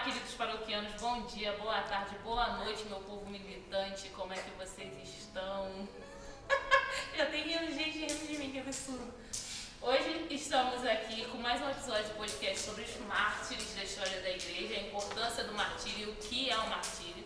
Olá, 0.00 0.08
queridos 0.08 0.32
paroquianos, 0.32 0.92
bom 0.98 1.26
dia, 1.26 1.52
boa 1.58 1.78
tarde, 1.82 2.16
boa 2.24 2.56
noite, 2.56 2.84
meu 2.84 3.00
povo 3.00 3.28
militante, 3.28 4.08
como 4.16 4.32
é 4.32 4.36
que 4.36 4.50
vocês 4.52 4.94
estão? 5.06 5.86
Eu 7.18 7.30
tenho 7.30 7.70
gente 7.70 7.98
rindo 7.98 8.26
de 8.26 8.38
mim, 8.38 8.50
que 8.50 8.60
absurdo. 8.60 9.12
Hoje 9.82 10.26
estamos 10.30 10.86
aqui 10.86 11.26
com 11.26 11.36
mais 11.36 11.60
um 11.60 11.68
episódio 11.68 12.04
de 12.04 12.14
podcast 12.14 12.60
sobre 12.60 12.84
os 12.84 12.96
mártires 13.06 13.74
da 13.74 13.84
história 13.84 14.22
da 14.22 14.30
igreja, 14.30 14.80
a 14.80 14.86
importância 14.86 15.44
do 15.44 15.52
martírio, 15.52 16.12
o 16.12 16.16
que 16.16 16.48
é 16.48 16.56
o 16.56 16.70
martírio. 16.70 17.24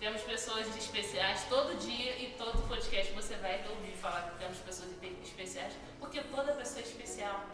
Temos 0.00 0.22
pessoas 0.22 0.74
especiais 0.74 1.44
todo 1.50 1.78
dia 1.78 2.16
e 2.16 2.34
todo 2.38 2.66
podcast 2.66 3.12
você 3.12 3.34
vai 3.36 3.62
ouvir 3.68 3.92
falar 3.92 4.30
que 4.30 4.38
temos 4.38 4.56
pessoas 4.60 4.88
especiais, 5.22 5.74
porque 6.00 6.22
toda 6.22 6.54
pessoa 6.54 6.80
é 6.80 6.82
especial. 6.82 7.44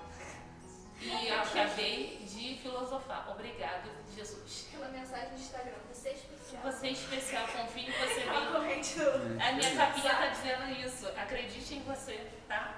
E 1.05 1.29
eu 1.29 1.41
acabei 1.41 2.19
de 2.27 2.55
filosofar. 2.63 3.29
Obrigado, 3.31 3.91
Jesus. 4.15 4.69
Aquela 4.69 4.89
mensagem 4.91 5.31
do 5.31 5.35
Instagram, 5.35 5.73
você 5.93 6.09
é 6.09 6.13
especial. 6.13 6.63
Você 6.63 6.87
é 6.87 6.91
especial, 6.93 7.49
confie 7.49 7.87
em 7.87 7.91
você 7.91 8.29
A 8.29 8.41
mesmo. 8.41 8.53
corrente 8.53 8.99
do... 8.99 9.11
A 9.43 9.53
minha 9.53 9.77
capinha 9.77 10.15
tá 10.15 10.27
dizendo 10.29 10.87
isso. 10.87 11.09
Acredite 11.09 11.75
em 11.75 11.83
você, 11.83 12.21
tá? 12.47 12.75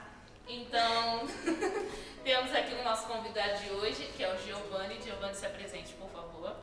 Então, 0.49 1.27
temos 2.25 2.55
aqui 2.55 2.75
o 2.75 2.85
nosso 2.85 3.07
convidado 3.07 3.63
de 3.63 3.71
hoje, 3.71 4.11
que 4.17 4.23
é 4.23 4.35
o 4.35 4.39
Giovanni. 4.39 5.01
Giovanni, 5.03 5.35
se 5.35 5.47
apresente, 5.47 5.93
por 5.95 6.09
favor. 6.11 6.57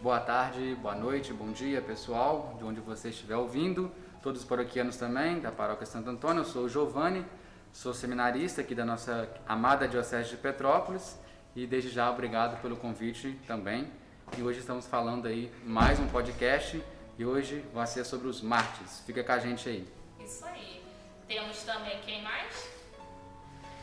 Boa 0.00 0.20
tarde, 0.20 0.74
boa 0.76 0.94
noite, 0.94 1.32
bom 1.32 1.50
dia 1.50 1.80
pessoal, 1.80 2.54
de 2.58 2.64
onde 2.64 2.80
você 2.80 3.08
estiver 3.08 3.36
ouvindo, 3.36 3.90
todos 4.22 4.42
os 4.42 4.46
paroquianos 4.46 4.96
também, 4.96 5.40
da 5.40 5.50
Paróquia 5.50 5.86
Santo 5.86 6.10
Antônio, 6.10 6.42
eu 6.42 6.44
sou 6.44 6.64
o 6.64 6.68
Giovanni, 6.68 7.24
sou 7.74 7.92
seminarista 7.92 8.60
aqui 8.60 8.72
da 8.72 8.84
nossa 8.84 9.28
amada 9.48 9.88
Diocese 9.88 10.30
de 10.30 10.36
Petrópolis 10.36 11.18
e 11.56 11.66
desde 11.66 11.90
já 11.90 12.08
obrigado 12.08 12.62
pelo 12.62 12.76
convite 12.76 13.36
também. 13.48 13.90
E 14.38 14.42
hoje 14.42 14.60
estamos 14.60 14.86
falando 14.86 15.26
aí 15.26 15.52
mais 15.64 15.98
um 15.98 16.06
podcast 16.06 16.80
e 17.18 17.24
hoje 17.24 17.64
vai 17.74 17.86
ser 17.88 18.04
sobre 18.04 18.28
os 18.28 18.40
mártires. 18.40 19.02
Fica 19.04 19.24
com 19.24 19.32
a 19.32 19.38
gente 19.40 19.68
aí. 19.68 19.88
Isso 20.20 20.46
aí. 20.46 20.84
Temos 21.26 21.64
também 21.64 21.98
quem 22.02 22.22
mais? 22.22 22.70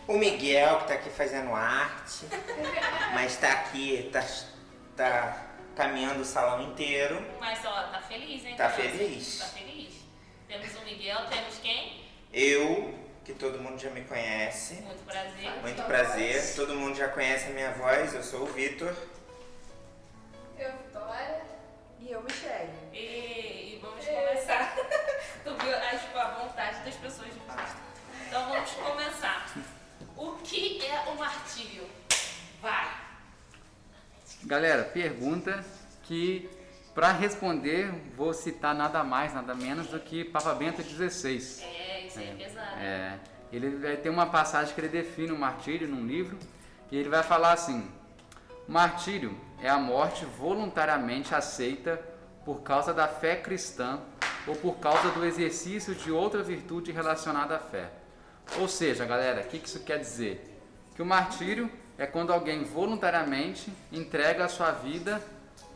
O 0.08 0.18
Miguel, 0.18 0.78
que 0.78 0.84
está 0.84 0.94
aqui 0.94 1.10
fazendo 1.10 1.54
arte, 1.54 2.26
mas 3.14 3.34
está 3.34 3.52
aqui, 3.52 4.10
tá, 4.12 4.24
tá 4.96 5.48
caminhando 5.76 6.22
o 6.22 6.26
salão 6.26 6.64
inteiro. 6.64 7.22
Mas 7.42 7.64
ó, 7.66 7.84
tá 7.90 8.02
feliz, 8.02 8.46
hein? 8.46 8.56
Tá 8.56 8.70
feliz. 8.70 9.40
Tá 9.40 9.46
feliz. 9.48 10.06
Temos 10.48 10.76
o 10.78 10.86
Miguel, 10.86 11.26
temos 11.30 11.58
quem? 11.60 12.02
Eu, 12.34 13.01
que 13.32 13.40
todo 13.40 13.60
mundo 13.60 13.80
já 13.80 13.90
me 13.90 14.02
conhece. 14.02 14.76
Muito 14.76 15.06
prazer. 15.06 15.52
Muito 15.62 15.84
prazer, 15.84 16.56
todo 16.56 16.76
mundo 16.76 16.96
já 16.96 17.08
conhece 17.08 17.48
a 17.48 17.54
minha 17.54 17.72
voz, 17.72 18.14
eu 18.14 18.24
sou 18.24 18.44
o 18.44 18.46
Vitor. 18.48 18.94
Eu, 20.58 20.72
Vitória. 20.72 21.42
E 22.00 22.12
eu, 22.12 22.22
Michelle. 22.24 22.70
E, 22.92 23.76
e 23.76 23.80
vamos 23.82 24.06
começar. 24.06 24.76
tu 25.44 25.56
viu 25.56 25.76
a, 25.76 25.98
tipo, 25.98 26.18
a 26.18 26.32
vontade 26.32 26.84
das 26.84 26.96
pessoas 26.96 27.34
de 27.34 27.40
falar. 27.42 27.78
Então 28.28 28.50
vamos 28.50 28.72
começar. 28.72 29.54
O 30.18 30.34
que 30.44 30.86
é 30.86 31.00
o 31.10 31.16
martírio? 31.16 31.88
Vai. 32.62 32.92
Galera, 34.44 34.84
pergunta 34.84 35.64
que 36.04 36.50
para 36.94 37.14
responder 37.14 37.92
vou 38.18 38.34
citar 38.34 38.76
nada 38.76 39.04
mais, 39.04 39.34
nada 39.34 39.56
menos 39.56 39.88
do 39.88 40.00
que 40.00 40.26
Papa 40.26 40.54
Bento 40.54 40.84
XVI. 40.84 41.64
É, 41.64 41.91
isso 42.12 42.20
aí 42.20 42.30
é 42.30 42.34
pesado. 42.34 42.80
É, 42.80 43.20
ele 43.52 43.70
vai 43.78 43.98
ter 43.98 44.10
uma 44.10 44.26
passagem 44.26 44.74
que 44.74 44.82
ele 44.82 44.90
define 44.90 45.32
o 45.32 45.38
martírio 45.38 45.88
num 45.88 46.06
livro 46.06 46.38
e 46.92 46.98
ele 46.98 47.10
vai 47.10 47.24
falar 47.24 47.54
assim: 47.54 47.90
martírio 48.68 49.36
é 49.62 49.70
a 49.70 49.78
morte 49.78 50.26
voluntariamente 50.26 51.34
aceita 51.34 52.02
por 52.46 52.62
causa 52.62 52.94
da 52.94 53.08
fé 53.08 53.36
cristã 53.36 54.00
ou 54.48 54.56
por 54.56 54.78
causa 54.78 55.10
do 55.12 55.26
exercício 55.26 55.94
de 55.94 56.12
outra 56.12 56.42
virtude 56.44 56.92
relacionada 56.92 57.56
à 57.56 57.60
fé. 57.60 57.90
Ou 58.60 58.68
seja, 58.68 59.06
galera, 59.06 59.42
o 59.42 59.44
que 59.46 59.60
que 59.60 59.68
isso 59.68 59.80
quer 59.82 60.00
dizer? 60.00 60.60
Que 60.96 61.02
o 61.02 61.06
martírio 61.06 61.72
é 61.98 62.06
quando 62.06 62.34
alguém 62.34 62.64
voluntariamente 62.64 63.72
entrega 63.92 64.46
a 64.46 64.50
sua 64.50 64.72
vida 64.72 65.22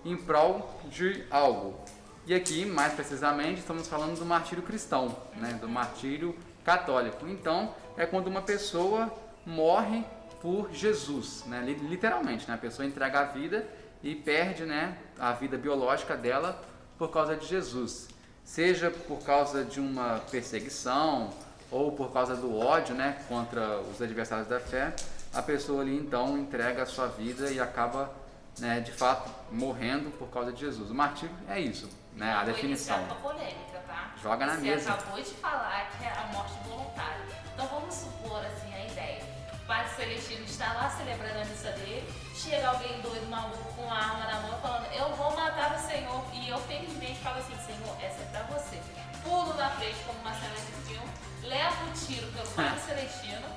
em 0.03 0.17
prol 0.17 0.81
de 0.89 1.23
algo. 1.29 1.79
E 2.27 2.33
aqui, 2.33 2.65
mais 2.65 2.93
precisamente, 2.93 3.59
estamos 3.59 3.87
falando 3.87 4.17
do 4.17 4.25
martírio 4.25 4.63
cristão, 4.63 5.15
né? 5.35 5.53
do 5.61 5.69
martírio 5.69 6.35
católico. 6.63 7.27
Então, 7.27 7.75
é 7.95 8.07
quando 8.07 8.25
uma 8.25 8.41
pessoa 8.41 9.13
morre 9.45 10.03
por 10.41 10.71
Jesus, 10.73 11.43
né? 11.45 11.61
Li- 11.61 11.87
literalmente, 11.87 12.47
né? 12.47 12.55
a 12.55 12.57
pessoa 12.57 12.83
entrega 12.83 13.19
a 13.19 13.23
vida 13.25 13.67
e 14.01 14.15
perde 14.15 14.63
né? 14.65 14.97
a 15.19 15.33
vida 15.33 15.55
biológica 15.55 16.17
dela 16.17 16.59
por 16.97 17.11
causa 17.11 17.35
de 17.35 17.45
Jesus. 17.45 18.07
Seja 18.43 18.89
por 18.89 19.19
causa 19.19 19.63
de 19.63 19.79
uma 19.79 20.19
perseguição 20.31 21.29
ou 21.69 21.91
por 21.91 22.11
causa 22.11 22.35
do 22.35 22.57
ódio 22.57 22.95
né? 22.95 23.23
contra 23.27 23.79
os 23.81 24.01
adversários 24.01 24.47
da 24.47 24.59
fé, 24.59 24.95
a 25.31 25.43
pessoa 25.43 25.81
ali 25.81 25.95
então 25.95 26.35
entrega 26.39 26.81
a 26.81 26.85
sua 26.87 27.05
vida 27.05 27.51
e 27.51 27.59
acaba 27.59 28.11
né, 28.59 28.79
de 28.79 28.91
fato 28.91 29.29
morrendo 29.51 30.09
por 30.17 30.29
causa 30.29 30.51
de 30.51 30.59
Jesus. 30.61 30.89
O 30.89 30.95
martírio 30.95 31.35
é 31.47 31.59
isso, 31.59 31.87
né, 32.15 32.31
a 32.33 32.43
Vou 32.43 32.53
definição. 32.53 33.01
uma 33.03 33.15
polêmica, 33.15 33.79
tá? 33.87 34.11
Joga 34.21 34.45
na 34.45 34.53
Você 34.55 34.61
mesa. 34.61 34.93
acabou 34.93 35.21
de 35.21 35.29
falar 35.35 35.89
que 35.97 36.03
é 36.05 36.09
a 36.11 36.27
morte 36.31 36.53
voluntária. 36.67 37.21
Então 37.53 37.67
vamos 37.67 37.93
supor 37.93 38.43
assim 38.45 38.73
a 38.73 38.85
ideia. 38.85 39.23
O 39.53 39.67
Padre 39.67 39.89
Celestino 39.95 40.45
está 40.45 40.73
lá 40.73 40.89
celebrando 40.89 41.39
a 41.41 41.45
missa 41.45 41.71
dele, 41.71 42.07
chega 42.35 42.67
alguém 42.67 43.01
doido, 43.01 43.27
maluco, 43.29 43.73
com 43.73 43.81
uma 43.83 43.97
arma 43.97 44.25
na 44.25 44.39
mão, 44.41 44.59
falando, 44.61 44.85
eu 44.93 45.09
vou 45.15 45.35
matar 45.35 45.75
o 45.75 45.79
Senhor. 45.87 46.23
E 46.33 46.49
eu 46.49 46.57
felizmente 46.59 47.19
falo 47.21 47.39
assim, 47.39 47.55
Senhor, 47.65 47.95
essa 48.01 48.21
é 48.21 48.25
pra 48.31 48.43
você. 48.55 48.79
Pulo 49.23 49.53
na 49.55 49.69
frente 49.71 49.97
como 50.05 50.19
uma 50.19 50.33
cena 50.33 50.53
de 50.53 50.71
filme, 50.87 51.09
levo 51.41 51.83
um 51.85 51.91
tiro 51.93 52.27
pelo 52.31 52.47
Padre 52.49 52.79
Celestino 52.85 53.47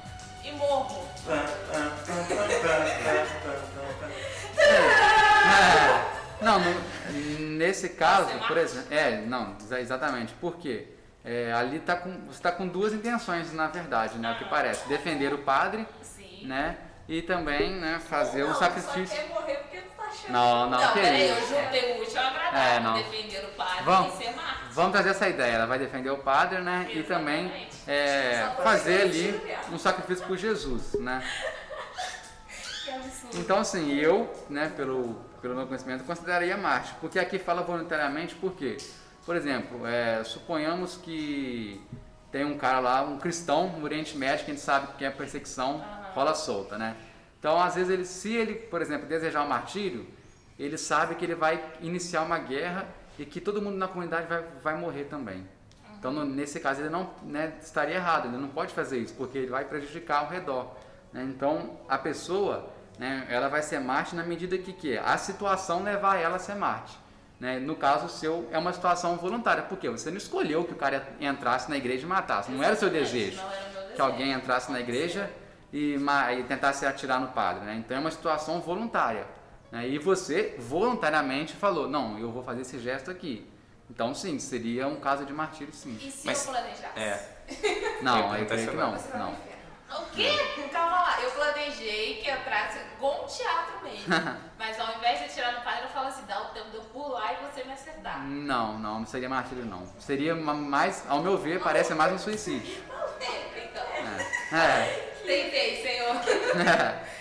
e 0.42 0.52
morro. 0.52 1.06
É, 4.58 6.27
não, 6.40 6.58
no- 6.60 7.48
nesse 7.56 7.90
caso, 7.90 8.30
por 8.46 8.56
exemplo, 8.56 8.92
é, 8.92 9.16
não, 9.22 9.56
exa- 9.60 9.80
exatamente, 9.80 10.32
por 10.34 10.56
quê? 10.56 10.86
É, 11.24 11.52
ali 11.52 11.80
tá 11.80 11.96
com, 11.96 12.10
você 12.26 12.38
está 12.38 12.52
com 12.52 12.66
duas 12.66 12.92
intenções, 12.92 13.52
na 13.52 13.66
verdade, 13.66 14.16
né, 14.18 14.32
o 14.32 14.38
que 14.38 14.44
parece, 14.46 14.88
defender 14.88 15.34
o 15.34 15.38
padre, 15.38 15.86
Sim. 16.02 16.46
né, 16.46 16.76
e 17.08 17.20
também, 17.22 17.74
né, 17.74 18.00
fazer 18.08 18.44
Não, 18.44 18.54
sacrifício. 18.54 19.06
Só 19.08 19.14
quer 19.22 19.28
morrer 19.28 19.54
porque 19.56 19.78
tu 19.78 19.90
tá 19.96 20.04
achando. 20.04 20.32
Não, 20.32 20.70
não, 20.70 20.80
Não, 20.80 20.88
que 20.92 21.00
peraí, 21.00 21.28
eu 21.28 21.38
isso. 21.38 21.48
juntei 21.48 21.92
o 21.92 22.02
útil 22.02 22.20
ao 22.20 22.26
agradável. 22.28 22.60
É, 22.60 22.80
não. 22.80 22.94
Defender 22.94 23.44
o 23.44 23.48
padre 23.56 23.84
Vamos. 23.84 24.14
e 24.14 24.16
ser 24.18 24.36
mártir. 24.36 24.54
Vamos 24.70 24.92
trazer 24.92 25.08
essa 25.10 25.28
ideia, 25.28 25.52
ela 25.54 25.66
vai 25.66 25.78
defender 25.78 26.10
o 26.10 26.18
padre, 26.18 26.60
né, 26.60 26.88
e 26.92 27.02
também 27.02 27.46
Exatamente. 27.46 27.76
é, 27.88 28.52
fazer 28.62 29.00
ali 29.02 29.40
um 29.72 29.78
sacrifício 29.78 30.24
por 30.26 30.36
Jesus, 30.38 30.94
né. 30.94 31.22
Que 32.84 32.90
absurdo. 32.90 33.38
Então, 33.38 33.58
assim, 33.58 33.92
eu, 33.98 34.32
né, 34.48 34.72
pelo, 34.74 35.20
pelo 35.40 35.54
meu 35.54 35.66
conhecimento, 35.66 36.04
consideraria 36.04 36.56
Marte, 36.56 36.94
porque 37.00 37.18
aqui 37.18 37.38
fala 37.38 37.62
voluntariamente, 37.62 38.34
por 38.34 38.52
quê? 38.54 38.76
Por 39.24 39.36
exemplo, 39.36 39.86
é, 39.86 40.24
suponhamos 40.24 40.96
que 40.96 41.80
tem 42.32 42.44
um 42.44 42.56
cara 42.58 42.80
lá, 42.80 43.02
um 43.02 43.18
cristão 43.18 43.68
no 43.78 43.84
Oriente 43.84 44.16
Médio, 44.16 44.44
que 44.44 44.50
a 44.50 44.54
gente 44.54 44.64
sabe 44.64 44.88
que 44.98 45.04
é 45.04 45.10
perseguição, 45.10 45.84
rola 46.14 46.34
solta, 46.34 46.76
né? 46.76 46.96
Então, 47.38 47.60
às 47.60 47.74
vezes, 47.76 47.90
ele, 47.90 48.04
se 48.04 48.32
ele, 48.34 48.54
por 48.54 48.82
exemplo, 48.82 49.06
desejar 49.06 49.44
o 49.44 49.48
martírio, 49.48 50.06
ele 50.58 50.76
sabe 50.76 51.14
que 51.14 51.24
ele 51.24 51.34
vai 51.36 51.62
iniciar 51.80 52.22
uma 52.22 52.38
guerra 52.38 52.86
e 53.18 53.24
que 53.24 53.40
todo 53.40 53.62
mundo 53.62 53.76
na 53.76 53.86
comunidade 53.86 54.26
vai, 54.26 54.42
vai 54.62 54.76
morrer 54.76 55.04
também. 55.04 55.46
Então, 55.98 56.12
no- 56.12 56.24
nesse 56.24 56.58
caso, 56.60 56.80
ele 56.80 56.88
não 56.90 57.10
né, 57.22 57.56
estaria 57.62 57.94
errado, 57.96 58.26
ele 58.28 58.36
não 58.36 58.48
pode 58.48 58.72
fazer 58.74 58.98
isso, 58.98 59.14
porque 59.14 59.38
ele 59.38 59.46
vai 59.48 59.64
prejudicar 59.64 60.20
ao 60.24 60.28
redor. 60.28 60.74
né? 61.12 61.22
Então, 61.24 61.78
a 61.88 61.96
pessoa, 61.96 62.68
né, 62.98 63.26
ela 63.30 63.48
vai 63.48 63.62
ser 63.62 63.78
Marte 63.80 64.14
na 64.16 64.22
medida 64.24 64.58
que, 64.58 64.72
que 64.72 64.98
a 64.98 65.16
situação 65.16 65.82
levar 65.82 66.16
ela 66.16 66.36
a 66.36 66.38
ser 66.38 66.54
Marte. 66.54 66.98
Né? 67.38 67.58
No 67.60 67.76
caso 67.76 68.08
seu, 68.08 68.48
é 68.50 68.58
uma 68.58 68.72
situação 68.72 69.16
voluntária, 69.16 69.62
porque 69.62 69.88
você 69.88 70.10
não 70.10 70.16
escolheu 70.18 70.64
que 70.64 70.72
o 70.72 70.76
cara 70.76 71.06
entrasse 71.20 71.70
na 71.70 71.76
igreja 71.76 72.04
e 72.04 72.08
matasse, 72.08 72.50
não 72.50 72.62
era 72.62 72.74
o 72.74 72.76
seu 72.76 72.90
desejo 72.90 73.36
Não 73.40 73.52
era 73.52 73.60
o 73.60 73.62
meu 73.72 73.82
que 73.82 73.88
desejo. 73.90 74.02
alguém 74.02 74.32
entrasse 74.32 74.72
na 74.72 74.80
igreja 74.80 75.30
e, 75.72 75.94
e 76.36 76.42
tentasse 76.44 76.84
atirar 76.84 77.20
no 77.20 77.28
padre. 77.28 77.64
Né? 77.64 77.76
Então 77.76 77.96
é 77.96 78.00
uma 78.00 78.10
situação 78.10 78.60
voluntária. 78.60 79.24
né? 79.70 79.86
E 79.88 79.98
você 79.98 80.56
voluntariamente 80.58 81.54
falou: 81.54 81.88
não, 81.88 82.18
eu 82.18 82.32
vou 82.32 82.42
fazer 82.42 82.62
esse 82.62 82.78
gesto 82.80 83.08
aqui. 83.10 83.48
Então, 83.90 84.12
sim, 84.14 84.38
seria 84.38 84.86
um 84.88 84.96
caso 84.96 85.24
de 85.24 85.32
martírio, 85.32 85.72
sim. 85.72 85.96
E 86.02 86.10
se 86.10 86.26
Mas- 86.26 86.44
eu 86.44 86.52
planejasse? 86.52 86.98
É, 86.98 87.38
Não, 88.02 88.32
aí 88.32 88.44
creio 88.44 88.68
que 88.68 88.76
não. 88.76 88.92
Não. 88.92 89.34
O 89.90 90.04
quê? 90.14 90.30
Calma 90.72 90.96
lá, 91.02 91.22
eu 91.22 91.30
planejei 91.30 92.20
que 92.22 92.30
entrasse 92.30 92.78
um 93.00 93.26
teatro 93.26 93.82
mesmo. 93.82 94.06
Mas 94.58 94.78
ao 94.78 94.96
invés 94.96 95.18
de 95.18 95.24
atirar 95.26 95.54
no 95.54 95.62
padre, 95.62 95.84
eu 95.84 95.88
falo 95.88 96.08
assim, 96.08 96.26
dá 96.26 96.42
o 96.42 96.46
tempo 96.46 96.70
de 96.70 96.76
eu 96.76 96.82
pular 96.84 97.32
e 97.32 97.46
você 97.46 97.64
me 97.64 97.72
acertar. 97.72 98.20
Não, 98.24 98.78
não, 98.78 99.00
não 99.00 99.06
seria 99.06 99.28
martírio, 99.28 99.64
não. 99.64 99.86
Seria 99.98 100.34
mais, 100.34 101.08
ao 101.08 101.22
meu 101.22 101.38
ver, 101.38 101.60
parece 101.60 101.94
mais 101.94 102.12
um 102.12 102.18
suicídio. 102.18 102.82
Tenta, 103.18 103.58
então. 103.58 104.58
É. 104.58 105.08
Tentei, 105.24 105.82
senhor. 105.82 106.16
É. 106.16 107.18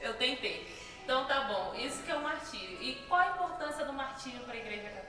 Eu 0.06 0.14
tentei. 0.14 0.66
Então 1.02 1.24
tá 1.24 1.42
bom, 1.42 1.74
isso 1.76 2.02
que 2.02 2.10
é 2.10 2.14
o 2.14 2.22
martírio. 2.22 2.78
E 2.80 2.94
qual 3.08 3.20
a 3.20 3.26
importância 3.28 3.56
martírio 4.16 4.40
para 4.40 4.54
a 4.54 4.56
Igreja 4.56 4.88
Católica? 4.88 5.06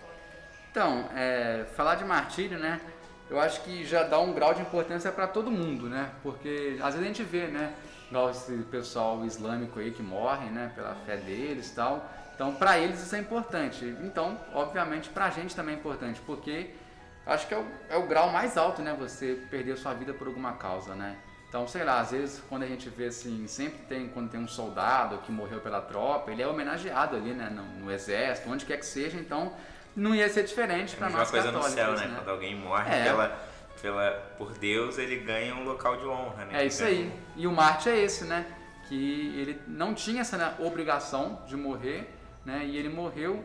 Então, 0.71 1.09
é, 1.15 1.65
falar 1.75 1.95
de 1.95 2.05
martírio, 2.05 2.59
né? 2.59 2.79
Eu 3.29 3.39
acho 3.39 3.61
que 3.61 3.83
já 3.83 4.03
dá 4.03 4.19
um 4.19 4.33
grau 4.33 4.53
de 4.53 4.61
importância 4.61 5.11
para 5.11 5.27
todo 5.27 5.51
mundo, 5.51 5.89
né? 5.89 6.11
Porque 6.23 6.77
às 6.81 6.93
vezes 6.93 7.01
a 7.01 7.13
gente 7.13 7.23
vê, 7.23 7.47
né? 7.47 7.73
Esse 8.31 8.55
pessoal 8.71 9.25
islâmico 9.25 9.79
aí 9.79 9.91
que 9.91 10.01
morre, 10.01 10.49
né? 10.49 10.71
Pela 10.73 10.95
fé 11.05 11.17
deles 11.17 11.71
e 11.71 11.75
tal. 11.75 12.09
Então, 12.33 12.53
para 12.53 12.79
eles 12.79 13.01
isso 13.01 13.15
é 13.15 13.19
importante. 13.19 13.83
Então, 14.01 14.39
obviamente, 14.53 15.09
para 15.09 15.25
a 15.25 15.29
gente 15.29 15.55
também 15.55 15.75
é 15.75 15.77
importante, 15.77 16.21
porque 16.25 16.73
acho 17.25 17.47
que 17.47 17.53
é 17.53 17.57
o, 17.57 17.65
é 17.89 17.97
o 17.97 18.07
grau 18.07 18.31
mais 18.31 18.55
alto, 18.55 18.81
né? 18.81 18.95
Você 18.97 19.45
perder 19.49 19.75
sua 19.77 19.93
vida 19.93 20.13
por 20.13 20.27
alguma 20.27 20.53
causa, 20.53 20.95
né? 20.95 21.17
Então, 21.49 21.67
sei 21.67 21.83
lá, 21.83 21.99
às 21.99 22.11
vezes 22.11 22.41
quando 22.47 22.63
a 22.63 22.67
gente 22.67 22.87
vê 22.89 23.07
assim, 23.07 23.45
sempre 23.47 23.79
tem, 23.87 24.07
quando 24.07 24.29
tem 24.29 24.39
um 24.39 24.47
soldado 24.47 25.17
que 25.19 25.31
morreu 25.31 25.59
pela 25.59 25.81
tropa, 25.81 26.31
ele 26.31 26.41
é 26.41 26.47
homenageado 26.47 27.15
ali, 27.15 27.33
né? 27.33 27.49
No, 27.49 27.63
no 27.63 27.91
exército, 27.91 28.49
onde 28.49 28.65
quer 28.65 28.77
que 28.77 28.85
seja, 28.85 29.17
então 29.17 29.51
não 29.97 30.13
ia 30.13 30.29
ser 30.29 30.43
diferente 30.43 30.95
para 30.95 31.09
nós 31.09 31.29
coisa 31.29 31.47
católicos, 31.47 31.71
no 31.71 31.75
céu, 31.75 31.91
né? 31.93 32.05
né? 32.05 32.15
Quando 32.17 32.29
alguém 32.29 32.55
morre 32.55 32.93
É. 32.93 33.03
pela, 33.03 33.39
pela, 33.81 34.11
por 34.37 34.53
Deus, 34.53 34.99
ele 34.99 35.17
ganha 35.17 35.55
um 35.55 35.63
local 35.63 35.97
de 35.97 36.05
honra, 36.05 36.45
né? 36.45 36.61
É 36.61 36.65
isso 36.67 36.83
aí. 36.83 37.11
E 37.35 37.47
o 37.47 37.51
Marte 37.51 37.89
é 37.89 37.97
esse, 37.97 38.23
né? 38.25 38.45
Que 38.87 39.35
ele 39.35 39.59
não 39.67 39.95
tinha 39.95 40.21
essa 40.21 40.37
né, 40.37 40.53
obrigação 40.59 41.41
de 41.47 41.57
morrer, 41.57 42.07
né? 42.45 42.63
E 42.63 42.77
ele 42.77 42.89
morreu 42.89 43.43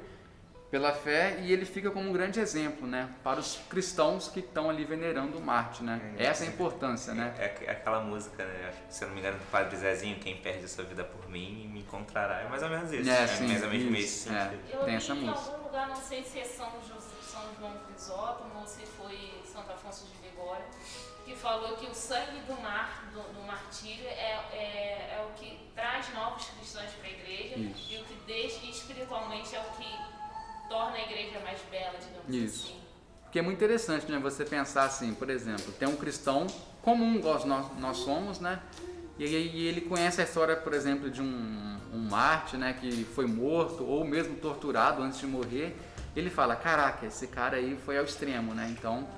pela 0.72 0.90
fé 0.90 1.36
e 1.40 1.52
ele 1.52 1.66
fica 1.66 1.90
como 1.90 2.08
um 2.08 2.12
grande 2.14 2.40
exemplo, 2.40 2.86
né? 2.86 3.10
Para 3.22 3.38
os 3.38 3.58
cristãos 3.68 4.28
que 4.28 4.40
estão 4.40 4.70
ali 4.70 4.86
venerando 4.86 5.36
o 5.36 5.40
Marte, 5.42 5.84
né? 5.84 6.14
É, 6.16 6.24
Essa 6.24 6.44
é 6.44 6.48
a 6.48 6.50
importância, 6.50 7.12
né? 7.12 7.34
É, 7.38 7.64
é 7.66 7.70
aquela 7.72 8.00
música, 8.00 8.42
né? 8.42 8.72
Se 8.88 9.04
eu 9.04 9.08
não 9.08 9.14
me 9.14 9.20
engano, 9.20 9.38
do 9.38 9.44
Padre 9.50 9.76
Zezinho, 9.76 10.18
quem 10.18 10.38
perde 10.38 10.64
a 10.64 10.68
sua 10.68 10.84
vida 10.84 11.04
por 11.04 11.28
mim 11.28 11.68
me 11.68 11.80
encontrará. 11.80 12.40
É 12.40 12.48
mais 12.48 12.62
ou 12.62 12.70
menos 12.70 12.90
isso. 12.90 13.02
É, 13.02 13.20
né? 13.20 13.26
sim, 13.26 13.48
mais 13.48 13.62
ou 13.62 13.68
menos 13.68 13.84
isso, 13.84 13.98
esse 13.98 14.28
é. 14.30 14.44
sentido. 14.44 14.62
Eu 14.72 14.84
Tem 14.86 14.94
essa 14.94 15.12
em 15.12 15.20
música. 15.20 15.52
algum 15.52 15.64
lugar, 15.64 15.88
não 15.88 15.96
sei 15.96 16.24
se 16.24 16.40
é 16.40 16.44
São, 16.44 16.72
José, 16.88 17.16
São 17.20 17.42
João 17.60 17.78
Crisóstomo 17.86 18.60
ou 18.60 18.66
se 18.66 18.86
foi 18.86 19.42
Santo 19.44 19.70
Afonso 19.72 20.06
de 20.06 20.26
Ligório, 20.26 20.64
que 21.26 21.36
falou 21.36 21.76
que 21.76 21.86
o 21.86 21.94
sangue 21.94 22.40
do, 22.46 22.58
mar, 22.62 23.10
do, 23.12 23.20
do 23.34 23.42
martírio 23.42 24.06
é, 24.06 24.40
é, 24.54 25.18
é 25.18 25.26
o 25.28 25.38
que 25.38 25.70
traz 25.74 26.08
novos 26.14 26.46
cristãos 26.46 26.92
para 26.92 27.08
a 27.08 27.10
igreja 27.10 27.58
Isso. 27.58 27.92
e 27.92 27.98
o 27.98 28.04
que 28.04 28.14
deixa 28.26 28.64
espiritualmente 28.64 29.54
é 29.54 29.60
o 29.60 29.76
que 29.76 30.21
torna 30.68 30.96
a 30.96 31.02
igreja 31.02 31.40
mais 31.40 31.60
bela, 31.70 31.94
digamos 31.98 32.28
Isso. 32.28 32.66
assim. 32.66 32.82
Porque 33.22 33.38
é 33.38 33.42
muito 33.42 33.56
interessante, 33.56 34.10
né? 34.10 34.18
Você 34.18 34.44
pensar 34.44 34.84
assim, 34.84 35.14
por 35.14 35.30
exemplo, 35.30 35.72
tem 35.72 35.88
um 35.88 35.96
cristão 35.96 36.46
comum, 36.82 37.14
igual 37.14 37.46
nós, 37.46 37.66
nós 37.78 37.96
somos, 37.98 38.40
né? 38.40 38.60
E 39.18 39.24
aí 39.24 39.66
ele 39.66 39.80
conhece 39.80 40.20
a 40.20 40.24
história, 40.24 40.56
por 40.56 40.74
exemplo, 40.74 41.10
de 41.10 41.22
um, 41.22 41.78
um 41.94 42.08
Marte, 42.10 42.56
né? 42.56 42.74
Que 42.74 43.04
foi 43.04 43.26
morto 43.26 43.84
ou 43.84 44.04
mesmo 44.04 44.36
torturado 44.36 45.02
antes 45.02 45.18
de 45.18 45.26
morrer. 45.26 45.76
Ele 46.14 46.28
fala, 46.28 46.56
caraca, 46.56 47.06
esse 47.06 47.26
cara 47.26 47.56
aí 47.56 47.76
foi 47.76 47.96
ao 47.96 48.04
extremo, 48.04 48.54
né? 48.54 48.68
Então, 48.70 49.08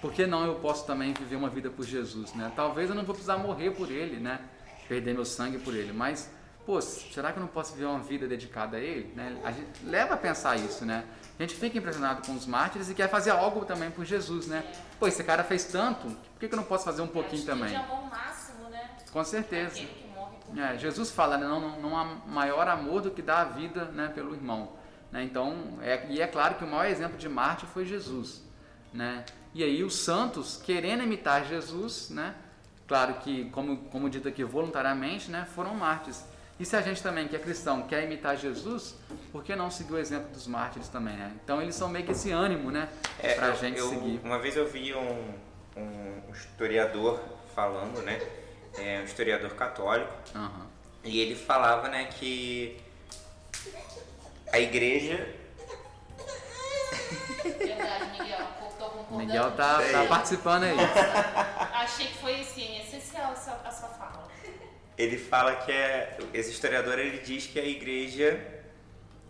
por 0.00 0.12
que 0.12 0.26
não 0.26 0.44
eu 0.44 0.56
posso 0.56 0.86
também 0.86 1.14
viver 1.14 1.36
uma 1.36 1.48
vida 1.48 1.70
por 1.70 1.86
Jesus, 1.86 2.34
né? 2.34 2.52
Talvez 2.54 2.90
eu 2.90 2.94
não 2.94 3.04
vou 3.04 3.14
precisar 3.14 3.38
morrer 3.38 3.70
por 3.70 3.90
ele, 3.90 4.18
né? 4.20 4.40
Perder 4.86 5.14
meu 5.14 5.24
sangue 5.24 5.58
por 5.58 5.74
ele, 5.74 5.92
mas 5.94 6.30
pô, 6.64 6.80
será 6.80 7.32
que 7.32 7.38
eu 7.38 7.42
não 7.42 7.48
posso 7.48 7.74
viver 7.74 7.86
uma 7.86 8.00
vida 8.00 8.26
dedicada 8.26 8.76
a 8.76 8.80
ele? 8.80 9.12
Né? 9.14 9.40
A 9.44 9.52
gente 9.52 9.84
leva 9.84 10.14
a 10.14 10.16
pensar 10.16 10.56
isso, 10.56 10.84
né? 10.84 11.04
A 11.38 11.42
gente 11.42 11.54
fica 11.56 11.76
impressionado 11.76 12.26
com 12.26 12.34
os 12.34 12.46
mártires 12.46 12.88
e 12.88 12.94
quer 12.94 13.08
fazer 13.08 13.30
algo 13.30 13.64
também 13.64 13.90
por 13.90 14.04
Jesus, 14.04 14.46
né? 14.46 14.64
Pô, 14.98 15.06
esse 15.06 15.22
cara 15.24 15.42
fez 15.42 15.64
tanto, 15.64 16.06
por 16.06 16.40
que, 16.40 16.48
que 16.48 16.54
eu 16.54 16.56
não 16.56 16.64
posso 16.64 16.84
fazer 16.84 17.02
um 17.02 17.08
pouquinho 17.08 17.42
Atitude 17.42 17.58
também? 17.58 17.70
de 17.70 17.76
amor 17.76 18.08
máximo, 18.10 18.68
né? 18.70 18.90
Com 19.12 19.24
certeza. 19.24 19.80
É, 20.56 20.78
Jesus 20.78 21.10
fala, 21.10 21.36
né, 21.36 21.46
não, 21.46 21.60
não, 21.60 21.80
não 21.80 21.98
há 21.98 22.04
maior 22.04 22.68
amor 22.68 23.02
do 23.02 23.10
que 23.10 23.20
dar 23.20 23.40
a 23.40 23.44
vida 23.44 23.86
né, 23.86 24.08
pelo 24.14 24.34
irmão. 24.34 24.72
Né? 25.10 25.24
Então, 25.24 25.78
é, 25.82 26.06
e 26.08 26.20
é 26.20 26.26
claro 26.26 26.54
que 26.54 26.64
o 26.64 26.66
maior 26.66 26.86
exemplo 26.86 27.18
de 27.18 27.28
Marte 27.28 27.66
foi 27.66 27.84
Jesus. 27.84 28.42
Né? 28.92 29.24
E 29.52 29.64
aí 29.64 29.82
os 29.82 29.96
santos, 29.96 30.56
querendo 30.56 31.02
imitar 31.02 31.44
Jesus, 31.44 32.10
né? 32.10 32.34
claro 32.86 33.14
que, 33.14 33.46
como, 33.50 33.76
como 33.90 34.08
dito 34.08 34.28
aqui, 34.28 34.44
voluntariamente, 34.44 35.30
né, 35.30 35.46
foram 35.54 35.74
mártires. 35.74 36.24
E 36.58 36.64
se 36.64 36.76
a 36.76 36.80
gente 36.80 37.02
também, 37.02 37.26
que 37.26 37.34
é 37.34 37.38
cristão, 37.38 37.82
quer 37.82 38.04
imitar 38.04 38.36
Jesus, 38.36 38.94
por 39.32 39.42
que 39.42 39.56
não 39.56 39.70
seguir 39.70 39.92
o 39.94 39.98
exemplo 39.98 40.28
dos 40.30 40.46
mártires 40.46 40.88
também? 40.88 41.16
Né? 41.16 41.32
Então 41.42 41.60
eles 41.60 41.74
são 41.74 41.88
meio 41.88 42.04
que 42.04 42.12
esse 42.12 42.30
ânimo 42.30 42.70
né, 42.70 42.88
É, 43.20 43.34
pra 43.34 43.48
eu- 43.48 43.56
gente 43.56 43.78
eu- 43.78 43.88
seguir. 43.88 44.20
Uma 44.22 44.38
vez 44.38 44.56
eu 44.56 44.68
vi 44.68 44.94
um, 44.94 45.34
um 45.76 46.32
historiador 46.32 47.20
falando, 47.54 48.00
né? 48.02 48.20
É, 48.78 49.00
um 49.00 49.04
historiador 49.04 49.50
católico, 49.54 50.12
Aham. 50.34 50.66
e 51.02 51.20
ele 51.20 51.34
falava, 51.34 51.88
né, 51.88 52.04
que 52.06 52.76
a 54.52 54.58
igreja. 54.60 55.28
Verdade, 57.44 58.10
Miguel. 58.18 58.38
Concordando. 58.78 59.16
Miguel 59.16 59.50
tá, 59.52 59.80
tá 59.92 60.04
participando 60.08 60.64
aí. 60.64 60.76
Achei 61.74 62.06
que 62.08 62.18
foi 62.18 62.40
assim, 62.40 62.80
essencial 62.80 63.32
a 63.32 63.36
sua, 63.36 63.54
a 63.64 63.70
sua 63.70 63.88
fala. 63.90 64.13
Ele 64.96 65.18
fala 65.18 65.56
que 65.56 65.72
é. 65.72 66.16
Esse 66.32 66.50
historiador 66.50 66.98
ele 66.98 67.18
diz 67.18 67.46
que 67.46 67.58
a 67.58 67.64
igreja 67.64 68.40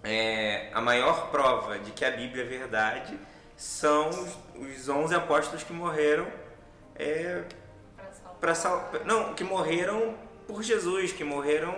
é 0.05 0.71
a 0.73 0.81
maior 0.81 1.31
prova 1.31 1.79
de 1.79 1.91
que 1.91 2.05
a 2.05 2.11
Bíblia 2.11 2.45
é 2.45 2.47
verdade 2.47 3.19
são 3.57 4.11
os, 4.11 4.39
os 4.57 4.89
11 4.89 5.15
apóstolos 5.15 5.63
que 5.63 5.73
morreram 5.73 6.27
é, 6.95 7.43
para 8.41 8.55
sal... 8.55 8.91
não 9.05 9.35
que 9.35 9.43
morreram 9.43 10.15
por 10.47 10.63
Jesus 10.63 11.13
que 11.13 11.25
morreram 11.25 11.75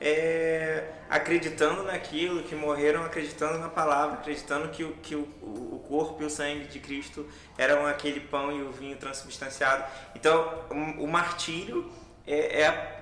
é, 0.00 0.92
acreditando 1.08 1.82
naquilo 1.82 2.42
que 2.42 2.54
morreram 2.54 3.04
acreditando 3.04 3.58
na 3.58 3.68
palavra 3.68 4.18
acreditando 4.18 4.68
que, 4.68 4.84
o, 4.84 4.92
que 4.96 5.14
o, 5.14 5.20
o 5.20 5.84
corpo 5.88 6.22
e 6.22 6.26
o 6.26 6.30
sangue 6.30 6.66
de 6.66 6.80
Cristo 6.80 7.26
eram 7.56 7.86
aquele 7.86 8.20
pão 8.20 8.52
e 8.52 8.62
o 8.62 8.70
vinho 8.70 8.96
transubstanciado 8.96 9.84
então 10.14 10.64
o, 10.70 11.04
o 11.04 11.08
martírio 11.08 11.90
é, 12.26 12.62
é 12.62 13.00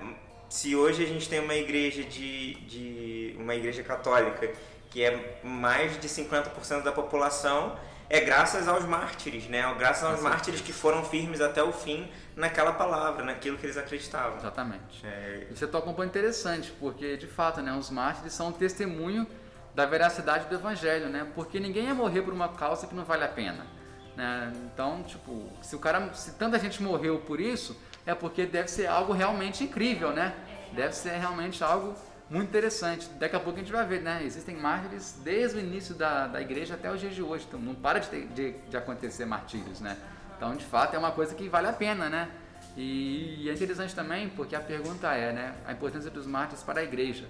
se 0.49 0.75
hoje 0.75 1.03
a 1.03 1.07
gente 1.07 1.29
tem 1.29 1.39
uma 1.39 1.55
igreja 1.55 2.03
de, 2.03 2.55
de 2.55 3.35
uma 3.37 3.55
igreja 3.55 3.83
católica 3.83 4.51
que 4.89 5.03
é 5.03 5.39
mais 5.43 5.99
de 5.99 6.09
50% 6.09 6.83
da 6.83 6.91
população 6.91 7.77
é 8.09 8.21
graças 8.21 8.67
aos 8.67 8.85
mártires, 8.85 9.47
né? 9.47 9.61
Graças 9.77 10.03
aos 10.03 10.19
mártires 10.19 10.61
que 10.61 10.73
foram 10.73 11.05
firmes 11.05 11.39
até 11.41 11.61
o 11.61 11.71
fim 11.71 12.09
naquela 12.35 12.73
palavra, 12.73 13.23
naquilo 13.23 13.55
que 13.55 13.67
eles 13.67 13.77
acreditavam. 13.77 14.37
Exatamente. 14.37 15.05
É, 15.05 15.45
Você 15.53 15.67
toca 15.67 15.87
um 15.87 15.93
ponto 15.93 16.07
interessante, 16.07 16.73
porque 16.79 17.15
de 17.17 17.27
fato, 17.27 17.61
né, 17.61 17.71
os 17.71 17.91
mártires 17.91 18.33
são 18.33 18.47
um 18.47 18.51
testemunho 18.51 19.27
da 19.75 19.85
veracidade 19.85 20.47
do 20.47 20.55
evangelho, 20.55 21.07
né? 21.07 21.27
Porque 21.35 21.59
ninguém 21.59 21.85
ia 21.85 21.93
morrer 21.93 22.23
por 22.23 22.33
uma 22.33 22.49
causa 22.49 22.87
que 22.87 22.95
não 22.95 23.05
vale 23.05 23.25
a 23.25 23.27
pena, 23.27 23.67
né? 24.15 24.51
Então, 24.73 25.03
tipo, 25.03 25.47
se 25.61 25.75
o 25.75 25.79
cara, 25.79 26.11
se 26.13 26.31
tanta 26.33 26.57
gente 26.57 26.81
morreu 26.81 27.19
por 27.19 27.39
isso, 27.39 27.79
é 28.05 28.13
porque 28.15 28.45
deve 28.45 28.69
ser 28.69 28.87
algo 28.87 29.13
realmente 29.13 29.63
incrível, 29.63 30.11
né? 30.11 30.33
Deve 30.73 30.93
ser 30.93 31.11
realmente 31.17 31.63
algo 31.63 31.95
muito 32.29 32.49
interessante. 32.49 33.07
Daqui 33.19 33.35
a 33.35 33.39
pouco 33.39 33.57
a 33.59 33.61
gente 33.61 33.71
vai 33.71 33.85
ver, 33.85 34.01
né? 34.01 34.21
Existem 34.23 34.55
mártires 34.55 35.19
desde 35.23 35.57
o 35.57 35.59
início 35.59 35.95
da, 35.95 36.27
da 36.27 36.41
igreja 36.41 36.75
até 36.75 36.91
os 36.91 36.99
dias 36.99 37.15
de 37.15 37.23
hoje, 37.23 37.45
então 37.47 37.59
não 37.59 37.73
para 37.73 37.99
de, 37.99 38.07
ter- 38.07 38.27
de, 38.27 38.51
de 38.51 38.77
acontecer 38.77 39.25
martírios, 39.25 39.79
né? 39.81 39.97
Então, 40.37 40.55
de 40.55 40.63
fato, 40.63 40.95
é 40.95 40.99
uma 40.99 41.11
coisa 41.11 41.33
que 41.35 41.49
vale 41.49 41.67
a 41.67 41.73
pena, 41.73 42.07
né? 42.09 42.29
E, 42.77 43.43
e 43.43 43.49
é 43.49 43.53
interessante 43.53 43.93
também 43.95 44.29
porque 44.29 44.55
a 44.55 44.59
pergunta 44.59 45.11
é, 45.13 45.33
né, 45.33 45.53
a 45.65 45.73
importância 45.73 46.09
dos 46.09 46.25
mártires 46.25 46.63
para 46.63 46.79
a 46.81 46.83
igreja. 46.83 47.25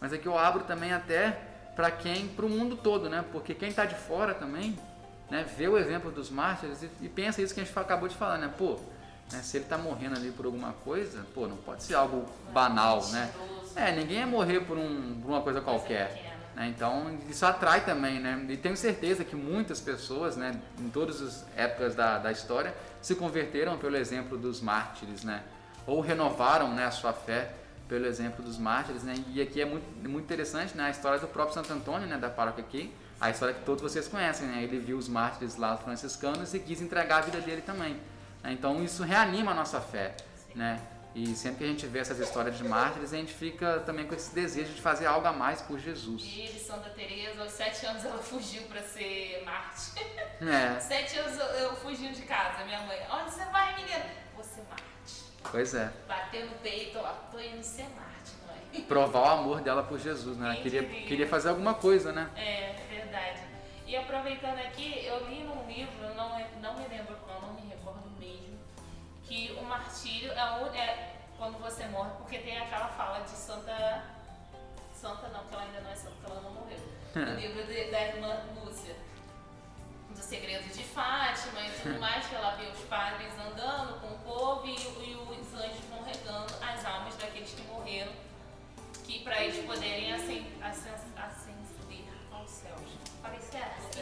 Mas 0.00 0.12
aqui 0.12 0.26
eu 0.26 0.38
abro 0.38 0.64
também 0.64 0.92
até 0.92 1.30
para 1.74 1.90
quem, 1.90 2.28
para 2.28 2.44
o 2.44 2.48
mundo 2.48 2.76
todo, 2.76 3.08
né? 3.08 3.24
Porque 3.32 3.54
quem 3.54 3.70
está 3.70 3.84
de 3.84 3.94
fora 3.94 4.34
também, 4.34 4.78
né, 5.30 5.46
vê 5.56 5.66
o 5.66 5.78
exemplo 5.78 6.10
dos 6.10 6.30
mártires 6.30 6.82
e, 6.82 6.90
e 7.00 7.08
pensa 7.08 7.40
isso 7.40 7.54
que 7.54 7.60
a 7.60 7.64
gente 7.64 7.76
acabou 7.78 8.08
de 8.08 8.14
falar, 8.14 8.36
né? 8.38 8.52
Pô, 8.56 8.78
né, 9.32 9.42
se 9.42 9.56
ele 9.56 9.64
está 9.64 9.78
morrendo 9.78 10.16
ali 10.16 10.30
por 10.30 10.46
alguma 10.46 10.72
coisa, 10.84 11.26
pô, 11.34 11.46
não 11.46 11.56
pode 11.56 11.82
ser 11.82 11.94
algo 11.94 12.24
banal, 12.52 13.04
né? 13.08 13.32
É, 13.74 13.92
ninguém 13.92 14.18
ia 14.18 14.26
morrer 14.26 14.60
por, 14.60 14.76
um, 14.76 15.20
por 15.20 15.30
uma 15.30 15.40
coisa 15.40 15.60
qualquer. 15.60 16.32
Né? 16.54 16.68
Então 16.68 17.18
isso 17.28 17.44
atrai 17.46 17.84
também, 17.84 18.20
né? 18.20 18.44
E 18.48 18.56
tenho 18.56 18.76
certeza 18.76 19.24
que 19.24 19.34
muitas 19.34 19.80
pessoas, 19.80 20.36
né, 20.36 20.60
em 20.78 20.90
todas 20.90 21.22
as 21.22 21.46
épocas 21.56 21.94
da, 21.94 22.18
da 22.18 22.30
história, 22.30 22.74
se 23.00 23.14
converteram 23.14 23.78
pelo 23.78 23.96
exemplo 23.96 24.36
dos 24.36 24.60
mártires, 24.60 25.24
né? 25.24 25.42
Ou 25.86 26.00
renovaram 26.00 26.72
né, 26.74 26.84
a 26.84 26.90
sua 26.90 27.12
fé 27.12 27.54
pelo 27.88 28.06
exemplo 28.06 28.44
dos 28.44 28.58
mártires, 28.58 29.02
né? 29.02 29.14
E 29.28 29.40
aqui 29.40 29.60
é 29.60 29.64
muito, 29.64 29.86
muito 30.08 30.24
interessante, 30.24 30.76
né? 30.76 30.84
A 30.84 30.90
história 30.90 31.18
do 31.18 31.26
próprio 31.26 31.54
Santo 31.54 31.72
Antônio, 31.72 32.06
né, 32.06 32.18
da 32.18 32.28
paróquia 32.28 32.62
aqui, 32.62 32.92
a 33.20 33.30
história 33.30 33.54
que 33.54 33.64
todos 33.64 33.82
vocês 33.82 34.06
conhecem, 34.06 34.46
né? 34.46 34.62
Ele 34.62 34.78
viu 34.78 34.98
os 34.98 35.08
mártires 35.08 35.56
lá 35.56 35.76
franciscanos 35.76 36.52
e 36.54 36.58
quis 36.58 36.80
entregar 36.82 37.18
a 37.18 37.20
vida 37.22 37.40
dele 37.40 37.62
também. 37.62 37.96
Né? 38.42 38.52
Então 38.52 38.82
isso 38.82 39.02
reanima 39.02 39.52
a 39.52 39.54
nossa 39.54 39.80
fé, 39.80 40.14
né? 40.54 40.80
E 41.14 41.26
sempre 41.36 41.58
que 41.58 41.64
a 41.64 41.66
gente 41.66 41.86
vê 41.86 41.98
essas 41.98 42.18
histórias 42.18 42.56
de 42.56 42.64
mártires, 42.64 43.12
a 43.12 43.16
gente 43.18 43.34
fica 43.34 43.80
também 43.80 44.06
com 44.06 44.14
esse 44.14 44.34
desejo 44.34 44.72
de 44.72 44.80
fazer 44.80 45.04
algo 45.04 45.26
a 45.26 45.32
mais 45.32 45.60
por 45.60 45.78
Jesus. 45.78 46.22
E 46.24 46.40
ele, 46.40 46.58
Santa 46.58 46.88
Teresa, 46.90 47.42
aos 47.42 47.52
sete 47.52 47.84
anos 47.84 48.02
ela 48.02 48.16
fugiu 48.18 48.62
pra 48.62 48.80
ser 48.80 49.42
Marte. 49.44 49.92
É, 50.40 50.80
Sete 50.80 51.18
anos 51.18 51.38
eu, 51.38 51.76
fugi 51.76 52.08
de 52.12 52.22
casa, 52.22 52.64
minha 52.64 52.80
mãe. 52.80 52.98
Onde 53.10 53.30
você 53.30 53.44
vai, 53.46 53.76
menina? 53.76 54.06
Vou 54.34 54.42
ser 54.42 54.62
Marte. 54.70 55.22
pois 55.50 55.74
é. 55.74 55.92
Bateu 56.08 56.46
no 56.46 56.54
peito, 56.56 56.98
ó, 56.98 57.12
tô 57.30 57.38
indo 57.38 57.62
ser 57.62 57.86
Marte, 57.94 58.32
mãe. 58.46 58.80
Provar 58.88 59.20
o 59.20 59.40
amor 59.40 59.60
dela 59.60 59.82
por 59.82 59.98
Jesus, 59.98 60.38
né? 60.38 60.46
Ela 60.46 60.62
queria, 60.62 60.82
queria 60.82 61.28
fazer 61.28 61.50
alguma 61.50 61.74
coisa, 61.74 62.10
né? 62.10 62.30
É, 62.36 62.74
verdade. 62.88 63.40
E 63.86 63.94
aproveitando 63.94 64.58
aqui, 64.60 65.04
eu 65.04 65.28
li 65.28 65.44
num 65.44 65.66
livro, 65.66 66.14
não, 66.16 66.30
não 66.62 66.78
me 66.78 66.88
lembro 66.88 67.14
qual, 67.26 67.42
não 67.42 67.52
me 67.52 67.61
que 69.32 69.56
o 69.58 69.64
martírio 69.64 70.30
é, 70.32 70.78
é 70.78 71.16
quando 71.38 71.58
você 71.58 71.86
morre, 71.86 72.10
porque 72.18 72.38
tem 72.38 72.58
aquela 72.58 72.88
fala 72.88 73.20
de 73.20 73.30
Santa. 73.30 74.04
Santa 74.92 75.28
não, 75.28 75.44
que 75.46 75.54
ela 75.54 75.62
ainda 75.62 75.80
não 75.80 75.90
é 75.90 75.94
santa, 75.94 76.14
porque 76.20 76.30
ela 76.30 76.40
não 76.42 76.50
morreu. 76.50 76.78
No 77.14 77.34
livro 77.34 77.66
de, 77.66 77.90
da 77.90 78.00
irmã 78.02 78.42
Lúcia. 78.54 78.94
Do 80.10 80.18
segredo 80.18 80.68
de 80.72 80.84
Fátima 80.84 81.60
e 81.62 81.70
tudo 81.80 81.98
mais, 82.00 82.26
que 82.26 82.34
ela 82.34 82.56
vê 82.56 82.66
os 82.66 82.80
padres 82.80 83.32
andando 83.38 84.00
com 84.00 84.08
o 84.08 84.18
povo 84.18 84.66
e, 84.66 84.74
e 84.74 85.16
os 85.16 85.54
anjos 85.54 85.84
vão 85.90 86.02
regando 86.04 86.54
as 86.62 86.84
almas 86.84 87.16
daqueles 87.16 87.50
que 87.52 87.62
morreram, 87.62 88.12
que 89.04 89.20
para 89.24 89.42
eles 89.42 89.64
poderem 89.64 90.12
ascender 90.12 90.62
aos 90.62 90.76
céus. 92.50 92.90
Falei 93.22 93.40
certo? 93.40 93.98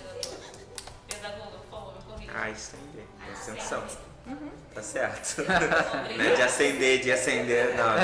Pedagoga, 1.06 1.58
por 1.58 1.70
favor, 1.70 1.94
me 1.94 2.02
corrija. 2.02 2.32
Ah, 2.34 2.50
estender. 2.50 3.06
Ascensão. 3.32 4.09
Uhum. 4.26 4.50
Tá 4.74 4.82
certo. 4.82 5.42
Não 6.16 6.24
é 6.24 6.34
de 6.34 6.42
acender, 6.42 7.00
de 7.00 7.12
acender, 7.12 7.74
não. 7.74 7.94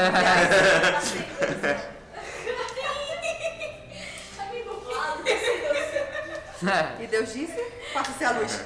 e 7.00 7.06
Deus 7.06 7.32
disse, 7.32 7.62
faça-se 7.92 8.25
a 8.25 8.30
luz. 8.32 8.64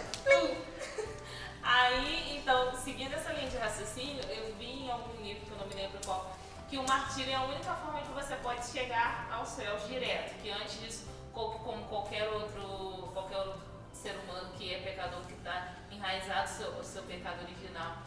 Aí, 1.62 2.38
então, 2.38 2.73
seguindo 2.76 3.12
essa 3.14 3.33
linha 3.33 3.49
de 3.49 3.57
raciocínio, 3.57 4.23
eu 4.30 4.54
vi 4.59 4.85
em 4.85 4.90
algum 4.90 5.23
livro, 5.23 5.45
que 5.45 5.50
eu 5.52 5.59
não 5.59 5.66
me 5.66 5.75
lembro 5.75 5.99
qual, 6.04 6.37
que 6.69 6.78
o 6.78 6.87
martírio 6.87 7.33
é 7.33 7.35
a 7.35 7.42
única 7.42 7.75
forma 7.75 8.00
que 8.00 8.12
você 8.12 8.35
pode 8.37 8.66
chegar 8.66 9.28
aos 9.33 9.49
céus 9.49 9.87
direto. 9.87 10.35
Que 10.42 10.50
antes 10.50 10.80
disso, 10.80 11.07
como 11.33 11.85
qualquer 11.85 12.28
outro, 12.28 13.11
qualquer 13.12 13.38
outro 13.38 13.69
ser 14.00 14.12
humano 14.12 14.52
que 14.57 14.75
é 14.75 14.78
pecador, 14.78 15.21
que 15.26 15.35
está 15.35 15.75
enraizado 15.90 16.49
seu, 16.49 16.83
seu 16.83 17.02
pecado 17.02 17.42
original, 17.42 17.99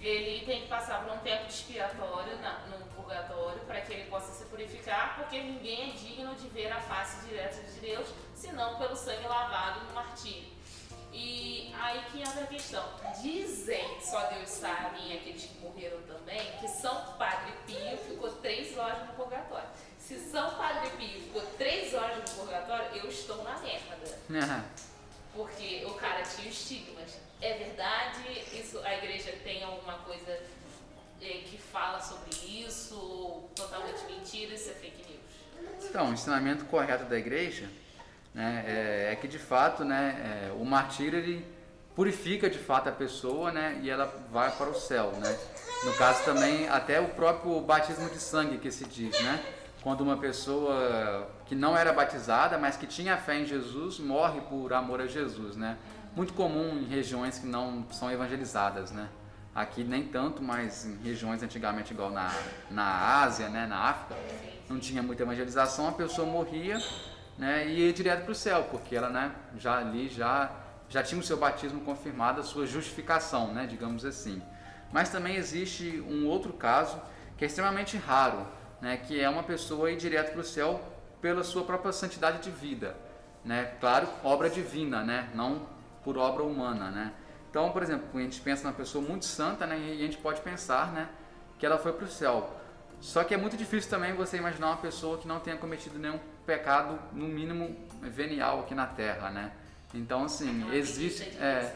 ele 0.00 0.44
tem 0.44 0.62
que 0.62 0.68
passar 0.68 1.02
por 1.02 1.12
um 1.12 1.18
tempo 1.18 1.46
expiatório 1.48 2.36
no 2.68 2.86
purgatório 2.94 3.60
para 3.60 3.80
que 3.80 3.92
ele 3.92 4.10
possa 4.10 4.32
se 4.32 4.44
purificar, 4.44 5.16
porque 5.16 5.40
ninguém 5.40 5.90
é 5.90 5.92
digno 5.94 6.34
de 6.34 6.46
ver 6.48 6.70
a 6.70 6.80
face 6.80 7.26
direta 7.26 7.62
de 7.62 7.80
Deus, 7.80 8.08
senão 8.34 8.76
pelo 8.78 8.94
sangue 8.94 9.26
lavado 9.26 9.84
no 9.86 9.94
martírio. 9.94 10.52
E 11.10 11.72
aí 11.80 12.04
que 12.10 12.20
entra 12.20 12.42
a 12.42 12.46
questão. 12.46 12.84
Dizem, 13.22 14.00
só 14.00 14.20
Deus 14.26 14.48
sabe, 14.48 14.98
e 15.06 15.16
aqueles 15.16 15.44
que 15.44 15.58
morreram 15.60 16.02
também, 16.02 16.52
que 16.58 16.68
São 16.68 17.14
Padre 17.14 17.52
Pio 17.66 17.96
ficou 17.96 18.30
três 18.32 18.76
horas 18.76 19.06
no 19.06 19.14
purgatório. 19.14 19.68
Se 19.98 20.18
São 20.30 20.54
Padre 20.56 20.90
Pio 20.90 21.20
ficou 21.20 21.42
três 21.56 21.94
horas 21.94 22.18
no 22.18 22.36
purgatório, 22.36 22.96
eu 22.96 23.08
estou 23.08 23.42
na 23.42 23.58
merda. 23.58 24.18
Porque 25.34 25.84
o 25.86 25.94
cara 25.94 26.22
tinha 26.22 26.48
estigmas. 26.48 27.18
É 27.40 27.54
verdade? 27.54 28.22
Isso, 28.52 28.78
a 28.80 28.94
igreja 28.94 29.32
tem 29.42 29.62
alguma 29.62 29.98
coisa 29.98 30.38
é, 31.20 31.28
que 31.44 31.58
fala 31.58 32.00
sobre 32.00 32.34
isso? 32.46 33.44
Totalmente 33.54 34.04
mentira? 34.04 34.54
Isso 34.54 34.70
é 34.70 34.74
fake 34.74 35.04
news? 35.10 35.84
Então, 35.88 36.10
o 36.10 36.12
ensinamento 36.12 36.64
correto 36.66 37.04
da 37.04 37.18
igreja 37.18 37.68
né, 38.32 38.64
é, 38.66 39.12
é 39.12 39.16
que 39.16 39.28
de 39.28 39.38
fato 39.38 39.84
né, 39.84 40.48
é, 40.48 40.52
o 40.52 40.64
martírio 40.64 41.18
ele 41.18 41.46
purifica 41.94 42.50
de 42.50 42.58
fato 42.58 42.88
a 42.88 42.92
pessoa 42.92 43.52
né, 43.52 43.80
e 43.82 43.90
ela 43.90 44.06
vai 44.30 44.50
para 44.50 44.70
o 44.70 44.74
céu. 44.74 45.12
Né? 45.12 45.38
No 45.84 45.94
caso 45.94 46.24
também, 46.24 46.68
até 46.68 47.00
o 47.00 47.08
próprio 47.08 47.60
batismo 47.60 48.08
de 48.08 48.18
sangue 48.18 48.58
que 48.58 48.70
se 48.70 48.84
diz, 48.84 49.20
né? 49.22 49.44
Quando 49.84 50.00
uma 50.00 50.16
pessoa 50.16 51.30
que 51.44 51.54
não 51.54 51.76
era 51.76 51.92
batizada, 51.92 52.56
mas 52.56 52.74
que 52.74 52.86
tinha 52.86 53.18
fé 53.18 53.38
em 53.38 53.44
Jesus, 53.44 53.98
morre 53.98 54.40
por 54.40 54.72
amor 54.72 54.98
a 54.98 55.06
Jesus, 55.06 55.56
né? 55.56 55.76
Muito 56.16 56.32
comum 56.32 56.78
em 56.78 56.84
regiões 56.84 57.38
que 57.38 57.46
não 57.46 57.84
são 57.90 58.10
evangelizadas, 58.10 58.90
né? 58.90 59.10
Aqui 59.54 59.84
nem 59.84 60.04
tanto, 60.04 60.42
mas 60.42 60.86
em 60.86 60.96
regiões 61.02 61.42
antigamente 61.42 61.92
igual 61.92 62.10
na, 62.10 62.32
na 62.70 63.22
Ásia, 63.22 63.50
né, 63.50 63.66
na 63.66 63.78
África, 63.90 64.16
não 64.70 64.80
tinha 64.80 65.02
muita 65.02 65.22
evangelização, 65.22 65.86
a 65.86 65.92
pessoa 65.92 66.26
morria, 66.26 66.78
né, 67.38 67.68
e 67.68 67.86
ia 67.86 67.92
direto 67.92 68.24
para 68.24 68.32
o 68.32 68.34
céu, 68.34 68.66
porque 68.70 68.96
ela, 68.96 69.10
né, 69.10 69.32
já 69.58 69.78
ali 69.78 70.08
já 70.08 70.50
já 70.88 71.02
tinha 71.02 71.20
o 71.20 71.24
seu 71.24 71.36
batismo 71.36 71.80
confirmado, 71.82 72.40
a 72.40 72.44
sua 72.44 72.66
justificação, 72.66 73.52
né, 73.52 73.66
digamos 73.66 74.04
assim. 74.04 74.42
Mas 74.92 75.08
também 75.10 75.36
existe 75.36 76.02
um 76.08 76.26
outro 76.26 76.52
caso 76.52 77.00
que 77.36 77.44
é 77.44 77.46
extremamente 77.46 77.96
raro, 77.96 78.46
né, 78.80 78.96
que 78.96 79.20
é 79.20 79.28
uma 79.28 79.42
pessoa 79.42 79.90
ir 79.90 79.96
direto 79.96 80.32
para 80.32 80.40
o 80.40 80.44
céu 80.44 80.80
pela 81.20 81.42
sua 81.42 81.64
própria 81.64 81.92
santidade 81.92 82.42
de 82.42 82.50
vida, 82.50 82.94
né? 83.44 83.72
Claro, 83.80 84.06
obra 84.22 84.50
divina, 84.50 85.02
né? 85.02 85.30
Não 85.34 85.66
por 86.04 86.18
obra 86.18 86.42
humana, 86.42 86.90
né? 86.90 87.12
Então, 87.48 87.70
por 87.70 87.82
exemplo, 87.82 88.06
a 88.12 88.20
gente 88.20 88.40
pensa 88.40 88.64
numa 88.64 88.74
pessoa 88.74 89.02
muito 89.02 89.24
santa, 89.24 89.66
né? 89.66 89.78
E 89.78 89.92
a 89.92 90.04
gente 90.04 90.18
pode 90.18 90.42
pensar, 90.42 90.92
né? 90.92 91.08
Que 91.58 91.64
ela 91.64 91.78
foi 91.78 91.92
para 91.92 92.04
o 92.04 92.08
céu. 92.08 92.50
Só 93.00 93.24
que 93.24 93.32
é 93.32 93.36
muito 93.36 93.56
difícil 93.56 93.88
também 93.88 94.12
você 94.12 94.36
imaginar 94.36 94.66
uma 94.66 94.76
pessoa 94.76 95.16
que 95.16 95.26
não 95.26 95.40
tenha 95.40 95.56
cometido 95.56 95.98
nenhum 95.98 96.18
pecado, 96.44 96.98
no 97.12 97.26
mínimo 97.26 97.74
venial 98.02 98.60
aqui 98.60 98.74
na 98.74 98.86
Terra, 98.86 99.30
né? 99.30 99.52
Então, 99.94 100.24
assim, 100.24 100.70
existe, 100.74 101.22
é, 101.40 101.72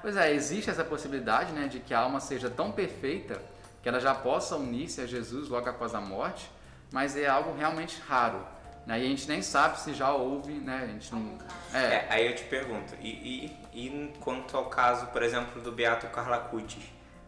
pois 0.00 0.16
é, 0.16 0.32
existe 0.32 0.70
essa 0.70 0.82
possibilidade, 0.82 1.52
né, 1.52 1.68
de 1.68 1.78
que 1.78 1.92
a 1.92 2.00
alma 2.00 2.18
seja 2.18 2.48
tão 2.48 2.72
perfeita 2.72 3.40
que 3.82 3.88
ela 3.88 4.00
já 4.00 4.14
possa 4.14 4.56
unir-se 4.56 5.00
a 5.00 5.06
Jesus 5.06 5.48
logo 5.48 5.68
após 5.68 5.94
a 5.94 6.00
morte, 6.00 6.50
mas 6.92 7.16
é 7.16 7.26
algo 7.26 7.56
realmente 7.56 8.00
raro. 8.00 8.44
Né? 8.86 9.00
E 9.00 9.04
a 9.04 9.08
gente 9.08 9.28
nem 9.28 9.42
sabe 9.42 9.78
se 9.80 9.92
já 9.92 10.12
houve, 10.12 10.52
né? 10.52 10.80
A 10.84 10.86
gente 10.86 11.12
não... 11.14 11.38
é. 11.74 11.78
é 11.78 12.06
aí 12.08 12.26
eu 12.26 12.34
te 12.34 12.44
pergunto, 12.44 12.94
e, 13.00 13.52
e, 13.74 13.86
e, 13.86 14.12
quanto 14.20 14.56
ao 14.56 14.66
caso, 14.66 15.06
por 15.08 15.22
exemplo, 15.22 15.60
do 15.60 15.70
Beato 15.70 16.06
Carla 16.06 16.38
Cutis, 16.38 16.84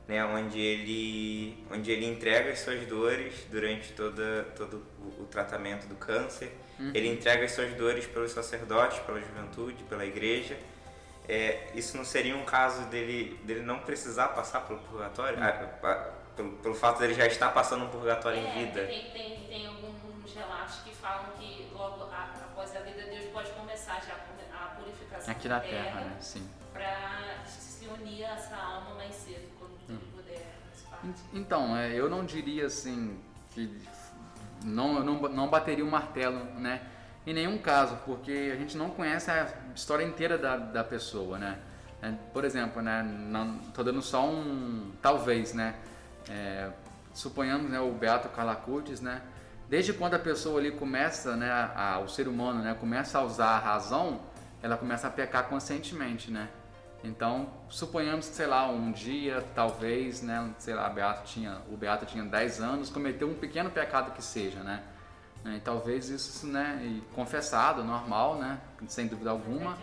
né? 0.09 0.25
onde, 0.25 0.59
ele, 0.59 1.63
onde 1.71 1.91
ele 1.91 2.07
entrega 2.07 2.51
as 2.51 2.61
suas 2.61 2.87
dores 2.87 3.47
durante 3.51 3.93
toda, 3.93 4.45
todo 4.57 4.83
o, 4.99 5.23
o 5.23 5.27
tratamento 5.27 5.87
do 5.87 5.95
câncer, 5.97 6.51
uhum. 6.79 6.93
ele 6.95 7.09
entrega 7.09 7.45
as 7.45 7.53
suas 7.53 7.73
dores 7.75 8.07
pelos 8.07 8.33
sacerdotes, 8.33 8.99
pela 9.01 9.21
juventude, 9.21 9.85
pela 9.85 10.07
igreja, 10.07 10.57
é, 11.29 11.69
isso 11.75 11.97
não 11.97 12.05
seria 12.05 12.37
um 12.37 12.45
caso 12.45 12.87
dele, 12.87 13.39
dele 13.45 13.61
não 13.61 13.79
precisar 13.79 14.29
passar 14.29 14.63
pelo 14.63 14.81
purgatório? 14.81 15.39
Uhum. 15.39 15.45
Ah, 15.45 16.11
pelo, 16.41 16.51
pelo 16.53 16.75
fato 16.75 16.99
dele 17.01 17.15
já 17.15 17.27
estar 17.27 17.51
passando 17.51 17.85
um 17.85 17.89
purgatório 17.89 18.39
é, 18.39 18.43
em 18.43 18.67
vida. 18.67 18.87
Tem, 18.87 19.11
tem, 19.11 19.41
tem 19.47 19.67
alguns 19.67 20.35
relatos 20.35 20.77
que 20.77 20.95
falam 20.95 21.27
que 21.39 21.69
logo 21.75 22.05
a, 22.05 22.31
após 22.51 22.75
a 22.75 22.81
vida 22.81 23.03
Deus 23.03 23.27
pode 23.27 23.51
começar 23.51 24.01
já 24.07 24.15
a 24.15 24.69
purificação 24.77 25.33
aqui 25.33 25.49
na 25.49 25.61
terra, 25.61 25.85
terra 25.85 26.01
né? 26.01 26.17
Sim. 26.21 26.49
Para 26.73 27.45
se 27.47 27.87
unir 27.87 28.25
a 28.25 28.35
essa 28.35 28.57
alma 28.57 28.95
mais 28.95 29.15
cedo 29.15 29.49
quando 29.59 29.73
hum. 29.91 29.99
puder. 30.15 30.47
Então, 31.33 31.77
é, 31.77 31.93
eu 31.93 32.09
não 32.09 32.25
diria 32.25 32.67
assim 32.67 33.19
que 33.51 33.81
não, 34.65 35.03
não, 35.03 35.21
não 35.29 35.49
bateria 35.49 35.85
o 35.85 35.91
martelo, 35.91 36.45
né? 36.59 36.83
Em 37.27 37.35
nenhum 37.35 37.59
caso, 37.59 37.99
porque 38.07 38.51
a 38.53 38.57
gente 38.57 38.77
não 38.77 38.91
conhece 38.91 39.31
a 39.31 39.47
história 39.75 40.05
inteira 40.05 40.39
da, 40.39 40.57
da 40.57 40.85
pessoa, 40.85 41.39
né? 41.39 41.59
É, 42.03 42.13
por 42.33 42.45
exemplo, 42.45 42.81
né? 42.81 43.03
Não, 43.03 43.59
tô 43.75 43.83
dando 43.83 44.01
só 44.01 44.27
um 44.27 44.91
talvez, 45.03 45.53
né? 45.53 45.75
É, 46.31 46.71
suponhamos 47.13 47.71
né, 47.71 47.81
o 47.81 47.91
Beato 47.93 48.29
Calacutis, 48.29 49.01
né? 49.01 49.21
Desde 49.69 49.93
quando 49.93 50.15
a 50.15 50.19
pessoa 50.19 50.59
ali 50.59 50.73
começa, 50.73 51.37
né, 51.37 51.51
a, 51.51 52.01
o 52.01 52.09
ser 52.09 52.27
humano, 52.27 52.63
né, 52.63 52.75
começa 52.79 53.19
a 53.19 53.23
usar 53.23 53.51
a 53.51 53.59
razão, 53.59 54.21
ela 54.63 54.77
começa 54.77 55.07
a 55.07 55.11
pecar 55.11 55.49
conscientemente, 55.49 56.31
né? 56.31 56.49
Então, 57.03 57.49
suponhamos 57.69 58.29
que, 58.29 58.35
sei 58.35 58.47
lá, 58.47 58.69
um 58.69 58.93
dia, 58.93 59.45
talvez, 59.55 60.23
né, 60.23 60.51
sei 60.59 60.75
lá, 60.75 60.89
Beato 60.89 61.25
tinha, 61.25 61.59
o 61.71 61.77
Beato 61.77 62.05
tinha 62.05 62.25
10 62.25 62.61
anos, 62.61 62.91
cometeu 62.91 63.29
um 63.29 63.35
pequeno 63.35 63.71
pecado 63.71 64.13
que 64.13 64.23
seja, 64.23 64.61
né? 64.61 64.83
E 65.45 65.61
talvez 65.61 66.11
isso, 66.11 66.47
né, 66.47 66.81
e 66.83 67.01
confessado, 67.15 67.83
normal, 67.83 68.37
né, 68.37 68.61
sem 68.87 69.07
dúvida 69.07 69.31
alguma, 69.31 69.79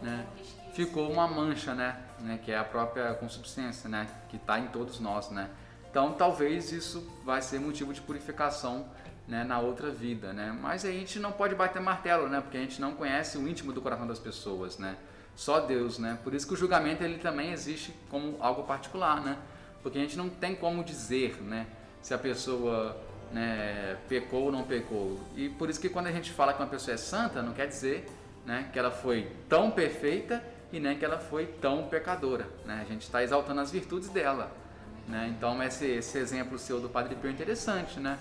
né, 0.00 0.26
ficou 0.72 1.12
uma 1.12 1.28
mancha, 1.28 1.74
né, 1.74 2.00
né, 2.20 2.40
que 2.42 2.50
é 2.50 2.56
a 2.56 2.64
própria 2.64 3.12
consubstância, 3.14 3.90
né, 3.90 4.08
que 4.30 4.36
está 4.36 4.58
em 4.58 4.68
todos 4.68 5.00
nós, 5.00 5.30
né. 5.30 5.50
Então, 5.92 6.14
talvez 6.14 6.72
isso 6.72 7.06
vai 7.22 7.42
ser 7.42 7.60
motivo 7.60 7.92
de 7.92 8.00
purificação 8.00 8.86
né, 9.28 9.44
na 9.44 9.60
outra 9.60 9.90
vida, 9.90 10.32
né? 10.32 10.50
Mas 10.58 10.86
a 10.86 10.90
gente 10.90 11.18
não 11.18 11.30
pode 11.30 11.54
bater 11.54 11.82
martelo, 11.82 12.30
né? 12.30 12.40
Porque 12.40 12.56
a 12.56 12.60
gente 12.60 12.80
não 12.80 12.92
conhece 12.92 13.36
o 13.36 13.46
íntimo 13.46 13.74
do 13.74 13.82
coração 13.82 14.06
das 14.06 14.18
pessoas, 14.18 14.78
né? 14.78 14.96
Só 15.36 15.60
Deus, 15.60 15.98
né? 15.98 16.18
Por 16.24 16.32
isso 16.32 16.46
que 16.46 16.54
o 16.54 16.56
julgamento 16.56 17.04
ele 17.04 17.18
também 17.18 17.52
existe 17.52 17.94
como 18.08 18.38
algo 18.40 18.62
particular, 18.62 19.20
né? 19.20 19.36
Porque 19.82 19.98
a 19.98 20.00
gente 20.00 20.16
não 20.16 20.30
tem 20.30 20.54
como 20.54 20.82
dizer, 20.82 21.42
né? 21.42 21.66
Se 22.00 22.14
a 22.14 22.18
pessoa 22.18 22.96
né, 23.30 23.98
pecou 24.08 24.44
ou 24.44 24.52
não 24.52 24.64
pecou. 24.64 25.20
E 25.36 25.50
por 25.50 25.68
isso 25.68 25.78
que 25.78 25.90
quando 25.90 26.06
a 26.06 26.12
gente 26.12 26.32
fala 26.32 26.54
que 26.54 26.62
uma 26.62 26.70
pessoa 26.70 26.94
é 26.94 26.96
santa, 26.96 27.42
não 27.42 27.52
quer 27.52 27.68
dizer 27.68 28.06
né, 28.46 28.70
que 28.72 28.78
ela 28.78 28.90
foi 28.90 29.30
tão 29.46 29.70
perfeita 29.70 30.42
e 30.72 30.80
nem 30.80 30.96
que 30.96 31.04
ela 31.04 31.18
foi 31.18 31.44
tão 31.46 31.86
pecadora. 31.88 32.48
Né? 32.64 32.80
A 32.80 32.90
gente 32.90 33.02
está 33.02 33.22
exaltando 33.22 33.60
as 33.60 33.70
virtudes 33.70 34.08
dela. 34.08 34.61
Né? 35.08 35.34
Então 35.36 35.62
esse, 35.62 35.86
esse 35.86 36.18
exemplo 36.18 36.58
seu 36.58 36.80
do 36.80 36.88
Padre 36.88 37.14
Pio 37.14 37.28
é 37.28 37.32
interessante, 37.32 37.98
né? 37.98 38.18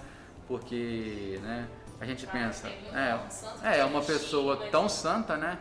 Porque 0.47 1.39
né, 1.43 1.67
a 1.99 2.05
gente 2.05 2.25
pensa, 2.27 2.67
é, 2.67 3.79
é 3.79 3.85
uma 3.85 4.01
pessoa 4.01 4.69
tão 4.69 4.89
santa, 4.89 5.37
né? 5.37 5.57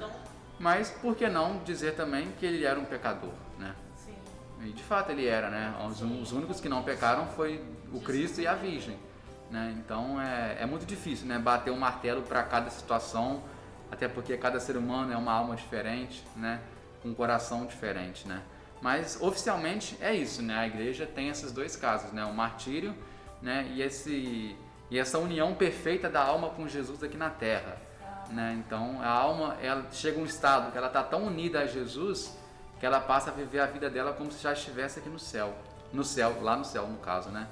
Mas 0.58 0.90
por 0.90 1.14
que 1.14 1.28
não 1.28 1.58
dizer 1.64 1.94
também 1.94 2.32
que 2.38 2.44
ele 2.44 2.64
era 2.64 2.78
um 2.78 2.84
pecador, 2.84 3.32
né? 3.58 3.74
Sim. 3.96 4.14
E 4.62 4.72
de 4.72 4.82
fato 4.82 5.10
ele 5.10 5.26
era, 5.26 5.50
né? 5.50 5.74
Os, 5.86 6.02
os 6.02 6.32
únicos 6.32 6.60
que 6.60 6.68
não 6.68 6.82
pecaram 6.82 7.26
foi 7.28 7.62
o 7.92 8.00
Cristo 8.00 8.40
e 8.40 8.46
a 8.46 8.54
Virgem, 8.54 8.98
né? 9.50 9.74
Então 9.78 10.20
é, 10.20 10.58
é 10.60 10.66
muito 10.66 10.84
difícil, 10.84 11.26
né? 11.26 11.38
Bater 11.38 11.70
um 11.70 11.78
martelo 11.78 12.22
para 12.22 12.42
cada 12.42 12.70
situação, 12.70 13.42
até 13.90 14.08
porque 14.08 14.36
cada 14.36 14.58
ser 14.58 14.76
humano 14.76 15.12
é 15.12 15.16
uma 15.16 15.32
alma 15.32 15.56
diferente, 15.56 16.24
né? 16.36 16.60
Com 17.02 17.10
um 17.10 17.14
coração 17.14 17.66
diferente, 17.66 18.26
né? 18.26 18.42
Mas 18.80 19.18
oficialmente 19.20 19.96
é 20.00 20.14
isso, 20.14 20.42
né? 20.42 20.56
A 20.58 20.66
igreja 20.66 21.06
tem 21.06 21.28
esses 21.28 21.52
dois 21.52 21.76
casos, 21.76 22.12
né? 22.12 22.24
O 22.24 22.32
martírio, 22.32 22.94
né? 23.42 23.70
E 23.74 23.82
esse 23.82 24.56
e 24.90 24.98
essa 24.98 25.18
união 25.18 25.54
perfeita 25.54 26.08
da 26.08 26.20
alma 26.20 26.50
com 26.50 26.66
Jesus 26.66 27.02
aqui 27.02 27.16
na 27.16 27.30
Terra, 27.30 27.76
né? 28.30 28.60
Então 28.64 29.00
a 29.02 29.08
alma 29.08 29.56
ela 29.62 29.86
chega 29.92 30.18
a 30.18 30.22
um 30.22 30.24
estado 30.24 30.72
que 30.72 30.78
ela 30.78 30.88
está 30.88 31.02
tão 31.02 31.24
unida 31.24 31.60
a 31.60 31.66
Jesus 31.66 32.36
que 32.80 32.86
ela 32.86 32.98
passa 32.98 33.30
a 33.30 33.32
viver 33.32 33.60
a 33.60 33.66
vida 33.66 33.90
dela 33.90 34.14
como 34.14 34.32
se 34.32 34.42
já 34.42 34.54
estivesse 34.54 34.98
aqui 34.98 35.08
no 35.10 35.18
céu, 35.18 35.54
no 35.92 36.02
céu, 36.02 36.42
lá 36.42 36.56
no 36.56 36.64
céu 36.64 36.86
no 36.86 36.96
caso, 36.98 37.28
né? 37.28 37.46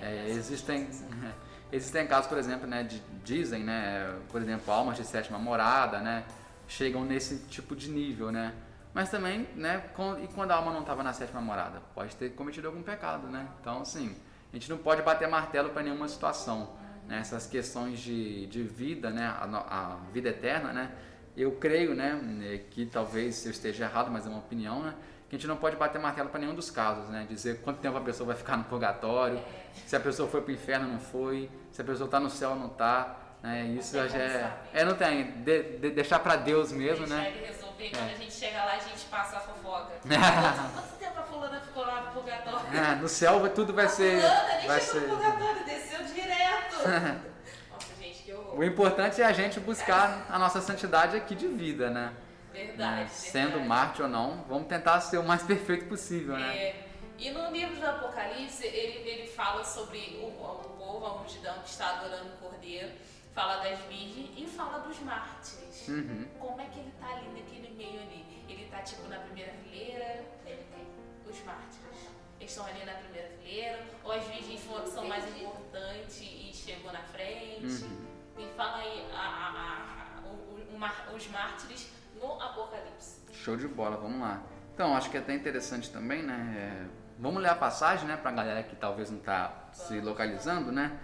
É, 0.00 0.28
existem 0.28 0.88
existem 1.72 2.06
casos, 2.06 2.26
por 2.28 2.36
exemplo, 2.36 2.66
né? 2.66 2.82
De, 2.82 3.02
dizem, 3.24 3.64
né? 3.64 4.14
Por 4.30 4.42
exemplo, 4.42 4.72
almas 4.72 4.98
de 4.98 5.04
sétima 5.04 5.38
morada, 5.38 6.00
né? 6.00 6.24
Chegam 6.68 7.04
nesse 7.04 7.38
tipo 7.46 7.74
de 7.74 7.90
nível, 7.90 8.30
né? 8.30 8.52
Mas 8.94 9.10
também, 9.10 9.48
né, 9.56 9.82
e 10.22 10.28
quando 10.28 10.52
a 10.52 10.54
alma 10.54 10.72
não 10.72 10.82
estava 10.82 11.02
na 11.02 11.12
sétima 11.12 11.40
morada? 11.40 11.82
Pode 11.96 12.14
ter 12.14 12.30
cometido 12.30 12.68
algum 12.68 12.80
pecado, 12.80 13.26
né? 13.26 13.48
Então, 13.60 13.82
assim, 13.82 14.16
a 14.52 14.54
gente 14.54 14.70
não 14.70 14.78
pode 14.78 15.02
bater 15.02 15.26
martelo 15.26 15.70
para 15.70 15.82
nenhuma 15.82 16.06
situação. 16.06 16.70
Né? 17.08 17.18
Essas 17.18 17.44
questões 17.44 17.98
de, 17.98 18.46
de 18.46 18.62
vida, 18.62 19.10
né, 19.10 19.26
a, 19.26 19.44
a, 19.44 19.96
vida 20.12 20.28
eterna, 20.28 20.72
né? 20.72 20.92
Eu 21.36 21.56
creio, 21.56 21.92
né, 21.96 22.60
que 22.70 22.86
talvez 22.86 23.44
eu 23.44 23.50
esteja 23.50 23.84
errado, 23.84 24.12
mas 24.12 24.26
é 24.26 24.28
uma 24.28 24.38
opinião, 24.38 24.80
né? 24.80 24.94
Que 25.28 25.34
a 25.34 25.38
gente 25.40 25.48
não 25.48 25.56
pode 25.56 25.74
bater 25.74 26.00
martelo 26.00 26.28
para 26.28 26.38
nenhum 26.38 26.54
dos 26.54 26.70
casos, 26.70 27.08
né? 27.08 27.26
Dizer 27.28 27.62
quanto 27.62 27.80
tempo 27.80 27.96
a 27.96 28.00
pessoa 28.00 28.28
vai 28.28 28.36
ficar 28.36 28.56
no 28.56 28.62
purgatório, 28.62 29.42
se 29.86 29.96
a 29.96 30.00
pessoa 30.00 30.28
foi 30.28 30.40
para 30.40 30.52
o 30.52 30.54
inferno 30.54 30.86
não 30.86 31.00
foi, 31.00 31.50
se 31.72 31.80
a 31.80 31.84
pessoa 31.84 32.06
está 32.06 32.20
no 32.20 32.30
céu 32.30 32.50
ou 32.50 32.56
não 32.56 32.68
está. 32.68 33.16
Né? 33.42 33.66
Isso 33.76 33.96
já 33.96 34.16
é, 34.16 34.56
é. 34.72 34.84
não 34.84 34.94
tem. 34.94 35.32
De, 35.42 35.78
de, 35.78 35.90
deixar 35.90 36.20
para 36.20 36.36
Deus 36.36 36.70
mesmo, 36.70 37.06
Deixar 37.06 37.22
né? 37.22 37.63
Quando 37.76 38.10
a 38.10 38.14
gente 38.14 38.32
chega 38.32 38.64
lá, 38.64 38.72
a 38.74 38.78
gente 38.78 39.04
passa 39.06 39.36
a 39.36 39.40
fofoca. 39.40 39.92
Quanto 40.74 40.98
tempo 40.98 41.18
a 41.18 41.22
fulana 41.22 41.60
ficou 41.60 41.84
lá 41.84 42.02
no 42.02 42.12
purgatório? 42.12 42.76
É, 42.76 42.94
no 42.96 43.08
céu 43.08 43.48
tudo 43.54 43.72
vai 43.72 43.86
a 43.86 43.88
ser. 43.88 44.20
Fulana 44.20 44.56
nem 44.58 44.66
vai 44.66 44.80
chegou 44.80 45.00
ser... 45.00 45.06
no 45.06 45.16
purgatório, 45.16 45.64
desceu 45.64 46.04
direto. 46.04 46.76
Nossa, 47.70 47.94
gente, 48.00 48.22
que 48.22 48.32
horror. 48.32 48.58
O 48.58 48.64
importante 48.64 49.20
é 49.20 49.26
a 49.26 49.32
gente 49.32 49.60
buscar 49.60 50.26
a 50.28 50.38
nossa 50.38 50.60
santidade 50.60 51.16
aqui 51.16 51.34
de 51.34 51.48
vida, 51.48 51.90
né? 51.90 52.12
Verdade. 52.52 53.02
Né? 53.02 53.08
Sendo 53.08 53.48
verdade. 53.48 53.68
Marte 53.68 54.02
ou 54.02 54.08
não, 54.08 54.44
vamos 54.48 54.68
tentar 54.68 55.00
ser 55.00 55.18
o 55.18 55.24
mais 55.24 55.42
perfeito 55.44 55.86
possível, 55.86 56.36
né? 56.36 56.56
É, 56.56 56.88
e 57.18 57.30
no 57.30 57.50
livro 57.50 57.76
do 57.76 57.86
Apocalipse, 57.86 58.66
ele, 58.66 59.08
ele 59.08 59.26
fala 59.28 59.64
sobre 59.64 60.20
o, 60.20 60.26
o 60.26 60.76
povo, 60.78 61.06
a 61.06 61.18
multidão 61.18 61.54
que 61.60 61.68
está 61.68 61.90
adorando 61.90 62.28
o 62.34 62.36
Cordeiro 62.36 62.90
fala 63.34 63.56
das 63.56 63.78
virgens 63.88 64.30
e 64.36 64.46
fala 64.46 64.78
dos 64.78 64.98
mártires. 65.00 65.88
Uhum. 65.88 66.26
Como 66.38 66.60
é 66.60 66.66
que 66.66 66.78
ele 66.78 66.92
tá 67.00 67.08
ali 67.08 67.28
naquele 67.28 67.63
meio 67.76 68.00
ali? 68.00 68.24
Ele 68.48 68.66
tá 68.70 68.82
tipo 68.82 69.06
na 69.08 69.18
primeira 69.18 69.52
fileira, 69.52 70.24
ele 70.46 70.64
tem 70.72 70.86
os 71.30 71.44
mártires. 71.44 72.08
Eles 72.40 72.50
estão 72.50 72.66
ali 72.66 72.84
na 72.84 72.94
primeira 72.94 73.28
fileira, 73.28 73.84
ou 74.02 74.12
as 74.12 74.24
virgens 74.24 74.60
são 74.86 75.06
mais 75.06 75.24
importantes 75.36 76.20
e 76.20 76.50
chegou 76.52 76.92
na 76.92 77.02
frente. 77.02 77.84
Uhum. 77.84 78.06
E 78.38 78.46
fala 78.56 78.78
aí 78.78 79.06
a, 79.12 79.18
a, 79.18 80.18
a, 80.18 80.28
o, 80.28 80.58
o, 80.58 81.16
os 81.16 81.28
mártires 81.28 81.90
no 82.20 82.40
Apocalipse. 82.40 83.20
Show 83.32 83.56
de 83.56 83.68
bola, 83.68 83.96
vamos 83.96 84.20
lá. 84.20 84.42
Então, 84.74 84.96
acho 84.96 85.10
que 85.10 85.16
é 85.16 85.20
até 85.20 85.34
interessante 85.34 85.90
também, 85.90 86.22
né? 86.22 86.54
É, 86.56 86.86
vamos 87.18 87.40
ler 87.42 87.50
a 87.50 87.54
passagem, 87.54 88.06
né? 88.08 88.16
Pra 88.16 88.32
galera 88.32 88.62
que 88.62 88.74
talvez 88.74 89.10
não 89.10 89.20
tá 89.20 89.68
se 89.72 90.00
localizando, 90.00 90.72
né? 90.72 90.98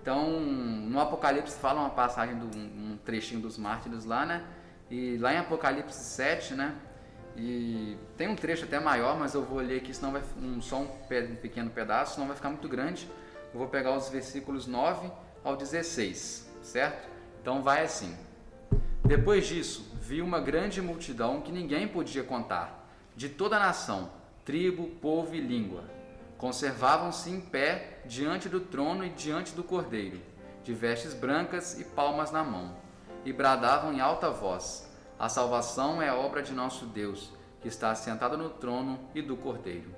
Então, 0.00 0.30
no 0.40 1.00
Apocalipse 1.00 1.58
fala 1.58 1.80
uma 1.80 1.90
passagem, 1.90 2.38
do, 2.38 2.46
um 2.56 2.96
trechinho 3.04 3.40
dos 3.40 3.58
mártires 3.58 4.04
lá, 4.04 4.24
né? 4.24 4.44
E 4.90 5.16
lá 5.18 5.32
em 5.32 5.38
Apocalipse 5.38 5.98
7, 5.98 6.54
né? 6.54 6.74
E 7.36 7.96
tem 8.16 8.28
um 8.28 8.36
trecho 8.36 8.64
até 8.64 8.80
maior, 8.80 9.18
mas 9.18 9.34
eu 9.34 9.44
vou 9.44 9.58
ler 9.58 9.78
aqui, 9.78 9.92
senão 9.92 10.12
vai 10.12 10.22
um, 10.40 10.60
só 10.62 10.80
um, 10.80 10.86
pequeno 11.40 11.70
pedaço, 11.70 12.14
senão 12.14 12.26
vai 12.26 12.36
ficar 12.36 12.48
muito 12.48 12.68
grande. 12.68 13.08
Eu 13.52 13.58
vou 13.58 13.68
pegar 13.68 13.96
os 13.96 14.08
versículos 14.08 14.66
9 14.66 15.10
ao 15.44 15.56
16, 15.56 16.50
certo? 16.62 17.08
Então 17.42 17.62
vai 17.62 17.84
assim. 17.84 18.16
Depois 19.04 19.46
disso, 19.46 19.92
vi 20.00 20.22
uma 20.22 20.40
grande 20.40 20.80
multidão 20.80 21.42
que 21.42 21.52
ninguém 21.52 21.86
podia 21.86 22.24
contar, 22.24 22.88
de 23.14 23.28
toda 23.28 23.56
a 23.56 23.60
nação, 23.60 24.10
tribo, 24.44 24.86
povo 25.00 25.34
e 25.34 25.40
língua 25.40 25.96
Conservavam-se 26.38 27.30
em 27.30 27.40
pé 27.40 28.00
diante 28.04 28.48
do 28.48 28.60
trono 28.60 29.04
e 29.04 29.08
diante 29.08 29.54
do 29.54 29.64
cordeiro, 29.64 30.20
de 30.62 30.74
vestes 30.74 31.14
brancas 31.14 31.80
e 31.80 31.84
palmas 31.84 32.30
na 32.30 32.44
mão, 32.44 32.76
e 33.26 33.32
bradavam 33.32 33.92
em 33.92 34.00
alta 34.00 34.30
voz: 34.30 34.88
A 35.18 35.28
salvação 35.28 36.00
é 36.00 36.12
obra 36.12 36.42
de 36.42 36.54
nosso 36.54 36.86
Deus, 36.86 37.32
que 37.60 37.66
está 37.66 37.90
assentado 37.90 38.38
no 38.38 38.48
trono 38.48 39.00
e 39.14 39.20
do 39.20 39.36
cordeiro. 39.36 39.92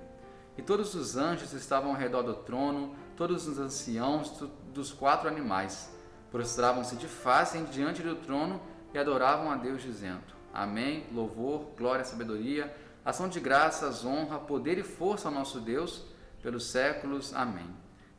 E 0.56 0.62
todos 0.62 0.94
os 0.94 1.16
anjos 1.16 1.52
estavam 1.52 1.90
ao 1.90 1.96
redor 1.96 2.22
do 2.22 2.34
trono, 2.34 2.96
todos 3.16 3.46
os 3.46 3.58
anciãos 3.58 4.42
dos 4.72 4.90
quatro 4.90 5.28
animais, 5.28 5.94
prostravam-se 6.32 6.96
de 6.96 7.06
face 7.06 7.58
diante 7.64 8.02
do 8.02 8.16
trono 8.16 8.60
e 8.94 8.98
adoravam 8.98 9.52
a 9.52 9.56
Deus, 9.56 9.82
dizendo: 9.82 10.34
Amém, 10.52 11.06
louvor, 11.12 11.66
glória, 11.76 12.06
sabedoria, 12.06 12.74
ação 13.04 13.28
de 13.28 13.38
graças, 13.38 14.06
honra, 14.06 14.38
poder 14.38 14.78
e 14.78 14.82
força 14.82 15.28
ao 15.28 15.34
nosso 15.34 15.60
Deus 15.60 16.02
pelos 16.42 16.64
séculos. 16.64 17.34
Amém. 17.34 17.68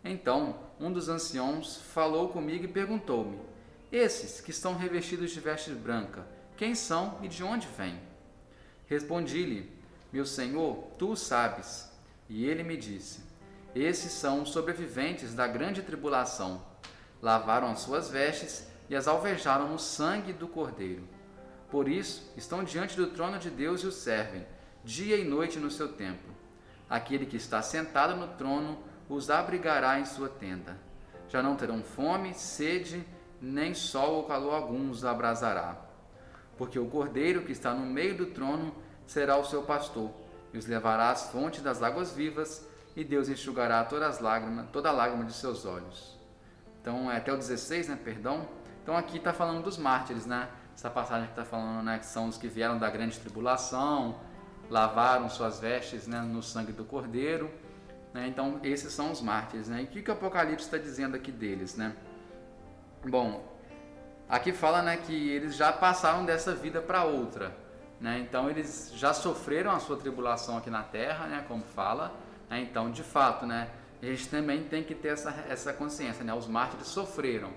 Então 0.04 0.56
um 0.80 0.92
dos 0.92 1.10
anciãos 1.10 1.78
falou 1.78 2.30
comigo 2.30 2.66
e 2.66 2.68
perguntou-me: 2.68 3.49
Esses 3.92 4.40
que 4.40 4.52
estão 4.52 4.76
revestidos 4.76 5.32
de 5.32 5.40
vestes 5.40 5.76
brancas, 5.76 6.24
quem 6.56 6.76
são 6.76 7.18
e 7.24 7.28
de 7.28 7.44
onde 7.44 7.68
vêm? 7.68 8.00
Respondi-lhe: 8.88 9.72
Meu 10.14 10.26
senhor, 10.26 10.76
tu 10.98 11.12
o 11.12 11.16
sabes. 11.16 11.90
E 12.30 12.46
ele 12.46 12.62
me 12.62 12.78
disse: 12.78 13.22
Esses 13.74 14.12
são 14.12 14.44
os 14.44 14.50
sobreviventes 14.50 15.34
da 15.34 15.48
grande 15.48 15.82
tribulação. 15.82 16.64
Lavaram 17.20 17.72
as 17.72 17.80
suas 17.80 18.10
vestes 18.10 18.68
e 18.90 18.96
as 18.96 19.08
alvejaram 19.08 19.68
no 19.68 19.80
sangue 19.80 20.34
do 20.34 20.48
Cordeiro. 20.48 21.08
Por 21.72 21.88
isso, 21.88 22.32
estão 22.38 22.64
diante 22.64 22.96
do 22.96 23.08
trono 23.08 23.40
de 23.40 23.50
Deus 23.50 23.82
e 23.82 23.88
o 23.88 23.92
servem, 23.92 24.46
dia 24.84 25.18
e 25.18 25.24
noite 25.24 25.60
no 25.60 25.72
seu 25.72 25.94
templo. 25.94 26.36
Aquele 26.88 27.26
que 27.26 27.38
está 27.38 27.62
sentado 27.62 28.16
no 28.16 28.28
trono 28.36 28.80
os 29.08 29.30
abrigará 29.30 30.00
em 30.00 30.06
sua 30.06 30.30
tenda. 30.30 30.78
Já 31.28 31.44
não 31.44 31.56
terão 31.56 31.84
fome, 31.84 32.34
sede, 32.34 33.06
nem 33.42 33.74
sol 33.74 34.16
ou 34.16 34.24
calor 34.24 34.54
algum 34.54 34.90
os 34.90 35.06
abrasará. 35.06 35.78
Porque 36.58 36.78
o 36.78 36.88
cordeiro 36.88 37.44
que 37.44 37.52
está 37.52 37.74
no 37.74 37.86
meio 37.86 38.18
do 38.18 38.28
trono 38.28 38.74
será 39.08 39.38
o 39.38 39.46
seu 39.46 39.64
pastor, 39.64 40.12
e 40.54 40.58
os 40.58 40.66
levará 40.66 41.10
às 41.10 41.30
fontes 41.32 41.62
das 41.62 41.82
águas 41.82 42.12
vivas, 42.12 42.68
e 42.96 43.04
Deus 43.04 43.30
enxugará 43.30 43.84
todas 43.86 44.16
as 44.16 44.20
lágrimas, 44.20 44.68
toda 44.72 44.92
lágrima 44.92 45.24
de 45.24 45.34
seus 45.34 45.66
olhos. 45.66 46.18
Então, 46.82 47.12
é 47.12 47.18
até 47.18 47.32
o 47.32 47.38
16, 47.38 47.88
né? 47.88 48.00
Perdão. 48.04 48.48
Então, 48.84 48.98
aqui 48.98 49.18
está 49.18 49.32
falando 49.32 49.64
dos 49.64 49.78
mártires, 49.78 50.26
né? 50.26 50.50
Essa 50.76 50.90
passagem 50.90 51.26
que 51.26 51.32
está 51.34 51.46
falando, 51.46 51.84
né? 51.84 52.00
Que 52.00 52.06
são 52.06 52.28
os 52.28 52.38
que 52.38 52.48
vieram 52.48 52.78
da 52.78 52.90
grande 52.90 53.20
tribulação, 53.20 54.20
lavaram 54.70 55.30
suas 55.30 55.60
vestes 55.60 56.08
né, 56.08 56.22
no 56.22 56.42
sangue 56.42 56.72
do 56.72 56.86
Cordeiro. 56.86 57.52
Né? 58.14 58.28
Então, 58.28 58.60
esses 58.64 58.94
são 58.94 59.12
os 59.12 59.22
mártires. 59.22 59.68
Né? 59.68 59.82
E 59.82 59.84
o 59.86 59.88
que, 59.88 60.02
que 60.02 60.10
o 60.10 60.14
Apocalipse 60.14 60.66
está 60.66 60.78
dizendo 60.78 61.16
aqui 61.16 61.32
deles? 61.32 61.76
Né? 61.76 61.96
Bom, 63.04 63.42
aqui 64.28 64.52
fala 64.52 64.82
né, 64.82 64.98
que 64.98 65.30
eles 65.30 65.56
já 65.56 65.72
passaram 65.72 66.26
dessa 66.26 66.54
vida 66.54 66.82
para 66.82 67.06
outra. 67.06 67.56
Né? 68.00 68.20
Então, 68.20 68.50
eles 68.50 68.92
já 68.96 69.14
sofreram 69.14 69.72
a 69.72 69.80
sua 69.80 69.98
tribulação 69.98 70.58
aqui 70.58 70.70
na 70.70 70.84
terra, 70.84 71.28
né, 71.28 71.46
como 71.48 71.64
fala. 71.64 72.14
Né? 72.50 72.62
Então, 72.62 72.92
de 72.92 73.04
fato, 73.04 73.46
né, 73.46 73.70
a 74.02 74.06
gente 74.06 74.28
também 74.28 74.64
tem 74.64 74.84
que 74.84 74.94
ter 74.94 75.10
essa, 75.10 75.32
essa 75.50 75.72
consciência. 75.72 76.24
Né? 76.24 76.34
Os 76.34 76.48
mártires 76.48 76.88
sofreram, 76.88 77.52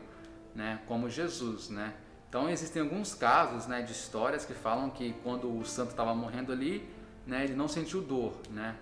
né, 0.55 0.81
como 0.87 1.11
Jesus. 1.11 1.70
Né? 1.70 1.92
Então, 2.28 2.48
existem 2.48 2.81
alguns 2.83 3.14
casos 3.14 3.66
né, 3.66 3.83
de 3.83 3.92
histórias 3.92 4.44
que 4.44 4.55
falam 4.55 4.90
que 4.90 5.12
quando 5.24 5.55
o 5.59 5.64
santo 5.64 5.90
estava 5.90 6.14
morrendo 6.14 6.52
ali, 6.52 6.88
né, 7.26 7.44
ele 7.44 7.55
não 7.55 7.68
sentiu 7.68 8.00
dor, 8.00 8.35
né? 8.50 8.76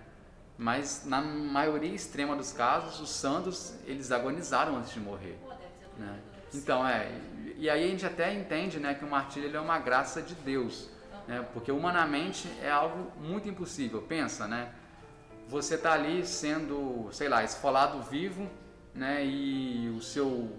Mas 0.57 1.05
na 1.05 1.21
maioria 1.21 1.93
extrema 1.93 2.35
dos 2.35 2.53
casos, 2.53 2.99
os 2.99 3.09
santos 3.09 3.73
eles 3.85 4.11
agonizaram 4.11 4.77
antes 4.77 4.93
de 4.93 4.99
morrer. 4.99 5.39
Né? 5.97 6.19
Então 6.53 6.87
é, 6.87 7.11
e 7.57 7.69
aí 7.69 7.83
a 7.83 7.87
gente 7.87 8.05
até 8.05 8.33
entende, 8.33 8.79
né, 8.79 8.93
que 8.93 9.05
o 9.05 9.09
martírio 9.09 9.55
é 9.55 9.59
uma 9.59 9.79
graça 9.79 10.21
de 10.21 10.35
Deus, 10.35 10.89
né? 11.27 11.45
Porque 11.53 11.71
humanamente 11.71 12.51
é 12.61 12.69
algo 12.69 13.11
muito 13.19 13.47
impossível. 13.47 14.01
Pensa, 14.01 14.47
né? 14.47 14.71
Você 15.47 15.75
está 15.75 15.93
ali 15.93 16.25
sendo, 16.25 17.09
sei 17.11 17.29
lá, 17.29 17.43
esfolado 17.43 18.01
vivo, 18.01 18.49
né? 18.93 19.23
E 19.25 19.89
o 19.95 20.01
seu 20.01 20.49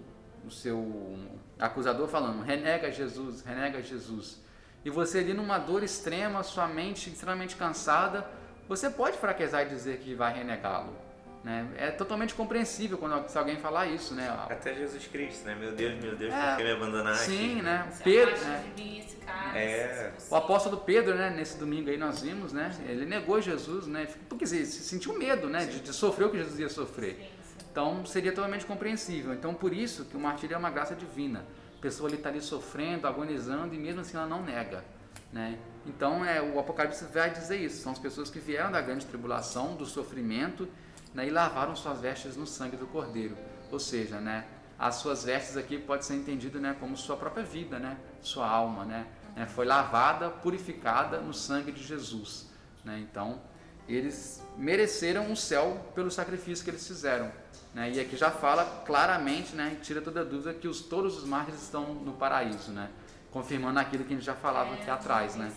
o 0.45 0.51
seu 0.51 1.19
acusador 1.59 2.09
falando, 2.09 2.43
renega 2.43 2.91
Jesus, 2.91 3.43
renega 3.43 3.81
Jesus. 3.83 4.41
e 4.85 4.91
você 4.91 5.19
ali 5.19 5.33
numa 5.33 5.59
dor 5.59 5.83
extrema, 5.85 6.43
sua 6.43 6.67
mente 6.67 7.09
extremamente 7.09 7.55
cansada, 7.55 8.29
você 8.69 8.91
pode 8.91 9.17
fraquezar 9.17 9.63
e 9.63 9.69
dizer 9.69 9.99
que 9.99 10.15
vai 10.15 10.33
renegá-lo. 10.35 10.97
Né? 11.45 11.67
É 11.77 11.91
totalmente 11.91 12.35
compreensível 12.35 12.97
quando 12.97 13.29
se 13.29 13.37
alguém 13.37 13.57
falar 13.57 13.87
isso, 13.87 14.15
né? 14.15 14.29
Até 14.49 14.75
Jesus 14.75 15.09
Cristo, 15.09 15.45
né? 15.45 15.57
Meu 15.57 15.73
Deus, 15.73 16.01
meu 16.01 16.15
Deus, 16.15 16.33
É, 16.33 16.51
por 16.51 16.57
que 16.59 16.63
me 16.63 16.71
abandonaste? 16.71 17.25
Sim, 17.25 17.63
né? 17.63 17.89
Se 17.91 18.03
Pedro, 18.05 18.39
né? 18.39 18.65
mim, 18.77 19.05
cara, 19.27 19.59
É. 19.59 20.13
O 20.31 20.37
apóstolo 20.37 20.77
Pedro, 20.77 21.17
né, 21.17 21.31
nesse 21.31 21.59
domingo 21.59 21.91
aí 21.91 21.97
nós 21.97 22.21
vimos, 22.21 22.53
né? 22.53 22.71
Ele 22.87 23.05
negou 23.05 23.41
Jesus, 23.41 23.89
né? 23.89 24.07
Porque 24.29 24.47
se 24.47 24.65
se 24.67 24.85
sentiu 24.85 25.19
medo, 25.19 25.49
né, 25.49 25.65
de, 25.65 25.81
de 25.81 25.93
sofrer 25.93 26.27
o 26.27 26.31
que 26.31 26.39
Jesus 26.39 26.61
ia 26.61 26.69
sofrer. 26.69 27.17
Sim, 27.17 27.23
sim. 27.43 27.67
Então 27.73 28.07
seria 28.07 28.31
totalmente 28.33 28.65
compreensível. 28.65 29.35
Então 29.35 29.53
por 29.53 29.73
isso 29.73 30.05
que 30.05 30.17
o 30.17 30.21
martírio 30.21 30.55
é 30.55 30.59
uma 30.59 30.71
graça 30.71 30.95
divina. 30.95 31.45
A 31.77 31.83
pessoa 31.83 32.09
ali 32.09 32.19
está 32.19 32.29
ali 32.29 32.41
sofrendo, 32.41 33.09
agonizando 33.09 33.75
e 33.75 33.79
mesmo 33.79 34.03
assim 34.03 34.17
ela 34.17 34.29
não 34.29 34.45
nega, 34.45 34.85
né? 35.33 35.59
Então 35.85 36.25
é 36.25 36.41
o 36.41 36.61
Apocalipse 36.61 37.05
vai 37.07 37.31
dizer 37.31 37.57
isso. 37.57 37.83
São 37.83 37.91
as 37.91 37.99
pessoas 37.99 38.31
que 38.31 38.39
vieram 38.39 38.71
da 38.71 38.81
grande 38.81 39.05
tribulação, 39.07 39.75
do 39.75 39.85
sofrimento, 39.85 40.69
né, 41.15 41.27
e 41.27 41.31
lavaram 41.31 41.75
suas 41.77 42.01
vestes 42.01 42.37
no 42.37 42.47
sangue 42.47 42.77
do 42.77 42.87
Cordeiro. 42.87 43.37
Ou 43.71 43.79
seja, 43.79 44.21
né, 44.21 44.47
as 44.79 44.97
suas 44.97 45.25
vestes 45.25 45.57
aqui 45.57 45.79
pode 45.79 46.05
ser 46.05 46.15
entendido, 46.15 46.61
né, 46.61 46.77
como 46.79 46.97
sua 46.97 47.17
própria 47.17 47.45
vida, 47.45 47.79
né, 47.79 47.97
sua 48.21 48.49
alma, 48.49 48.85
né, 48.85 49.07
né, 49.37 49.47
foi 49.47 49.65
lavada, 49.65 50.31
purificada 50.31 51.21
no 51.21 51.33
sangue 51.33 51.73
de 51.73 51.83
Jesus, 51.83 52.51
né? 52.85 52.99
Então 52.99 53.41
eles 53.89 54.43
mereceram 54.57 55.33
o 55.33 55.37
céu 55.37 55.91
pelo 55.95 56.11
sacrifício 56.11 56.65
que 56.65 56.71
eles 56.71 56.87
fizeram. 56.87 57.33
Né? 57.75 57.91
E 57.93 58.01
aqui 58.01 58.17
já 58.17 58.31
fala 58.31 58.65
claramente, 58.87 59.55
né, 59.55 59.77
tira 59.83 60.01
toda 60.01 60.25
dúvida, 60.25 60.55
que 60.55 60.69
os, 60.69 60.81
todos 60.83 61.17
os 61.19 61.25
mártires 61.25 61.63
estão 61.63 61.95
no 61.95 62.13
paraíso, 62.13 62.71
né? 62.71 62.91
confirmando 63.31 63.79
aquilo 63.79 64.05
que 64.05 64.13
a 64.13 64.17
gente 64.17 64.27
já 64.27 64.35
falava 64.35 64.75
aqui 64.75 64.91
atrás. 64.91 65.37
Né? 65.37 65.51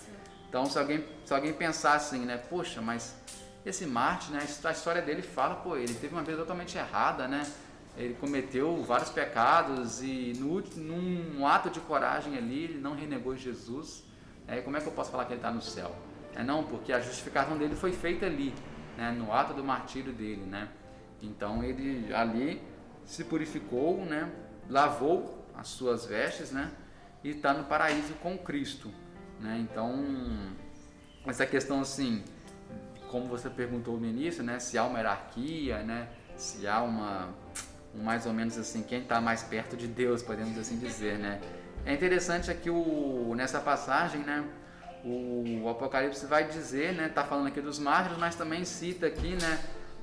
Então, 0.47 0.65
se 0.65 0.79
alguém, 0.79 1.05
se 1.25 1.33
alguém 1.33 1.53
pensar 1.53 1.95
assim, 1.95 2.19
né, 2.19 2.37
poxa, 2.37 2.81
mas 2.81 3.15
esse 3.65 3.85
Marte, 3.85 4.31
né, 4.31 4.39
a 4.63 4.71
história 4.71 5.01
dele 5.01 5.23
fala, 5.23 5.55
pô, 5.55 5.75
ele 5.75 5.93
teve 5.95 6.13
uma 6.13 6.23
vida 6.23 6.37
totalmente 6.37 6.77
errada, 6.77 7.27
né? 7.27 7.51
Ele 7.97 8.13
cometeu 8.13 8.83
vários 8.83 9.09
pecados 9.09 10.03
e 10.03 10.33
no, 10.37 10.61
num 10.61 11.47
ato 11.47 11.69
de 11.69 11.79
coragem 11.79 12.37
ali, 12.37 12.65
ele 12.65 12.79
não 12.79 12.93
renegou 12.93 13.35
Jesus. 13.35 14.03
É, 14.47 14.61
como 14.61 14.77
é 14.77 14.81
que 14.81 14.87
eu 14.87 14.91
posso 14.91 15.09
falar 15.09 15.25
que 15.25 15.31
ele 15.31 15.39
está 15.39 15.49
no 15.49 15.61
céu? 15.61 15.95
É 16.35 16.43
não, 16.43 16.63
porque 16.63 16.93
a 16.93 16.99
justificação 16.99 17.57
dele 17.57 17.75
foi 17.75 17.91
feita 17.91 18.25
ali, 18.25 18.53
né, 18.97 19.11
no 19.11 19.33
ato 19.33 19.53
do 19.53 19.63
martírio 19.63 20.13
dele, 20.13 20.43
né? 20.45 20.69
Então 21.21 21.63
ele 21.63 22.13
ali 22.13 22.61
se 23.05 23.23
purificou, 23.23 24.05
né, 24.05 24.31
lavou 24.69 25.47
as 25.55 25.69
suas 25.69 26.05
vestes, 26.05 26.51
né, 26.51 26.71
e 27.23 27.29
está 27.29 27.53
no 27.53 27.63
paraíso 27.63 28.13
com 28.15 28.37
Cristo, 28.37 28.91
né? 29.39 29.57
Então 29.59 30.53
essa 31.25 31.45
questão 31.45 31.79
assim, 31.79 32.23
como 33.09 33.27
você 33.27 33.49
perguntou 33.49 33.99
no 33.99 34.05
início, 34.05 34.43
né, 34.43 34.59
se 34.59 34.77
há 34.77 34.83
uma 34.83 34.97
hierarquia, 34.99 35.83
né, 35.83 36.09
se 36.35 36.67
há 36.67 36.81
uma 36.81 37.29
um 37.93 38.03
mais 38.03 38.25
ou 38.25 38.33
menos 38.33 38.57
assim 38.57 38.83
quem 38.83 39.01
está 39.01 39.21
mais 39.21 39.41
perto 39.41 39.77
de 39.77 39.87
Deus, 39.87 40.21
podemos 40.21 40.57
assim 40.57 40.77
dizer, 40.77 41.17
né? 41.17 41.39
É 41.85 41.93
interessante 41.93 42.51
aqui 42.51 42.69
o 42.69 43.33
nessa 43.35 43.59
passagem, 43.59 44.21
né, 44.21 44.43
o 45.03 45.69
Apocalipse 45.69 46.25
vai 46.25 46.47
dizer, 46.47 46.93
né, 46.93 47.07
tá 47.07 47.23
falando 47.23 47.47
aqui 47.47 47.61
dos 47.61 47.79
mártires, 47.79 48.17
mas 48.17 48.35
também 48.35 48.65
cita 48.65 49.05
aqui, 49.05 49.37
né, 49.41 49.59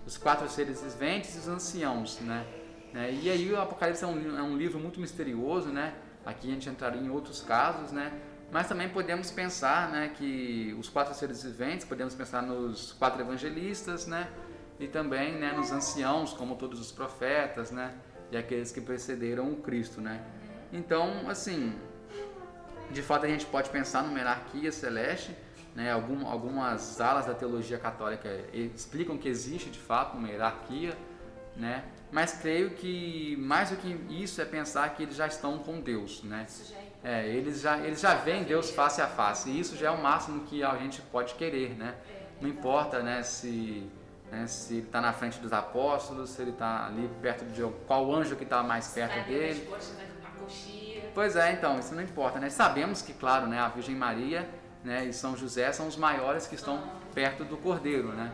os 0.07 0.17
quatro 0.17 0.49
seres 0.49 0.81
viventes 0.83 1.35
e 1.35 1.39
os 1.39 1.49
anciãos, 1.49 2.21
né? 2.21 2.47
né? 2.93 3.13
E 3.13 3.31
aí 3.31 3.53
o 3.53 3.61
Apocalipse 3.61 4.05
é 4.05 4.07
um, 4.07 4.39
é 4.39 4.43
um 4.43 4.57
livro 4.57 4.79
muito 4.79 5.01
misterioso, 5.01 5.69
né? 5.69 5.95
Aqui 6.25 6.49
a 6.49 6.55
gente 6.55 6.69
entraria 6.69 7.01
em 7.01 7.11
outros 7.11 7.41
casos, 7.41 7.91
né? 7.91 8.13
Mas 8.53 8.69
também 8.69 8.87
podemos 8.87 9.31
pensar, 9.31 9.91
né, 9.91 10.13
que 10.15 10.77
os 10.79 10.87
quatro 10.91 11.15
seres 11.15 11.43
viventes, 11.43 11.87
podemos 11.87 12.15
pensar 12.15 12.43
nos 12.43 12.93
quatro 12.93 13.23
evangelistas, 13.23 14.07
né? 14.07 14.29
E 14.79 14.87
também, 14.87 15.33
né, 15.39 15.53
nos 15.53 15.73
anciãos, 15.73 16.35
como 16.35 16.55
todos 16.57 16.79
os 16.79 16.93
profetas, 16.93 17.71
né? 17.71 17.95
E 18.31 18.37
aqueles 18.37 18.71
que 18.71 18.79
precederam 18.83 19.51
o 19.51 19.57
Cristo, 19.57 20.03
né? 20.03 20.23
Então, 20.71 21.31
assim, 21.31 21.75
de 22.91 23.01
fato 23.01 23.25
a 23.25 23.29
gente 23.29 23.47
pode 23.47 23.71
pensar 23.71 24.03
numa 24.03 24.19
hierarquia 24.19 24.71
celeste, 24.71 25.35
né? 25.75 25.91
Algum, 25.91 26.27
algumas 26.27 27.01
alas 27.01 27.25
da 27.25 27.33
teologia 27.33 27.79
católica 27.79 28.29
explicam 28.53 29.17
que 29.17 29.31
existe 29.31 29.71
de 29.71 29.79
fato 29.79 30.19
uma 30.19 30.29
hierarquia, 30.29 30.95
né? 31.57 31.85
Mas 32.11 32.35
creio 32.35 32.73
que 32.73 33.35
mais 33.39 33.71
do 33.71 33.77
que 33.77 33.99
isso 34.11 34.43
é 34.43 34.45
pensar 34.45 34.95
que 34.95 35.05
eles 35.05 35.17
já 35.17 35.27
estão 35.27 35.59
com 35.59 35.81
Deus, 35.81 36.23
né? 36.23 36.45
Isso 36.47 36.71
já 36.71 36.82
é 37.05 37.23
É, 37.23 37.27
eles 37.29 37.61
já, 37.61 37.79
eles 37.79 38.01
já 38.01 38.15
veem 38.15 38.45
Deus 38.45 38.71
face 38.71 39.01
a 39.01 39.07
face, 39.07 39.51
e 39.51 39.59
isso 39.59 39.77
já 39.77 39.89
é 39.89 39.91
o 39.91 40.03
máximo 40.03 40.45
que 40.45 40.63
a 40.63 40.77
gente 40.77 41.03
pode 41.03 41.35
querer, 41.35 41.77
né? 41.77 41.95
Não 42.41 42.49
importa, 42.49 43.03
né, 43.03 43.23
se, 43.23 43.89
né, 44.31 44.47
se 44.47 44.75
ele 44.75 44.87
está 44.87 45.01
na 45.01 45.13
frente 45.13 45.39
dos 45.39 45.53
apóstolos, 45.53 46.31
se 46.31 46.43
ele 46.43 46.51
está 46.51 46.87
ali 46.87 47.09
perto 47.21 47.45
de 47.45 47.63
qual 47.87 48.13
anjo 48.13 48.37
que 48.37 48.45
está 48.45 48.63
mais 48.63 48.89
perto 48.89 49.27
dele. 49.27 49.69
Pois 51.15 51.37
é, 51.37 51.53
então, 51.53 51.79
isso 51.79 51.95
não 51.95 52.03
importa, 52.03 52.39
né? 52.41 52.49
Sabemos 52.51 53.03
que, 53.03 53.13
claro, 53.13 53.47
né, 53.47 53.59
a 53.59 53.69
Virgem 53.69 53.95
Maria 53.95 54.49
né, 54.83 55.05
e 55.05 55.13
São 55.13 55.37
José 55.37 55.71
são 55.73 55.87
os 55.87 55.97
maiores 55.97 56.47
que 56.47 56.55
estão 56.55 56.83
perto 57.15 57.45
do 57.45 57.57
Cordeiro, 57.57 58.09
né? 58.09 58.33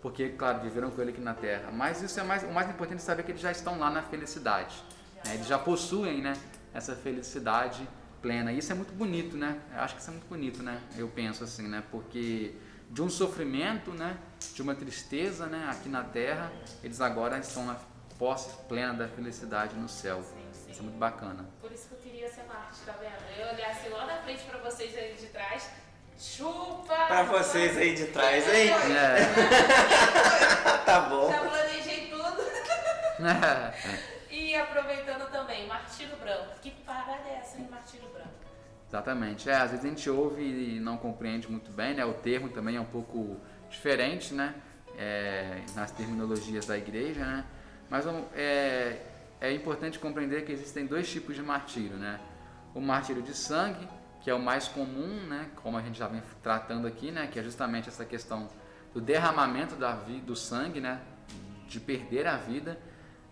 Porque, 0.00 0.30
claro, 0.30 0.60
viveram 0.60 0.90
com 0.90 1.00
ele 1.00 1.10
aqui 1.10 1.20
na 1.20 1.34
Terra. 1.34 1.70
Mas 1.72 2.02
isso 2.02 2.18
é 2.18 2.22
mais, 2.22 2.42
o 2.42 2.50
mais 2.52 2.68
importante 2.68 2.98
é 2.98 3.02
saber 3.02 3.22
que 3.22 3.32
eles 3.32 3.40
já 3.40 3.50
estão 3.50 3.78
lá 3.78 3.90
na 3.90 4.02
felicidade. 4.02 4.82
né? 5.24 5.34
Eles 5.34 5.46
já 5.46 5.58
possuem, 5.58 6.20
né, 6.20 6.34
essa 6.72 6.94
felicidade 6.96 7.86
plena. 8.22 8.52
Isso 8.52 8.70
é 8.72 8.74
muito 8.74 8.94
bonito, 8.94 9.36
né? 9.36 9.60
Eu 9.74 9.80
acho 9.80 9.96
que 9.96 10.00
isso 10.00 10.10
é 10.10 10.14
muito 10.14 10.28
bonito, 10.28 10.62
né? 10.62 10.80
Eu 10.96 11.08
penso 11.08 11.42
assim, 11.44 11.68
né? 11.68 11.82
Porque 11.90 12.54
de 12.88 13.02
um 13.02 13.08
sofrimento, 13.08 13.90
né, 13.90 14.18
de 14.54 14.60
uma 14.60 14.74
tristeza, 14.74 15.46
né, 15.46 15.66
aqui 15.70 15.88
na 15.88 16.04
Terra, 16.04 16.52
eles 16.84 17.00
agora 17.00 17.38
estão 17.38 17.64
na 17.64 17.76
posse 18.18 18.50
plena 18.68 18.92
da 18.92 19.08
felicidade 19.08 19.74
no 19.74 19.88
céu. 19.88 20.22
Sim, 20.22 20.46
sim. 20.52 20.70
Isso 20.70 20.80
é 20.80 20.82
muito 20.82 20.98
bacana. 20.98 21.46
Por 21.60 21.72
isso 21.72 21.88
que 21.88 21.94
eu 21.94 21.98
queria 21.98 22.30
ser 22.30 22.44
Marte, 22.44 22.80
tá 22.84 22.92
vendo? 23.00 23.14
Eu 23.40 23.54
olhasse 23.54 23.88
lá 23.88 24.06
na 24.06 24.18
frente 24.18 24.44
pra 24.44 24.58
vocês 24.58 24.94
aí 24.96 25.14
de 25.14 25.26
trás. 25.26 25.70
Chupa! 26.18 27.06
Pra 27.06 27.22
vocês 27.22 27.76
aí 27.78 27.94
de 27.94 28.06
trás, 28.08 28.46
hein? 28.46 28.70
É. 28.70 29.24
tá 30.84 31.00
bom. 31.00 31.32
Já 31.32 31.40
planejei 31.40 32.10
tudo. 32.10 32.42
E 34.30 34.54
aproveitando 34.56 35.30
também, 35.30 35.66
Martírio 35.66 36.16
Branco. 36.16 36.58
Que 36.62 36.70
parada 36.70 37.28
é 37.28 37.34
essa, 37.34 37.58
hein, 37.58 37.68
Martírio 37.70 38.08
Branco? 38.08 38.11
Exatamente. 38.92 39.48
É, 39.48 39.54
às 39.54 39.70
vezes 39.70 39.86
a 39.86 39.88
gente 39.88 40.10
ouve 40.10 40.42
e 40.42 40.78
não 40.78 40.98
compreende 40.98 41.50
muito 41.50 41.70
bem, 41.72 41.94
né? 41.94 42.04
O 42.04 42.12
termo 42.12 42.50
também 42.50 42.76
é 42.76 42.80
um 42.80 42.84
pouco 42.84 43.38
diferente, 43.70 44.34
né? 44.34 44.54
É, 44.98 45.62
nas 45.74 45.90
terminologias 45.92 46.66
da 46.66 46.76
igreja, 46.76 47.24
né? 47.24 47.46
Mas 47.88 48.04
é, 48.34 48.98
é 49.40 49.50
importante 49.50 49.98
compreender 49.98 50.44
que 50.44 50.52
existem 50.52 50.84
dois 50.84 51.10
tipos 51.10 51.34
de 51.34 51.42
martírio, 51.42 51.96
né? 51.96 52.20
O 52.74 52.82
martírio 52.82 53.22
de 53.22 53.34
sangue, 53.34 53.88
que 54.20 54.28
é 54.28 54.34
o 54.34 54.38
mais 54.38 54.68
comum, 54.68 55.22
né? 55.26 55.48
Como 55.62 55.78
a 55.78 55.80
gente 55.80 55.98
já 55.98 56.06
vem 56.06 56.22
tratando 56.42 56.86
aqui, 56.86 57.10
né? 57.10 57.26
Que 57.32 57.38
é 57.38 57.42
justamente 57.42 57.88
essa 57.88 58.04
questão 58.04 58.50
do 58.92 59.00
derramamento 59.00 59.74
da 59.74 59.94
vi- 59.94 60.20
do 60.20 60.36
sangue, 60.36 60.82
né? 60.82 61.00
De 61.66 61.80
perder 61.80 62.26
a 62.26 62.36
vida. 62.36 62.78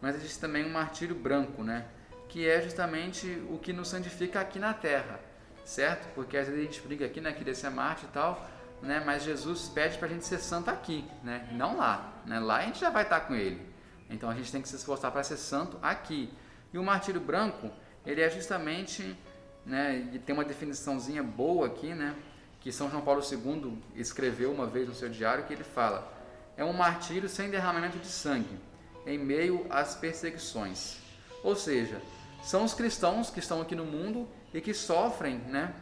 Mas 0.01 0.15
existe 0.15 0.41
também 0.41 0.65
um 0.65 0.73
martírio 0.73 1.15
branco, 1.15 1.63
né? 1.63 1.85
Que 2.31 2.49
é 2.49 2.63
justamente 2.63 3.27
o 3.51 3.59
que 3.59 3.75
nos 3.75 3.89
santifica 3.89 4.41
aqui 4.41 4.59
na 4.59 4.73
terra, 4.73 5.21
certo? 5.65 6.13
Porque 6.15 6.37
às 6.37 6.47
vezes 6.47 6.63
a 6.63 6.65
gente 6.65 6.81
briga 6.81 7.07
aqui, 7.07 7.21
né? 7.21 7.33
Querer 7.33 7.55
ser 7.55 7.71
Marte 7.71 8.05
e 8.05 8.09
tal, 8.09 8.49
né? 8.83 9.03
Mas 9.05 9.23
Jesus 9.23 9.69
pede 9.69 9.99
pra 9.99 10.09
gente 10.09 10.25
ser 10.25 10.39
santo 10.39 10.71
aqui, 10.71 11.05
né? 11.23 11.49
Não 11.53 11.77
lá, 11.77 12.13
né? 12.27 12.39
Lá 12.39 12.59
a 12.59 12.63
gente 12.63 12.81
já 12.81 12.91
vai 12.91 13.05
estar 13.05 13.21
com 13.21 13.35
Ele. 13.35 13.61
Então 14.09 14.29
a 14.29 14.35
gente 14.35 14.51
tem 14.51 14.61
que 14.61 14.69
se 14.69 14.77
esforçar 14.77 15.11
para 15.13 15.23
ser 15.23 15.37
santo 15.37 15.79
aqui. 15.81 16.33
E 16.73 16.79
o 16.79 16.83
martírio 16.83 17.21
branco, 17.21 17.71
ele 18.05 18.21
é 18.21 18.31
justamente, 18.31 19.17
né? 19.65 20.09
E 20.13 20.19
tem 20.19 20.35
uma 20.35 20.45
definiçãozinha 20.45 21.23
boa 21.23 21.67
aqui, 21.67 21.95
né? 21.95 22.15
Que 22.61 22.73
São 22.73 22.91
João 22.91 23.03
Paulo 23.03 23.23
II 23.23 23.79
escreveu 23.95 24.53
uma 24.53 24.67
vez 24.67 24.89
no 24.89 24.95
seu 24.95 25.09
diário 25.09 25.45
que 25.45 25.53
ele 25.53 25.65
fala: 25.65 26.13
é 26.57 26.65
um 26.65 26.73
martírio 26.73 27.29
sem 27.29 27.51
derramamento 27.51 27.99
de 27.99 28.07
sangue, 28.07 28.59
em 29.07 29.19
meio 29.19 29.67
às 29.71 29.95
perseguições. 29.95 30.99
Ou 31.43 31.57
seja, 31.57 32.01
são 32.43 32.65
os 32.65 32.75
cristãos 32.75 33.31
que 33.31 33.39
estão 33.39 33.61
aqui 33.61 33.75
no 33.75 33.85
mundo 33.85 34.29
e 34.53 34.61
que 34.61 34.75
sofrem, 34.75 35.39
né, 35.39 35.75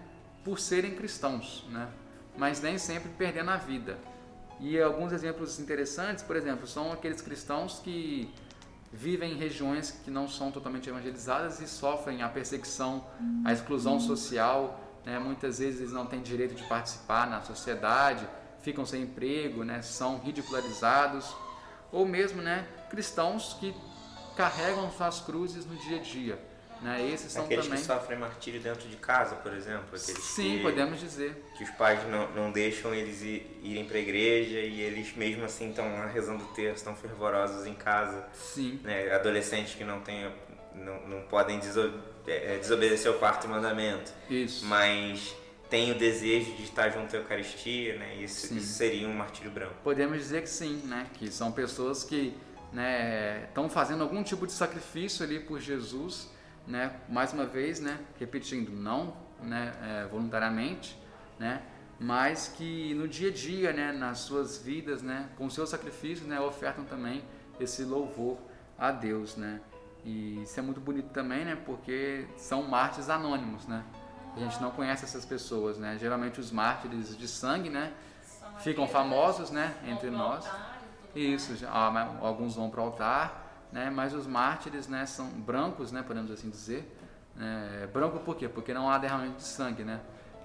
por 0.44 0.58
serem 0.58 0.94
cristãos, 0.94 1.64
né, 1.70 1.88
mas 2.36 2.60
nem 2.60 2.78
sempre 2.78 3.10
perdendo 3.16 3.50
a 3.50 3.56
vida. 3.56 3.98
E 4.60 4.80
alguns 4.80 5.12
exemplos 5.12 5.60
interessantes, 5.60 6.22
por 6.24 6.34
exemplo, 6.34 6.66
são 6.66 6.92
aqueles 6.92 7.20
cristãos 7.20 7.78
que 7.78 8.32
vivem 8.92 9.32
em 9.32 9.36
regiões 9.36 9.90
que 9.90 10.10
não 10.10 10.26
são 10.26 10.50
totalmente 10.50 10.88
evangelizadas 10.88 11.60
e 11.60 11.68
sofrem 11.68 12.22
a 12.22 12.28
perseguição, 12.28 13.04
a 13.44 13.52
exclusão 13.52 14.00
social. 14.00 14.80
Né? 15.04 15.18
Muitas 15.18 15.58
vezes 15.58 15.80
eles 15.80 15.92
não 15.92 16.06
têm 16.06 16.20
direito 16.20 16.54
de 16.54 16.64
participar 16.64 17.28
na 17.28 17.40
sociedade, 17.42 18.26
ficam 18.60 18.84
sem 18.84 19.02
emprego, 19.02 19.62
né? 19.62 19.80
são 19.82 20.18
ridicularizados. 20.18 21.32
Ou 21.92 22.04
mesmo 22.04 22.42
né, 22.42 22.66
cristãos 22.90 23.54
que 23.60 23.74
carregam 24.36 24.90
suas 24.90 25.20
cruzes 25.20 25.64
no 25.64 25.76
dia 25.76 25.98
a 25.98 26.02
dia. 26.02 26.47
Né? 26.82 27.10
Esses 27.12 27.32
são 27.32 27.44
Aqueles 27.44 27.64
também. 27.66 27.80
que 27.80 27.86
sofrem 27.86 28.18
martírio 28.18 28.60
dentro 28.60 28.88
de 28.88 28.96
casa, 28.96 29.34
por 29.36 29.52
exemplo. 29.52 29.84
Aqueles 29.96 30.22
Sim, 30.22 30.56
que, 30.58 30.62
podemos 30.62 31.00
dizer. 31.00 31.44
que 31.56 31.64
os 31.64 31.70
pais 31.70 32.00
não, 32.08 32.30
não 32.32 32.52
deixam 32.52 32.94
eles 32.94 33.20
ir, 33.22 33.58
irem 33.62 33.84
para 33.84 33.96
a 33.96 34.00
igreja 34.00 34.60
e 34.60 34.80
eles 34.80 35.14
mesmo 35.16 35.44
assim 35.44 35.70
estão 35.70 35.92
lá 35.92 36.06
rezando 36.06 36.44
o 36.44 36.48
terço, 36.48 36.76
estão 36.76 36.94
fervorosos 36.94 37.66
em 37.66 37.74
casa. 37.74 38.26
Sim, 38.32 38.80
Né? 38.84 39.12
Adolescentes 39.12 39.74
que 39.74 39.82
não, 39.84 40.00
têm, 40.00 40.30
não, 40.74 41.06
não 41.08 41.22
podem 41.22 41.58
deso- 41.58 41.92
é, 42.26 42.58
desobedecer 42.58 43.10
o 43.10 43.18
quarto 43.18 43.48
mandamento, 43.48 44.12
isso. 44.30 44.64
mas 44.66 45.34
têm 45.68 45.90
o 45.90 45.94
desejo 45.98 46.52
de 46.54 46.62
estar 46.62 46.90
junto 46.90 47.14
à 47.14 47.18
Eucaristia, 47.18 47.96
né? 47.98 48.16
Isso, 48.16 48.54
isso 48.54 48.74
seria 48.74 49.06
um 49.08 49.12
martírio 49.14 49.50
branco. 49.50 49.74
Podemos 49.82 50.16
dizer 50.18 50.42
que 50.42 50.48
sim, 50.48 50.80
né? 50.84 51.06
Que 51.14 51.30
são 51.30 51.50
pessoas 51.52 52.04
que 52.04 52.34
estão 53.48 53.68
fazendo 53.68 54.02
algum 54.02 54.22
tipo 54.22 54.46
de 54.46 54.52
sacrifício 54.52 55.24
ali 55.24 55.40
por 55.40 55.60
Jesus, 55.60 56.28
né? 56.68 56.94
Mais 57.08 57.32
uma 57.32 57.46
vez, 57.46 57.80
né? 57.80 57.98
Repetindo, 58.20 58.70
não, 58.70 59.16
né? 59.42 59.72
é, 59.82 60.06
voluntariamente, 60.06 60.96
né? 61.38 61.62
Mas 61.98 62.46
que 62.56 62.94
no 62.94 63.08
dia 63.08 63.30
a 63.30 63.32
dia, 63.32 63.72
né? 63.72 63.90
Nas 63.92 64.18
suas 64.20 64.58
vidas, 64.58 65.02
né? 65.02 65.28
Com 65.36 65.50
seus 65.50 65.70
sacrifícios, 65.70 66.28
né? 66.28 66.38
Ofertam 66.40 66.84
também 66.84 67.24
esse 67.58 67.84
louvor 67.84 68.38
a 68.78 68.92
Deus, 68.92 69.36
né? 69.36 69.60
E 70.04 70.42
isso 70.42 70.60
é 70.60 70.62
muito 70.62 70.80
bonito 70.80 71.08
também, 71.08 71.44
né? 71.44 71.58
Porque 71.66 72.26
são 72.36 72.62
mártires 72.62 73.10
anônimos, 73.10 73.66
né? 73.66 73.82
A 74.36 74.38
gente 74.38 74.60
não 74.60 74.70
conhece 74.70 75.04
essas 75.04 75.24
pessoas, 75.24 75.78
né? 75.78 75.96
Geralmente 75.98 76.38
os 76.38 76.52
mártires 76.52 77.16
de 77.16 77.26
sangue, 77.26 77.68
né? 77.68 77.92
Ficam 78.60 78.86
famosos, 78.86 79.50
né, 79.50 79.74
entre 79.86 80.10
nós. 80.10 80.48
Isso, 81.14 81.52
ah, 81.66 82.16
alguns 82.20 82.56
vão 82.56 82.70
para 82.70 82.80
o 82.80 82.84
altar, 82.84 83.47
né, 83.72 83.90
mas 83.90 84.14
os 84.14 84.26
mártires, 84.26 84.86
né, 84.88 85.04
são 85.06 85.26
brancos, 85.28 85.92
né, 85.92 86.02
podemos 86.02 86.30
assim 86.30 86.48
dizer. 86.50 86.94
É, 87.40 87.86
branco 87.86 88.18
por 88.20 88.36
quê? 88.36 88.48
Porque 88.48 88.74
não 88.74 88.90
há 88.90 88.98
derramamento 88.98 89.36
de 89.36 89.44
sangue, 89.44 89.84
né? 89.84 90.00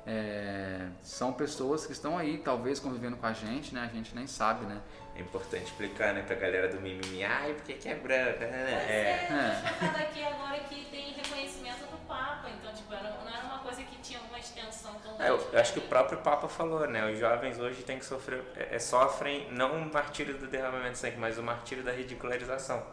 É, 0.05 0.88
são 1.01 1.31
pessoas 1.31 1.86
que 1.86 1.93
estão 1.93 2.17
aí, 2.17 2.38
talvez 2.38 2.77
convivendo 2.79 3.15
com 3.15 3.25
a 3.25 3.31
gente, 3.33 3.73
né? 3.73 3.81
A 3.89 3.95
gente 3.95 4.13
nem 4.13 4.27
sabe, 4.27 4.65
né? 4.65 4.81
É 5.15 5.21
importante 5.21 5.63
explicar, 5.63 6.13
né, 6.13 6.21
pra 6.23 6.36
galera 6.36 6.67
do 6.67 6.81
mimimi, 6.81 7.23
ai, 7.23 7.53
porque 7.53 7.73
que 7.73 7.88
é 7.88 7.95
branca, 7.95 8.39
né? 8.45 8.73
É, 8.88 8.91
é, 8.91 9.33
É. 9.33 10.03
aqui 10.03 10.23
agora 10.23 10.59
que 10.62 10.86
tem 10.91 11.13
reconhecimento 11.13 11.86
do 11.89 11.97
Papa, 12.07 12.49
então, 12.49 12.73
tipo, 12.73 12.93
era- 12.93 13.12
não 13.23 13.29
era 13.29 13.45
uma 13.45 13.59
coisa 13.59 13.81
que 13.83 13.97
tinha 14.01 14.19
uma 14.29 14.38
extensão 14.38 14.93
tão 15.01 15.13
É, 15.13 15.17
grande. 15.29 15.31
eu 15.31 15.38
pra 15.49 15.62
acho 15.62 15.73
que 15.73 15.79
o 15.79 15.83
próprio 15.83 16.17
Papa 16.19 16.47
falou, 16.49 16.86
né? 16.88 17.09
Os 17.12 17.17
jovens 17.17 17.57
hoje 17.57 17.81
têm 17.83 17.97
que 17.97 18.05
sofrer, 18.05 18.43
é, 18.57 18.75
é, 18.75 18.79
sofrem 18.79 19.49
não 19.51 19.77
o 19.77 19.93
martírio 19.93 20.38
do 20.38 20.47
derramamento 20.47 20.91
de 20.91 20.97
sangue, 20.97 21.17
mas 21.17 21.38
o 21.38 21.43
martírio 21.43 21.83
da 21.83 21.91
ridicularização, 21.91 22.83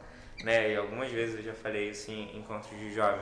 né? 0.45 0.73
E 0.73 0.77
algumas 0.77 1.11
vezes 1.11 1.37
eu 1.37 1.43
já 1.43 1.55
falei 1.55 1.91
isso 1.91 2.11
em 2.11 2.37
encontros 2.39 2.79
de 2.79 2.93
jovem, 2.95 3.21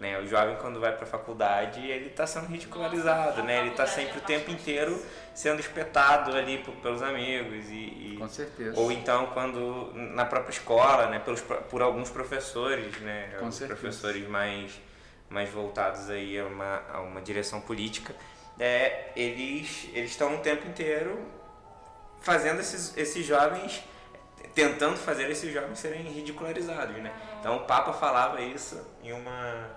né? 0.00 0.18
O 0.18 0.26
jovem 0.26 0.56
quando 0.56 0.80
vai 0.80 0.92
para 0.92 1.04
a 1.04 1.06
faculdade 1.06 1.80
ele 1.86 2.06
está 2.08 2.26
sendo 2.26 2.46
ridicularizado, 2.46 3.28
Nossa, 3.28 3.40
a 3.40 3.44
né? 3.44 3.60
Ele 3.60 3.70
está 3.70 3.86
sempre 3.86 4.14
é 4.14 4.18
o 4.18 4.20
tempo 4.22 4.44
bastante 4.50 4.62
inteiro 4.62 5.02
sendo 5.34 5.60
espetado 5.60 6.36
ali 6.36 6.58
por- 6.58 6.74
pelos 6.76 7.02
amigos 7.02 7.66
e, 7.68 7.74
e- 8.12 8.16
Com 8.18 8.28
certeza. 8.28 8.78
ou 8.78 8.90
então 8.92 9.26
quando 9.26 9.92
na 9.94 10.24
própria 10.24 10.52
escola, 10.52 11.06
né? 11.08 11.18
Pelos, 11.18 11.40
por 11.40 11.82
alguns 11.82 12.10
professores, 12.10 12.98
né? 13.00 13.28
Com 13.30 13.36
Alguns 13.38 13.54
certeza. 13.56 13.78
professores 13.80 14.28
mais 14.28 14.80
mais 15.30 15.48
voltados 15.50 16.10
aí 16.10 16.38
a 16.38 16.44
uma, 16.44 16.82
a 16.92 17.00
uma 17.00 17.20
direção 17.20 17.60
política, 17.60 18.14
é, 18.60 19.06
eles 19.16 19.88
eles 19.92 20.10
estão 20.12 20.34
o 20.36 20.38
tempo 20.38 20.68
inteiro 20.68 21.18
fazendo 22.20 22.60
esses, 22.60 22.96
esses 22.96 23.26
jovens 23.26 23.82
tentando 24.54 24.96
fazer 24.96 25.30
esses 25.30 25.52
jovens 25.52 25.78
serem 25.78 26.02
ridicularizados, 26.02 26.96
né? 26.96 27.12
Então 27.40 27.56
o 27.56 27.60
Papa 27.60 27.92
falava 27.92 28.40
isso 28.40 28.80
em 29.02 29.12
uma 29.12 29.70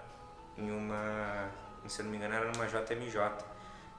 em 0.58 0.71
uma 0.71 1.49
se 1.88 2.01
eu 2.01 2.06
não 2.06 2.12
me 2.12 2.17
engano 2.17 2.34
era 2.36 2.51
numa 2.51 2.65
JMJ, 2.65 3.19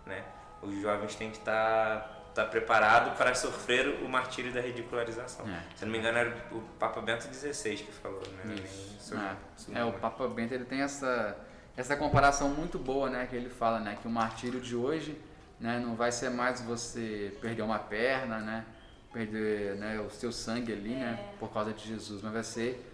né? 0.07 0.25
Os 0.61 0.75
jovens 0.81 1.15
têm 1.15 1.31
que 1.31 1.39
estar 1.39 2.31
tá 2.35 2.45
preparado 2.45 3.17
para 3.17 3.35
sofrer 3.35 4.03
o 4.03 4.09
martírio 4.09 4.53
da 4.53 4.61
ridicularização. 4.61 5.49
É. 5.49 5.63
Se 5.77 5.85
eu 5.85 5.87
não 5.87 5.93
me 5.93 5.99
engano 5.99 6.19
era 6.19 6.37
o 6.53 6.61
Papa 6.79 7.01
Bento 7.01 7.25
XVI 7.33 7.77
que 7.77 7.93
falou, 7.93 8.23
né? 8.45 8.55
Isso. 8.63 8.97
Sou- 9.01 9.19
sou- 9.57 9.75
É, 9.75 9.81
é, 9.81 9.85
o 9.85 9.93
Papa 9.93 10.27
Bento 10.29 10.53
ele 10.53 10.65
tem 10.65 10.83
essa, 10.83 11.37
essa 11.77 11.97
comparação 11.97 12.49
muito 12.49 12.79
boa, 12.79 13.09
né? 13.09 13.27
Que 13.27 13.37
ele 13.37 13.49
fala, 13.49 13.81
né? 13.81 13.97
Que 14.01 14.07
o 14.07 14.11
martírio 14.11 14.61
de 14.61 14.77
hoje, 14.77 15.19
né? 15.59 15.79
Não 15.79 15.95
vai 15.95 16.13
ser 16.13 16.31
mais 16.31 16.61
você 16.61 17.37
perder 17.41 17.63
uma 17.63 17.79
perna, 17.79 18.39
né? 18.39 18.65
Perder 19.13 19.77
né, 19.77 20.01
o 20.01 20.11
seu 20.11 20.31
sangue 20.31 20.73
ali, 20.73 20.91
né? 20.91 21.33
Por 21.39 21.51
causa 21.51 21.73
de 21.73 21.87
Jesus, 21.87 22.23
mas 22.23 22.33
vai 22.33 22.45
ser 22.45 22.85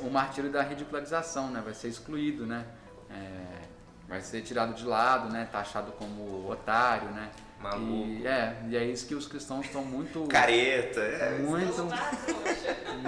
o 0.00 0.10
martírio 0.10 0.50
da 0.50 0.62
ridicularização, 0.62 1.50
né? 1.50 1.60
Vai 1.64 1.74
ser 1.74 1.88
excluído, 1.88 2.46
né? 2.46 2.66
É, 3.10 3.62
vai 4.08 4.20
ser 4.20 4.42
tirado 4.42 4.74
de 4.74 4.84
lado, 4.84 5.28
né? 5.28 5.48
Taxado 5.50 5.92
como 5.92 6.48
otário, 6.50 7.08
né? 7.10 7.30
Maluco. 7.60 8.06
E, 8.06 8.26
é, 8.26 8.62
e 8.68 8.76
é 8.76 8.84
isso 8.84 9.06
que 9.06 9.14
os 9.14 9.26
cristãos 9.26 9.64
estão 9.64 9.84
muito... 9.84 10.26
Careta, 10.28 11.00
é. 11.00 11.38
Muito, 11.38 11.88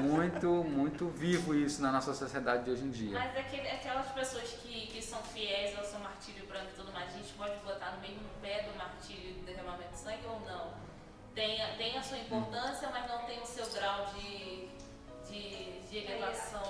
muito, 0.02 0.48
muito 0.64 1.08
vivo 1.08 1.54
isso 1.54 1.82
na 1.82 1.92
nossa 1.92 2.14
sociedade 2.14 2.64
de 2.64 2.70
hoje 2.70 2.84
em 2.84 2.90
dia. 2.90 3.18
Mas 3.18 3.36
aquele, 3.36 3.68
aquelas 3.68 4.10
pessoas 4.12 4.48
que, 4.62 4.86
que 4.86 5.02
são 5.02 5.22
fiéis 5.22 5.78
ao 5.78 5.84
seu 5.84 6.00
martírio 6.00 6.46
branco 6.46 6.68
e 6.72 6.76
tudo 6.76 6.92
mais, 6.92 7.10
a 7.10 7.18
gente 7.18 7.32
pode 7.34 7.56
botar 7.58 7.92
no 7.92 8.00
mesmo 8.00 8.22
pé 8.40 8.62
do 8.62 8.76
martírio 8.76 9.34
do 9.34 9.44
derramamento 9.44 9.92
de 9.92 9.98
sangue 9.98 10.26
ou 10.26 10.40
não? 10.40 10.87
Tem, 11.38 11.62
a- 11.62 11.74
tem 11.76 11.96
a 11.96 12.02
sua 12.02 12.18
importância, 12.18 12.88
mas 12.92 13.08
não 13.08 13.18
tem 13.18 13.40
o 13.40 13.46
seu 13.46 13.64
grau 13.72 14.06
de, 14.12 14.66
de, 15.30 15.80
de 15.88 15.98
elevação. 15.98 16.62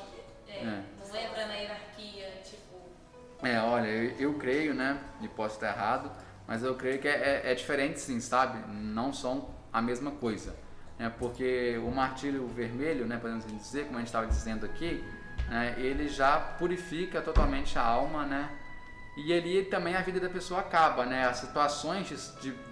É, 0.46 0.52
É. 0.58 0.82
Não 1.08 1.16
entra 1.16 1.46
na 1.46 1.54
hierarquia, 1.54 2.42
tipo. 2.44 2.76
É, 3.46 3.58
olha, 3.60 3.86
eu, 3.86 4.10
eu 4.18 4.34
creio, 4.34 4.74
né? 4.74 5.00
E 5.22 5.28
posso 5.28 5.54
estar 5.54 5.68
errado, 5.68 6.12
mas 6.46 6.62
eu 6.62 6.74
creio 6.74 6.98
que 7.00 7.08
é, 7.08 7.12
é- 7.46 7.50
é 7.52 7.54
diferente 7.54 7.98
sim, 7.98 8.20
sabe? 8.20 8.58
Não 8.70 9.10
são 9.10 9.48
a 9.72 9.80
mesma 9.80 10.10
coisa. 10.10 10.54
Né? 10.98 11.10
Porque 11.18 11.78
o 11.78 11.90
martírio 11.90 12.46
vermelho, 12.48 13.06
né, 13.06 13.16
podemos 13.16 13.46
dizer, 13.46 13.84
como 13.86 13.96
a 13.96 14.00
gente 14.00 14.08
estava 14.08 14.26
dizendo 14.26 14.66
aqui, 14.66 15.02
né, 15.48 15.76
ele 15.78 16.08
já 16.08 16.38
purifica 16.38 17.22
totalmente 17.22 17.78
a 17.78 17.82
alma, 17.86 18.26
né? 18.26 18.50
E 19.16 19.32
ali 19.32 19.64
também 19.64 19.96
a 19.96 20.02
vida 20.02 20.20
da 20.20 20.28
pessoa 20.28 20.60
acaba, 20.60 21.06
né? 21.06 21.24
As 21.26 21.38
situações 21.38 22.36
de- 22.42 22.67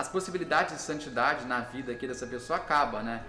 as 0.00 0.08
possibilidades 0.08 0.74
de 0.74 0.80
santidade 0.80 1.44
na 1.44 1.60
vida 1.60 1.92
aqui 1.92 2.06
dessa 2.06 2.26
pessoa 2.26 2.58
acaba, 2.58 3.02
né? 3.02 3.22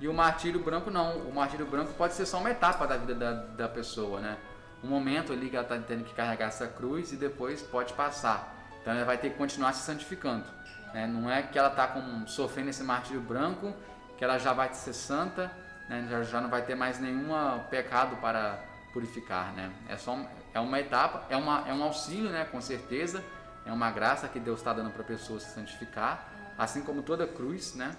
E 0.00 0.08
o 0.08 0.14
martírio 0.14 0.60
branco 0.62 0.90
não. 0.90 1.18
O 1.18 1.34
martírio 1.34 1.66
branco 1.66 1.92
pode 1.92 2.14
ser 2.14 2.26
só 2.26 2.38
uma 2.38 2.50
etapa 2.50 2.86
da 2.86 2.96
vida 2.96 3.14
da, 3.14 3.32
da 3.32 3.68
pessoa, 3.68 4.20
né? 4.20 4.38
Um 4.82 4.88
momento 4.88 5.32
ali 5.32 5.50
que 5.50 5.56
ela 5.56 5.64
está 5.64 5.78
tendo 5.78 6.04
que 6.04 6.14
carregar 6.14 6.46
essa 6.46 6.66
cruz 6.66 7.12
e 7.12 7.16
depois 7.16 7.62
pode 7.62 7.92
passar. 7.92 8.54
Então 8.80 8.92
ela 8.92 9.04
vai 9.04 9.18
ter 9.18 9.30
que 9.30 9.36
continuar 9.36 9.72
se 9.74 9.82
santificando. 9.82 10.44
Né? 10.92 11.06
Não 11.06 11.30
é 11.30 11.42
que 11.42 11.58
ela 11.58 11.68
está 11.68 11.94
sofrendo 12.26 12.70
esse 12.70 12.82
martírio 12.82 13.20
branco, 13.20 13.74
que 14.18 14.24
ela 14.24 14.38
já 14.38 14.52
vai 14.52 14.72
ser 14.74 14.92
santa, 14.92 15.50
né? 15.88 16.06
já, 16.10 16.22
já 16.22 16.40
não 16.40 16.50
vai 16.50 16.62
ter 16.62 16.74
mais 16.74 17.00
nenhum 17.00 17.32
pecado 17.70 18.16
para 18.16 18.58
purificar. 18.92 19.54
Né? 19.54 19.72
É 19.88 19.96
só 19.96 20.18
é 20.52 20.60
uma 20.60 20.78
etapa, 20.78 21.24
é, 21.30 21.36
uma, 21.36 21.66
é 21.66 21.72
um 21.72 21.82
auxílio, 21.82 22.30
né? 22.30 22.44
com 22.44 22.60
certeza. 22.60 23.24
É 23.66 23.72
uma 23.72 23.90
graça 23.90 24.28
que 24.28 24.38
Deus 24.38 24.60
está 24.60 24.72
dando 24.72 24.90
para 24.90 25.02
a 25.02 25.06
pessoa 25.06 25.40
se 25.40 25.54
santificar, 25.54 26.28
assim 26.58 26.82
como 26.82 27.02
toda 27.02 27.26
cruz, 27.26 27.74
né? 27.74 27.96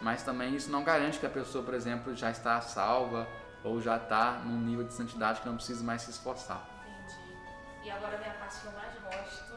Mas 0.00 0.22
também 0.22 0.54
isso 0.54 0.70
não 0.70 0.82
garante 0.82 1.18
que 1.18 1.26
a 1.26 1.30
pessoa, 1.30 1.64
por 1.64 1.74
exemplo, 1.74 2.14
já 2.14 2.30
está 2.30 2.60
salva 2.60 3.28
ou 3.62 3.80
já 3.80 3.96
está 3.96 4.32
num 4.44 4.60
nível 4.60 4.84
de 4.84 4.92
santidade 4.92 5.40
que 5.40 5.46
não 5.46 5.56
precisa 5.56 5.82
mais 5.84 6.02
se 6.02 6.10
esforçar. 6.10 6.68
Entendi. 6.86 7.84
E 7.84 7.90
agora 7.90 8.16
vem 8.18 8.28
a 8.28 8.34
parte 8.34 8.60
que 8.60 8.66
eu 8.66 8.72
mais 8.72 8.94
gosto. 9.00 9.54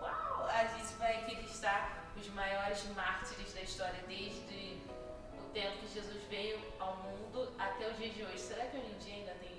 Uau! 0.00 0.46
A 0.48 0.64
gente 0.64 0.94
vai 0.94 1.22
aqui 1.22 1.34
listar 1.36 2.04
os 2.16 2.28
maiores 2.30 2.84
mártires 2.94 3.52
da 3.52 3.62
história 3.62 4.00
desde 4.06 4.80
o 5.38 5.42
tempo 5.52 5.78
que 5.78 5.88
Jesus 5.88 6.22
veio 6.28 6.58
ao 6.78 6.96
mundo 6.98 7.52
até 7.58 7.90
os 7.90 7.96
dias 7.96 8.14
de 8.14 8.24
hoje. 8.24 8.38
Será 8.38 8.64
que 8.66 8.76
hoje 8.76 8.92
em 8.92 8.98
dia 8.98 9.14
ainda 9.14 9.32
tem. 9.40 9.49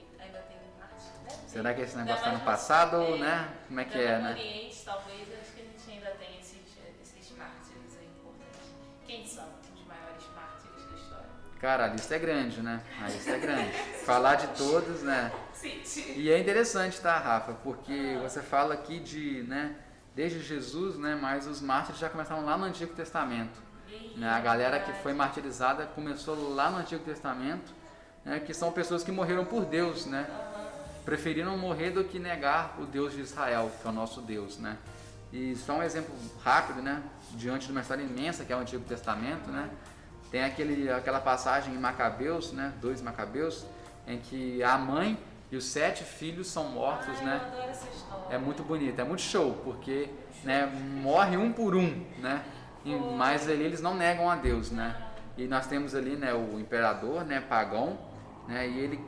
Será 1.47 1.73
que 1.73 1.81
esse 1.81 1.97
negócio 1.97 2.19
está 2.19 2.31
no 2.31 2.45
passado, 2.45 3.17
né? 3.17 3.49
Como 3.67 3.79
é 3.79 3.85
que 3.85 3.97
é, 3.97 4.17
no 4.17 4.23
né? 4.23 4.31
Oriente, 4.31 4.81
talvez, 4.85 5.27
acho 5.41 5.51
que 5.53 5.61
a 5.61 5.63
gente 5.63 5.91
ainda 5.91 6.11
tem 6.11 6.39
esses, 6.39 6.61
esses 7.01 7.37
mártires 7.37 7.97
aí 7.99 8.07
importantes. 8.07 8.61
Quem 9.05 9.25
são 9.25 9.45
os 9.73 9.87
maiores 9.87 10.23
mártires 10.35 10.89
da 10.89 10.95
história? 10.95 11.25
Cara, 11.59 11.85
a 11.85 11.87
lista 11.87 12.15
é 12.15 12.19
grande, 12.19 12.61
né? 12.61 12.81
A 13.01 13.07
lista 13.07 13.31
é 13.31 13.39
grande. 13.39 13.71
Falar 14.05 14.35
de 14.35 14.47
todos, 14.57 15.03
né? 15.03 15.31
Sim, 15.53 15.81
sim. 15.83 16.13
E 16.15 16.31
é 16.31 16.39
interessante, 16.39 16.99
tá, 17.01 17.17
Rafa? 17.17 17.53
Porque 17.53 18.17
você 18.21 18.41
fala 18.41 18.73
aqui 18.73 18.99
de, 18.99 19.43
né? 19.43 19.75
Desde 20.15 20.41
Jesus, 20.41 20.97
né? 20.97 21.17
Mas 21.21 21.47
os 21.47 21.61
mártires 21.61 21.99
já 21.99 22.09
começaram 22.09 22.45
lá 22.45 22.57
no 22.57 22.65
Antigo 22.65 22.93
Testamento. 22.93 23.71
Né? 24.15 24.29
A 24.29 24.39
galera 24.39 24.79
que 24.79 24.91
foi 25.01 25.13
martirizada 25.13 25.85
começou 25.85 26.53
lá 26.53 26.69
no 26.69 26.77
Antigo 26.77 27.03
Testamento, 27.03 27.73
né? 28.23 28.39
que 28.39 28.53
são 28.53 28.71
pessoas 28.71 29.03
que 29.03 29.11
morreram 29.11 29.45
por 29.45 29.65
Deus, 29.65 30.05
né? 30.05 30.27
Preferiram 31.05 31.57
morrer 31.57 31.91
do 31.91 32.03
que 32.03 32.19
negar 32.19 32.75
o 32.79 32.85
Deus 32.85 33.13
de 33.13 33.21
Israel, 33.21 33.71
que 33.81 33.87
é 33.87 33.89
o 33.89 33.93
nosso 33.93 34.21
Deus, 34.21 34.57
né? 34.57 34.77
E 35.33 35.55
só 35.55 35.73
um 35.73 35.83
exemplo 35.83 36.13
rápido, 36.43 36.81
né? 36.81 37.01
Diante 37.31 37.65
de 37.65 37.71
uma 37.71 37.81
história 37.81 38.03
imensa 38.03 38.43
que 38.43 38.51
é 38.51 38.55
o 38.55 38.59
Antigo 38.59 38.83
Testamento, 38.83 39.49
né? 39.49 39.69
Tem 40.29 40.43
aquele, 40.43 40.89
aquela 40.89 41.19
passagem 41.19 41.73
em 41.73 41.77
Macabeus, 41.77 42.51
né? 42.51 42.73
Dois 42.81 43.01
Macabeus, 43.01 43.65
em 44.07 44.19
que 44.19 44.61
a 44.63 44.77
mãe 44.77 45.17
e 45.51 45.57
os 45.57 45.65
sete 45.65 46.03
filhos 46.03 46.47
são 46.47 46.69
mortos, 46.69 47.15
Ai, 47.19 47.25
né? 47.25 47.41
Eu 47.41 47.47
adoro 47.47 47.71
essa 47.71 47.89
história. 47.89 48.35
É 48.35 48.37
muito 48.37 48.63
bonito, 48.63 48.99
é 48.99 49.03
muito 49.03 49.21
show, 49.21 49.59
porque 49.63 50.09
né, 50.43 50.65
morre 50.65 51.35
um 51.35 51.51
por 51.51 51.75
um, 51.75 52.05
né? 52.19 52.43
E, 52.85 52.95
mas 52.95 53.47
ali 53.49 53.63
eles 53.63 53.81
não 53.81 53.93
negam 53.93 54.29
a 54.29 54.35
Deus, 54.35 54.71
né? 54.71 54.95
E 55.37 55.47
nós 55.47 55.67
temos 55.67 55.93
ali 55.93 56.15
né, 56.15 56.33
o 56.33 56.59
imperador, 56.59 57.25
né, 57.25 57.41
pagão, 57.41 57.97
né? 58.47 58.67
E 58.67 58.79
ele, 58.79 58.99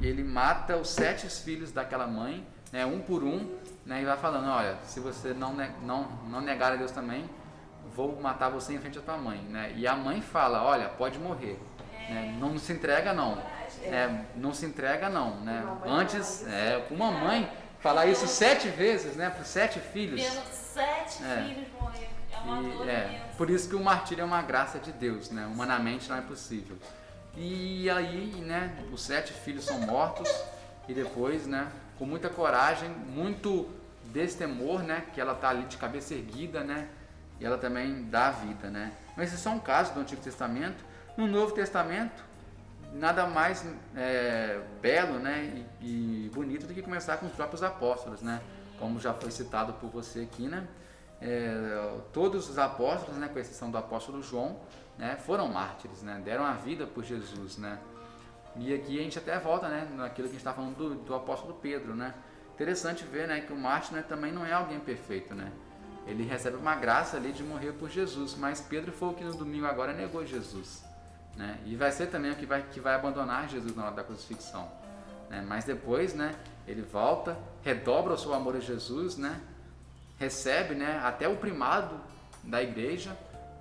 ele 0.00 0.22
mata 0.22 0.76
os 0.76 0.88
sete 0.90 1.28
filhos 1.28 1.72
daquela 1.72 2.06
mãe, 2.06 2.46
né, 2.72 2.84
um 2.86 3.00
por 3.00 3.22
um, 3.24 3.56
né? 3.84 4.02
E 4.02 4.04
vai 4.04 4.16
falando, 4.16 4.48
olha, 4.50 4.76
se 4.84 5.00
você 5.00 5.32
não, 5.32 5.54
não, 5.82 6.04
não 6.28 6.40
negar 6.40 6.72
a 6.72 6.76
Deus 6.76 6.90
também, 6.90 7.28
vou 7.94 8.20
matar 8.20 8.50
você 8.50 8.74
em 8.74 8.78
frente 8.78 8.98
à 8.98 9.02
tua 9.02 9.16
mãe, 9.16 9.38
né? 9.38 9.72
E 9.76 9.86
a 9.86 9.96
mãe 9.96 10.20
fala, 10.20 10.62
olha, 10.62 10.88
pode 10.88 11.18
morrer, 11.18 11.58
né? 12.08 12.36
Não 12.38 12.58
se 12.58 12.72
entrega 12.72 13.12
não, 13.14 13.38
é, 13.82 14.24
não 14.36 14.52
se 14.52 14.66
entrega 14.66 15.08
não, 15.08 15.40
né? 15.40 15.64
Antes, 15.86 16.46
é, 16.46 16.86
uma 16.90 17.10
mãe 17.10 17.50
falar 17.80 18.06
isso 18.06 18.26
sete 18.28 18.68
vezes, 18.68 19.16
né? 19.16 19.30
Para 19.30 19.44
sete 19.44 19.80
filhos. 19.80 20.20
Sete 20.52 21.22
É. 21.24 21.44
filhos 21.48 21.68
morrer. 21.80 22.08
É 22.30 22.36
uma 22.40 22.62
dor 22.62 22.86
E, 22.86 22.90
é, 22.90 23.08
imensa. 23.08 23.24
por 23.36 23.50
isso 23.50 23.68
que 23.68 23.74
o 23.74 23.82
martírio 23.82 24.22
é 24.22 24.24
uma 24.24 24.42
graça 24.42 24.78
de 24.78 24.92
Deus, 24.92 25.30
né? 25.30 25.46
Humanamente 25.46 26.08
não 26.08 26.18
é 26.18 26.20
possível. 26.20 26.76
E 27.40 27.88
aí, 27.88 28.42
né, 28.44 28.76
os 28.92 29.00
sete 29.00 29.32
filhos 29.32 29.64
são 29.64 29.78
mortos 29.82 30.28
e 30.88 30.92
depois, 30.92 31.46
né, 31.46 31.70
com 31.96 32.04
muita 32.04 32.28
coragem, 32.28 32.88
muito 32.90 33.68
destemor, 34.06 34.82
né, 34.82 35.04
que 35.14 35.20
ela 35.20 35.36
tá 35.36 35.50
ali 35.50 35.62
de 35.66 35.76
cabeça 35.76 36.14
erguida, 36.14 36.64
né, 36.64 36.88
e 37.38 37.46
ela 37.46 37.56
também 37.56 38.08
dá 38.10 38.26
a 38.26 38.30
vida, 38.32 38.68
né. 38.70 38.92
Mas 39.16 39.28
esse 39.28 39.36
é 39.36 39.38
só 39.38 39.50
um 39.50 39.60
caso 39.60 39.94
do 39.94 40.00
Antigo 40.00 40.20
Testamento. 40.20 40.84
No 41.16 41.28
Novo 41.28 41.54
Testamento, 41.54 42.24
nada 42.92 43.24
mais 43.24 43.64
é, 43.94 44.60
belo, 44.82 45.20
né, 45.20 45.64
e, 45.80 46.26
e 46.26 46.30
bonito 46.30 46.66
do 46.66 46.74
que 46.74 46.82
começar 46.82 47.18
com 47.18 47.26
os 47.26 47.32
próprios 47.32 47.62
apóstolos, 47.62 48.20
né, 48.20 48.40
como 48.80 48.98
já 48.98 49.14
foi 49.14 49.30
citado 49.30 49.74
por 49.74 49.90
você 49.90 50.22
aqui, 50.22 50.48
né. 50.48 50.66
É, 51.20 51.92
todos 52.12 52.50
os 52.50 52.58
apóstolos, 52.58 53.16
né, 53.16 53.28
com 53.28 53.38
exceção 53.38 53.70
do 53.70 53.78
apóstolo 53.78 54.22
João, 54.22 54.56
né, 54.98 55.16
foram 55.16 55.48
mártires, 55.48 56.02
né, 56.02 56.20
deram 56.24 56.44
a 56.44 56.52
vida 56.52 56.86
por 56.86 57.04
Jesus, 57.04 57.56
né. 57.56 57.78
E 58.56 58.74
aqui 58.74 58.98
a 58.98 59.02
gente 59.02 59.18
até 59.18 59.38
volta, 59.38 59.68
né, 59.68 59.88
naquilo 59.94 60.28
que 60.28 60.34
a 60.34 60.38
gente 60.38 60.40
está 60.40 60.52
falando 60.52 60.76
do, 60.76 60.94
do 60.96 61.14
apóstolo 61.14 61.54
Pedro, 61.54 61.94
né. 61.94 62.12
Interessante 62.54 63.04
ver, 63.04 63.28
né, 63.28 63.40
que 63.40 63.52
o 63.52 63.56
mártir 63.56 63.94
né, 63.94 64.02
também 64.02 64.32
não 64.32 64.44
é 64.44 64.52
alguém 64.52 64.80
perfeito, 64.80 65.34
né. 65.34 65.52
Ele 66.06 66.24
recebe 66.24 66.56
uma 66.56 66.74
graça 66.74 67.16
ali 67.16 67.32
de 67.32 67.44
morrer 67.44 67.72
por 67.72 67.88
Jesus, 67.88 68.34
mas 68.34 68.60
Pedro 68.60 68.90
foi 68.90 69.10
o 69.10 69.14
que 69.14 69.22
no 69.22 69.34
domingo 69.34 69.66
agora 69.66 69.92
negou 69.92 70.26
Jesus, 70.26 70.84
né. 71.36 71.58
E 71.64 71.76
vai 71.76 71.92
ser 71.92 72.08
também 72.08 72.32
o 72.32 72.34
que 72.34 72.46
vai 72.46 72.62
que 72.62 72.80
vai 72.80 72.94
abandonar 72.94 73.48
Jesus 73.48 73.76
na 73.76 73.84
hora 73.84 73.94
da 73.94 74.02
crucifixão, 74.02 74.68
né. 75.30 75.44
Mas 75.46 75.64
depois, 75.64 76.12
né, 76.14 76.34
ele 76.66 76.82
volta, 76.82 77.38
redobra 77.62 78.14
o 78.14 78.18
seu 78.18 78.34
amor 78.34 78.56
a 78.56 78.60
Jesus, 78.60 79.16
né, 79.16 79.40
recebe 80.18 80.74
né, 80.74 81.00
até 81.04 81.28
o 81.28 81.36
primado 81.36 82.00
da 82.42 82.60
igreja, 82.60 83.16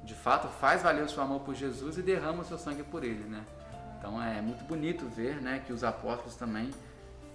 de 0.07 0.13
fato 0.13 0.47
faz 0.47 0.81
valer 0.81 1.03
o 1.03 1.09
seu 1.09 1.21
amor 1.21 1.41
por 1.41 1.53
Jesus 1.53 1.97
e 1.97 2.01
derrama 2.01 2.41
o 2.41 2.45
seu 2.45 2.57
sangue 2.57 2.81
por 2.81 3.03
ele. 3.03 3.25
Né? 3.25 3.43
Então 3.99 4.21
é 4.23 4.41
muito 4.41 4.63
bonito 4.63 5.05
ver 5.05 5.41
né, 5.41 5.61
que 5.65 5.73
os 5.73 5.83
apóstolos 5.83 6.35
também, 6.35 6.71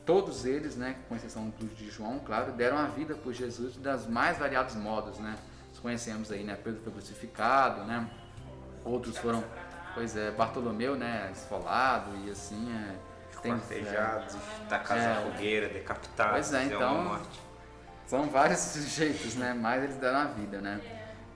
todos 0.06 0.44
eles, 0.46 0.74
né, 0.74 0.96
com 1.08 1.14
exceção 1.14 1.52
de 1.60 1.90
João, 1.90 2.18
claro, 2.18 2.50
deram 2.52 2.78
a 2.78 2.86
vida 2.86 3.14
por 3.14 3.32
Jesus 3.34 3.76
das 3.76 4.06
mais 4.06 4.38
variados 4.38 4.74
modos. 4.74 5.18
Né? 5.18 5.36
Nós 5.68 5.78
conhecemos 5.80 6.32
aí, 6.32 6.42
né, 6.42 6.56
Pedro 6.56 6.80
foi 6.82 6.92
crucificado, 6.94 7.84
né? 7.84 8.08
outros 8.84 9.16
foram, 9.18 9.44
pois 9.94 10.16
é, 10.16 10.30
Bartolomeu, 10.30 10.96
né, 10.96 11.30
esfolado 11.32 12.10
e 12.24 12.30
assim. 12.30 12.72
É, 12.74 13.12
tem- 13.42 13.52
Cortejados, 13.58 14.36
tacados 14.68 15.02
É. 15.02 15.08
na 15.14 15.20
fogueira, 15.20 15.68
decapitados, 15.68 16.32
Pois 16.32 16.52
é, 16.54 16.62
é 16.62 16.64
então- 16.66 17.04
morte. 17.04 17.40
São 18.06 18.28
vários 18.30 18.74
jeitos, 18.94 19.34
né? 19.36 19.52
Mas 19.52 19.82
eles 19.84 19.96
deram 19.96 20.18
a 20.20 20.24
vida, 20.26 20.60
né? 20.60 20.80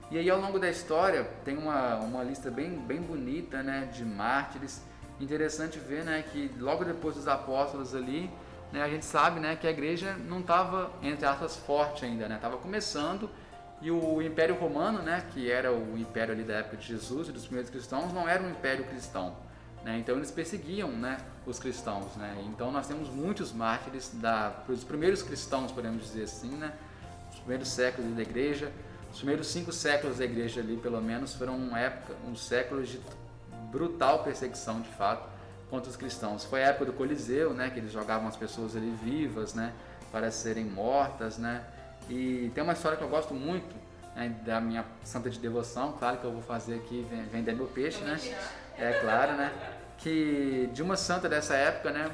E 0.09 0.17
aí 0.17 0.29
ao 0.29 0.39
longo 0.39 0.57
da 0.57 0.69
história 0.69 1.23
tem 1.43 1.57
uma, 1.57 1.95
uma 1.95 2.23
lista 2.23 2.49
bem, 2.49 2.77
bem 2.79 3.01
bonita, 3.01 3.61
né? 3.61 3.89
De 3.91 4.05
mártires. 4.05 4.81
Interessante 5.19 5.79
ver, 5.79 6.03
né? 6.03 6.23
Que 6.31 6.51
logo 6.59 6.85
depois 6.85 7.15
dos 7.15 7.27
apóstolos 7.27 7.93
ali, 7.93 8.29
né? 8.71 8.81
A 8.81 8.89
gente 8.89 9.05
sabe, 9.05 9.39
né? 9.39 9.55
Que 9.55 9.67
a 9.67 9.71
igreja 9.71 10.15
não 10.27 10.39
estava, 10.39 10.91
entre 11.01 11.25
aspas, 11.25 11.57
forte 11.57 12.05
ainda, 12.05 12.27
né? 12.27 12.35
Estava 12.35 12.57
começando 12.57 13.29
e 13.81 13.91
o 13.91 14.21
Império 14.21 14.55
Romano, 14.55 15.01
né? 15.01 15.23
Que 15.33 15.51
era 15.51 15.71
o 15.71 15.97
império 15.97 16.33
ali 16.33 16.43
da 16.43 16.55
época 16.55 16.77
de 16.77 16.87
Jesus 16.87 17.29
e 17.29 17.31
dos 17.31 17.45
primeiros 17.45 17.69
cristãos, 17.69 18.13
não 18.13 18.27
era 18.27 18.41
um 18.41 18.49
império 18.49 18.85
cristão. 18.85 19.35
Né? 19.83 19.99
Então 19.99 20.15
eles 20.17 20.31
perseguiam 20.31 20.89
né, 20.89 21.17
os 21.45 21.59
cristãos. 21.59 22.15
Né? 22.15 22.43
Então 22.47 22.71
nós 22.71 22.87
temos 22.87 23.09
muitos 23.09 23.53
mártires 23.53 24.11
da, 24.15 24.49
dos 24.67 24.83
primeiros 24.83 25.21
cristãos, 25.21 25.71
podemos 25.71 26.03
dizer 26.03 26.23
assim, 26.23 26.49
né? 26.49 26.73
os 27.31 27.39
primeiros 27.39 27.69
séculos 27.69 28.15
da 28.15 28.21
igreja. 28.21 28.71
Os 29.11 29.17
primeiros 29.17 29.47
cinco 29.47 29.71
séculos 29.71 30.17
da 30.17 30.25
igreja 30.25 30.59
ali, 30.61 30.77
pelo 30.77 31.01
menos, 31.01 31.33
foram 31.33 31.55
uma 31.55 31.79
época, 31.79 32.13
uns 32.27 32.45
séculos 32.45 32.89
de 32.89 32.99
brutal 33.71 34.23
perseguição, 34.23 34.81
de 34.81 34.89
fato, 34.89 35.27
contra 35.69 35.89
os 35.89 35.95
cristãos. 35.95 36.45
Foi 36.45 36.63
a 36.63 36.67
época 36.67 36.85
do 36.85 36.93
Coliseu, 36.93 37.53
né, 37.53 37.69
que 37.69 37.79
eles 37.79 37.91
jogavam 37.91 38.27
as 38.27 38.35
pessoas 38.37 38.75
ali 38.75 38.91
vivas, 39.03 39.53
né, 39.53 39.73
para 40.11 40.29
serem 40.31 40.65
mortas, 40.65 41.37
né. 41.37 41.63
E 42.09 42.51
tem 42.53 42.63
uma 42.63 42.73
história 42.73 42.97
que 42.97 43.03
eu 43.03 43.09
gosto 43.09 43.33
muito 43.33 43.75
né, 44.15 44.33
da 44.45 44.61
minha 44.61 44.85
santa 45.03 45.29
de 45.29 45.37
devoção, 45.39 45.93
claro 45.93 46.17
que 46.17 46.25
eu 46.25 46.31
vou 46.31 46.41
fazer 46.41 46.75
aqui 46.75 47.05
ven- 47.09 47.23
vender 47.31 47.53
meu 47.55 47.67
peixe, 47.67 47.99
né. 48.03 48.17
É 48.77 48.93
claro, 49.01 49.33
né? 49.33 49.51
Que 49.97 50.69
de 50.73 50.81
uma 50.83 50.95
santa 50.95 51.27
dessa 51.27 51.55
época, 51.55 51.91
né? 51.91 52.09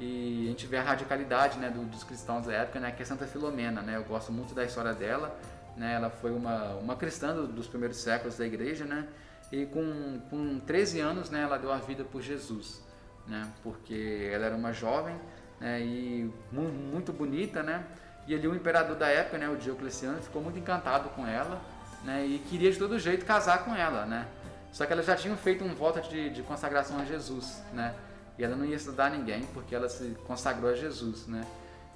E 0.00 0.44
a 0.46 0.50
gente 0.50 0.66
vê 0.66 0.76
a 0.76 0.82
radicalidade, 0.82 1.58
né, 1.58 1.70
do- 1.70 1.84
dos 1.84 2.04
cristãos 2.04 2.46
da 2.46 2.52
época, 2.52 2.78
né, 2.80 2.90
que 2.92 3.02
é 3.02 3.06
Santa 3.06 3.26
Filomena, 3.26 3.80
né? 3.80 3.96
Eu 3.96 4.04
gosto 4.04 4.30
muito 4.32 4.54
da 4.54 4.64
história 4.64 4.92
dela, 4.92 5.34
né? 5.78 5.94
Ela 5.94 6.10
foi 6.10 6.30
uma, 6.32 6.74
uma 6.74 6.96
cristã 6.96 7.34
do- 7.34 7.46
dos 7.46 7.66
primeiros 7.66 7.98
séculos 7.98 8.36
da 8.36 8.44
igreja, 8.46 8.84
né? 8.84 9.06
E 9.50 9.64
com, 9.66 10.20
com 10.28 10.58
13 10.60 11.00
anos, 11.00 11.30
né, 11.30 11.40
ela 11.42 11.56
deu 11.58 11.72
a 11.72 11.78
vida 11.78 12.04
por 12.04 12.20
Jesus, 12.20 12.82
né? 13.26 13.48
Porque 13.62 14.28
ela 14.32 14.44
era 14.46 14.54
uma 14.56 14.72
jovem, 14.72 15.16
né, 15.58 15.80
e 15.80 16.30
mu- 16.52 16.68
muito 16.70 17.12
bonita, 17.12 17.62
né? 17.62 17.84
E 18.26 18.34
ali 18.34 18.46
o 18.46 18.54
imperador 18.54 18.94
da 18.96 19.08
época, 19.08 19.38
né, 19.38 19.48
o 19.48 19.56
Diocleciano, 19.56 20.20
ficou 20.20 20.42
muito 20.42 20.58
encantado 20.58 21.08
com 21.10 21.26
ela, 21.26 21.60
né? 22.04 22.26
E 22.26 22.38
queria 22.40 22.70
de 22.70 22.78
todo 22.78 22.98
jeito 22.98 23.24
casar 23.24 23.64
com 23.64 23.74
ela, 23.74 24.04
né? 24.04 24.26
Só 24.70 24.84
que 24.84 24.92
ela 24.92 25.02
já 25.02 25.16
tinha 25.16 25.34
feito 25.34 25.64
um 25.64 25.74
voto 25.74 25.98
de, 26.10 26.28
de 26.28 26.42
consagração 26.42 26.98
a 27.00 27.04
Jesus, 27.06 27.62
né? 27.72 27.94
E 28.38 28.44
ela 28.44 28.54
não 28.54 28.66
ia 28.66 28.76
estudar 28.76 29.10
ninguém 29.10 29.42
porque 29.54 29.74
ela 29.74 29.88
se 29.88 30.14
consagrou 30.26 30.70
a 30.70 30.74
Jesus, 30.74 31.26
né? 31.26 31.42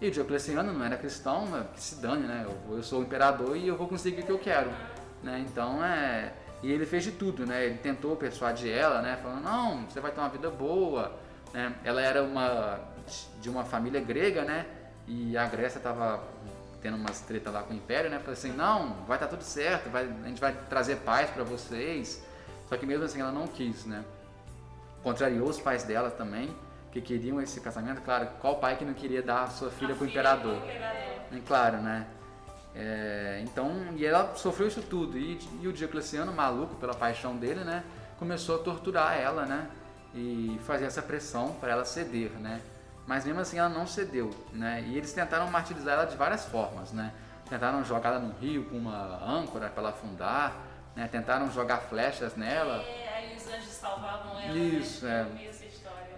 E 0.02 0.08
o 0.08 0.10
Diocleciano 0.10 0.72
não 0.72 0.84
era 0.84 0.96
cristão, 0.96 1.46
mas 1.46 1.64
que 1.74 1.80
se 1.80 1.94
dane, 2.02 2.26
né? 2.26 2.44
Eu, 2.44 2.76
eu 2.76 2.82
sou 2.82 2.98
o 2.98 3.02
imperador 3.04 3.56
e 3.56 3.68
eu 3.68 3.76
vou 3.76 3.86
conseguir 3.86 4.22
o 4.22 4.24
que 4.26 4.32
eu 4.32 4.38
quero, 4.38 4.68
né? 5.22 5.44
Então 5.48 5.82
é... 5.82 6.32
E 6.60 6.72
ele 6.72 6.84
fez 6.84 7.04
de 7.04 7.12
tudo, 7.12 7.46
né? 7.46 7.64
Ele 7.66 7.78
tentou 7.78 8.16
persuadir 8.16 8.72
ela, 8.72 9.00
né? 9.00 9.16
Falando, 9.22 9.44
não, 9.44 9.82
você 9.82 10.00
vai 10.00 10.10
ter 10.10 10.18
uma 10.18 10.28
vida 10.28 10.50
boa, 10.50 11.12
né? 11.54 11.72
Ela 11.84 12.02
era 12.02 12.20
uma... 12.20 12.80
de 13.40 13.48
uma 13.48 13.64
família 13.64 14.00
grega, 14.00 14.42
né? 14.42 14.66
E 15.06 15.36
a 15.36 15.46
Grécia 15.46 15.78
estava 15.78 16.20
tendo 16.80 16.96
umas 16.96 17.20
treta 17.20 17.50
lá 17.50 17.62
com 17.62 17.72
o 17.72 17.76
Império, 17.76 18.10
né? 18.10 18.18
Falei 18.18 18.32
assim, 18.32 18.52
não, 18.52 19.04
vai 19.06 19.16
estar 19.16 19.28
tudo 19.28 19.44
certo, 19.44 19.88
vai, 19.88 20.02
a 20.02 20.26
gente 20.26 20.40
vai 20.40 20.52
trazer 20.68 20.96
paz 20.96 21.30
para 21.30 21.44
vocês. 21.44 22.20
Só 22.68 22.76
que 22.76 22.84
mesmo 22.84 23.04
assim 23.04 23.20
ela 23.20 23.30
não 23.30 23.46
quis, 23.46 23.84
né? 23.84 24.04
Contrariou 25.00 25.48
os 25.48 25.60
pais 25.60 25.84
dela 25.84 26.10
também, 26.10 26.52
que 26.92 27.00
queriam 27.00 27.40
esse 27.40 27.60
casamento. 27.60 28.02
Claro, 28.02 28.28
qual 28.40 28.56
pai 28.56 28.76
que 28.76 28.84
não 28.84 28.94
queria 28.94 29.22
dar 29.22 29.44
a 29.44 29.46
sua 29.48 29.70
filha 29.70 29.94
A 29.94 29.96
pro 29.96 30.06
filha 30.06 30.20
imperador? 30.20 30.56
do 30.56 30.64
imperador. 30.64 31.12
É 31.32 31.40
claro, 31.46 31.78
né? 31.78 32.06
É, 32.74 33.40
então, 33.42 33.70
e 33.96 34.04
ela 34.04 34.34
sofreu 34.34 34.68
isso 34.68 34.82
tudo. 34.82 35.18
E, 35.18 35.38
e 35.60 35.68
o 35.68 35.72
Diocleciano, 35.72 36.32
maluco 36.32 36.74
pela 36.76 36.94
paixão 36.94 37.36
dele, 37.36 37.64
né? 37.64 37.82
Começou 38.18 38.56
a 38.56 38.58
torturar 38.58 39.18
ela, 39.18 39.46
né? 39.46 39.68
E 40.14 40.58
fazer 40.66 40.84
essa 40.84 41.02
pressão 41.02 41.52
para 41.60 41.72
ela 41.72 41.84
ceder, 41.84 42.30
né? 42.32 42.60
Mas 43.06 43.24
mesmo 43.24 43.40
assim 43.40 43.58
ela 43.58 43.68
não 43.68 43.86
cedeu, 43.86 44.30
né? 44.52 44.84
E 44.86 44.96
eles 44.96 45.12
tentaram 45.12 45.50
martirizar 45.50 45.94
ela 45.94 46.04
de 46.04 46.16
várias 46.16 46.44
formas, 46.44 46.92
né? 46.92 47.12
Tentaram 47.48 47.84
jogar 47.84 48.10
ela 48.10 48.18
no 48.18 48.32
rio 48.38 48.64
com 48.64 48.76
uma 48.76 49.22
âncora 49.24 49.68
para 49.68 49.82
ela 49.82 49.90
afundar, 49.90 50.54
né? 50.94 51.08
Tentaram 51.10 51.50
jogar 51.50 51.78
flechas 51.78 52.36
nela. 52.36 52.82
É, 52.82 53.08
aí 53.16 53.36
os 53.36 53.46
anjos 53.48 53.72
salvavam 53.72 54.38
ela. 54.38 54.56
Isso, 54.56 55.04
né? 55.04 55.26
é. 55.36 55.51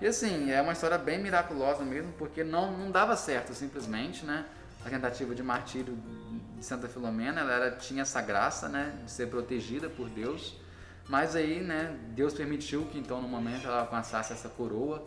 E 0.05 0.07
assim, 0.07 0.50
é 0.50 0.61
uma 0.61 0.74
história 0.74 0.98
bem 0.98 1.18
miraculosa 1.18 1.82
mesmo, 1.82 2.12
porque 2.18 2.44
não, 2.44 2.70
não 2.76 2.90
dava 2.90 3.16
certo 3.16 3.55
simplesmente, 3.55 4.22
né? 4.26 4.44
A 4.84 4.90
tentativa 4.90 5.34
de 5.34 5.42
martírio 5.42 5.96
de 6.59 6.62
Santa 6.62 6.86
Filomena, 6.88 7.40
ela 7.40 7.52
era, 7.55 7.70
tinha 7.70 8.02
essa 8.02 8.20
graça, 8.20 8.68
né? 8.68 8.98
De 9.02 9.11
ser 9.11 9.28
protegida 9.28 9.88
por 9.88 10.11
Deus. 10.11 10.59
Mas 11.09 11.34
aí, 11.34 11.62
né? 11.62 11.98
Deus 12.09 12.34
permitiu 12.34 12.84
que 12.92 12.98
então 12.98 13.22
no 13.22 13.26
momento 13.26 13.66
ela 13.66 13.80
alcançasse 13.80 14.30
essa 14.34 14.50
coroa, 14.50 15.02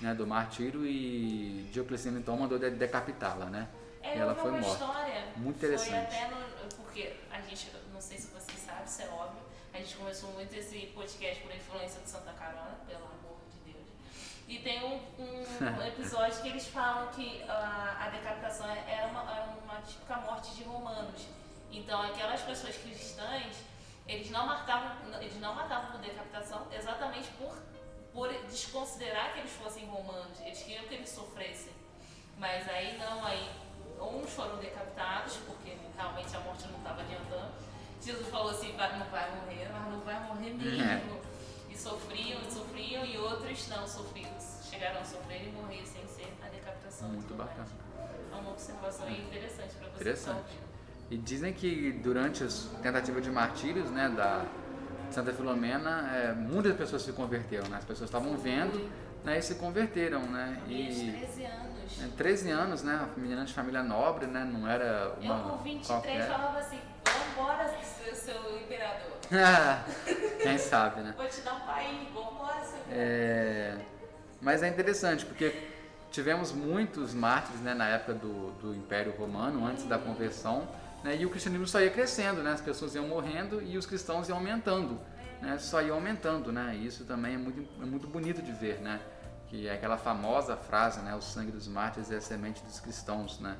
né? 0.00 0.14
Do 0.14 0.26
martírio 0.26 0.86
e 0.86 1.68
Diocleciano 1.70 2.18
então 2.18 2.34
mandou 2.34 2.58
de- 2.58 2.70
decapitá-la, 2.70 3.50
né? 3.50 3.68
É, 4.02 4.16
e 4.16 4.18
ela 4.18 4.34
foi 4.34 4.50
uma 4.50 4.60
morta. 4.60 4.82
história. 4.82 5.24
Muito 5.36 5.58
Foi 5.60 5.68
interessante. 5.68 6.16
até 6.16 6.30
no, 6.30 6.38
porque 6.74 7.12
a 7.30 7.38
gente, 7.42 7.70
não 7.92 8.00
sei 8.00 8.16
se 8.16 8.28
vocês 8.28 8.58
sabem, 8.64 8.84
isso 8.86 9.02
é 9.02 9.08
óbvio. 9.08 9.42
A 9.74 9.76
gente 9.76 9.94
começou 9.94 10.32
muito 10.32 10.54
esse 10.54 10.86
podcast 10.94 11.42
por 11.42 11.54
influência 11.54 12.00
do 12.00 12.08
Santa 12.08 12.32
Carona, 12.32 12.78
pelo 12.86 13.04
amor 13.04 13.12
de. 13.20 13.27
E 14.48 14.58
tem 14.60 14.82
um, 14.82 14.98
um 15.18 15.82
episódio 15.86 16.40
que 16.40 16.48
eles 16.48 16.66
falam 16.68 17.08
que 17.08 17.44
a, 17.46 18.06
a 18.06 18.08
decapitação 18.08 18.66
era 18.66 19.06
uma, 19.08 19.20
era 19.30 19.44
uma 19.62 19.80
típica 19.82 20.16
morte 20.16 20.54
de 20.54 20.64
romanos. 20.64 21.26
Então 21.70 22.00
aquelas 22.00 22.40
pessoas 22.40 22.74
cristãs, 22.78 23.56
eles 24.06 24.30
não 24.30 24.46
matavam, 24.46 24.96
eles 25.20 25.38
não 25.38 25.54
matavam 25.54 25.92
por 25.92 26.00
decapitação 26.00 26.66
exatamente 26.72 27.28
por, 27.32 27.54
por 28.14 28.32
desconsiderar 28.46 29.34
que 29.34 29.40
eles 29.40 29.52
fossem 29.52 29.84
romanos. 29.84 30.40
Eles 30.40 30.62
queriam 30.62 30.84
que 30.84 30.94
eles 30.94 31.10
sofressem. 31.10 31.72
Mas 32.38 32.66
aí 32.70 32.96
não, 32.96 33.26
aí 33.26 33.50
uns 34.00 34.32
foram 34.32 34.56
decapitados, 34.56 35.36
porque 35.46 35.76
realmente 35.94 36.34
a 36.34 36.40
morte 36.40 36.66
não 36.68 36.78
estava 36.78 37.02
adiantando. 37.02 37.52
Jesus 38.00 38.28
falou 38.28 38.50
assim, 38.50 38.72
não 38.72 39.06
vai 39.10 39.30
morrer, 39.30 39.68
mas 39.70 39.92
não 39.92 40.00
vai 40.00 40.20
morrer 40.20 40.50
mesmo. 40.54 41.20
É 41.78 41.80
sofriam, 41.80 42.40
sofriam 42.50 43.04
e 43.04 43.16
outros 43.18 43.68
não 43.68 43.86
sofriam, 43.86 44.30
chegaram 44.68 45.00
a 45.00 45.04
sofrer 45.04 45.46
e 45.46 45.52
morrer 45.52 45.86
sem 45.86 46.04
ser 46.08 46.34
a 46.44 46.48
decapitação. 46.48 47.08
Muito 47.10 47.34
bacana. 47.34 47.68
É 48.32 48.34
uma 48.34 48.50
observação 48.50 49.08
interessante 49.08 49.74
para 49.76 49.88
você. 49.88 49.94
Interessante. 49.94 50.58
E 51.08 51.16
dizem 51.16 51.52
que 51.52 51.92
durante 51.92 52.42
as 52.42 52.68
tentativas 52.82 53.22
de 53.22 53.30
martírios, 53.30 53.90
né, 53.90 54.08
da 54.08 54.44
Santa 55.10 55.32
Filomena, 55.32 56.10
é, 56.12 56.32
muitas 56.34 56.76
pessoas 56.76 57.02
se 57.02 57.12
converteram, 57.12 57.68
né? 57.68 57.78
As 57.78 57.84
pessoas 57.84 58.10
estavam 58.10 58.36
vendo, 58.36 58.90
né, 59.24 59.38
e 59.38 59.42
se 59.42 59.54
converteram, 59.54 60.22
né? 60.22 60.60
E, 60.66 61.12
13 61.16 61.44
anos. 61.44 62.02
É, 62.02 62.08
13 62.16 62.50
anos, 62.50 62.82
né? 62.82 63.08
A 63.16 63.20
menina 63.20 63.44
de 63.44 63.54
família 63.54 63.84
nobre, 63.84 64.26
né? 64.26 64.44
Não 64.44 64.68
era 64.68 65.14
uma 65.20 65.36
Eu 65.36 65.42
com 65.44 65.58
23 65.62 65.86
qualquer. 65.86 66.26
falava 66.28 66.58
assim, 66.58 66.80
vambora, 67.36 67.72
seu, 67.82 68.14
seu 68.14 68.60
imperador. 68.60 69.16
Quem 70.42 70.58
sabe, 70.58 71.00
né? 71.00 71.14
Vou 71.16 71.26
te 71.26 71.40
dar 71.40 71.54
um 71.54 71.60
país, 71.60 72.08
vambora, 72.12 72.62
é... 72.90 73.76
Mas 74.40 74.62
é 74.62 74.68
interessante, 74.68 75.26
porque 75.26 75.52
tivemos 76.10 76.52
muitos 76.52 77.12
mártires 77.12 77.60
né, 77.60 77.74
na 77.74 77.88
época 77.88 78.14
do, 78.14 78.52
do 78.52 78.74
Império 78.74 79.12
Romano, 79.16 79.66
antes 79.66 79.84
da 79.84 79.98
conversão, 79.98 80.68
né, 81.02 81.16
e 81.16 81.26
o 81.26 81.30
cristianismo 81.30 81.66
só 81.66 81.80
ia 81.80 81.90
crescendo, 81.90 82.42
né, 82.42 82.52
as 82.52 82.60
pessoas 82.60 82.94
iam 82.94 83.06
morrendo 83.06 83.62
e 83.62 83.76
os 83.76 83.84
cristãos 83.84 84.28
iam 84.28 84.38
aumentando, 84.38 84.98
né, 85.40 85.58
só 85.58 85.82
iam 85.82 85.96
aumentando, 85.96 86.52
né, 86.52 86.74
e 86.76 86.86
isso 86.86 87.04
também 87.04 87.34
é 87.34 87.38
muito, 87.38 87.82
é 87.82 87.84
muito 87.84 88.06
bonito 88.06 88.40
de 88.40 88.52
ver, 88.52 88.80
né, 88.80 89.00
que 89.48 89.66
é 89.66 89.72
aquela 89.72 89.98
famosa 89.98 90.56
frase, 90.56 91.00
né, 91.00 91.14
o 91.14 91.20
sangue 91.20 91.52
dos 91.52 91.68
mártires 91.68 92.10
é 92.10 92.16
a 92.16 92.20
semente 92.20 92.62
dos 92.62 92.80
cristãos, 92.80 93.40
né, 93.40 93.56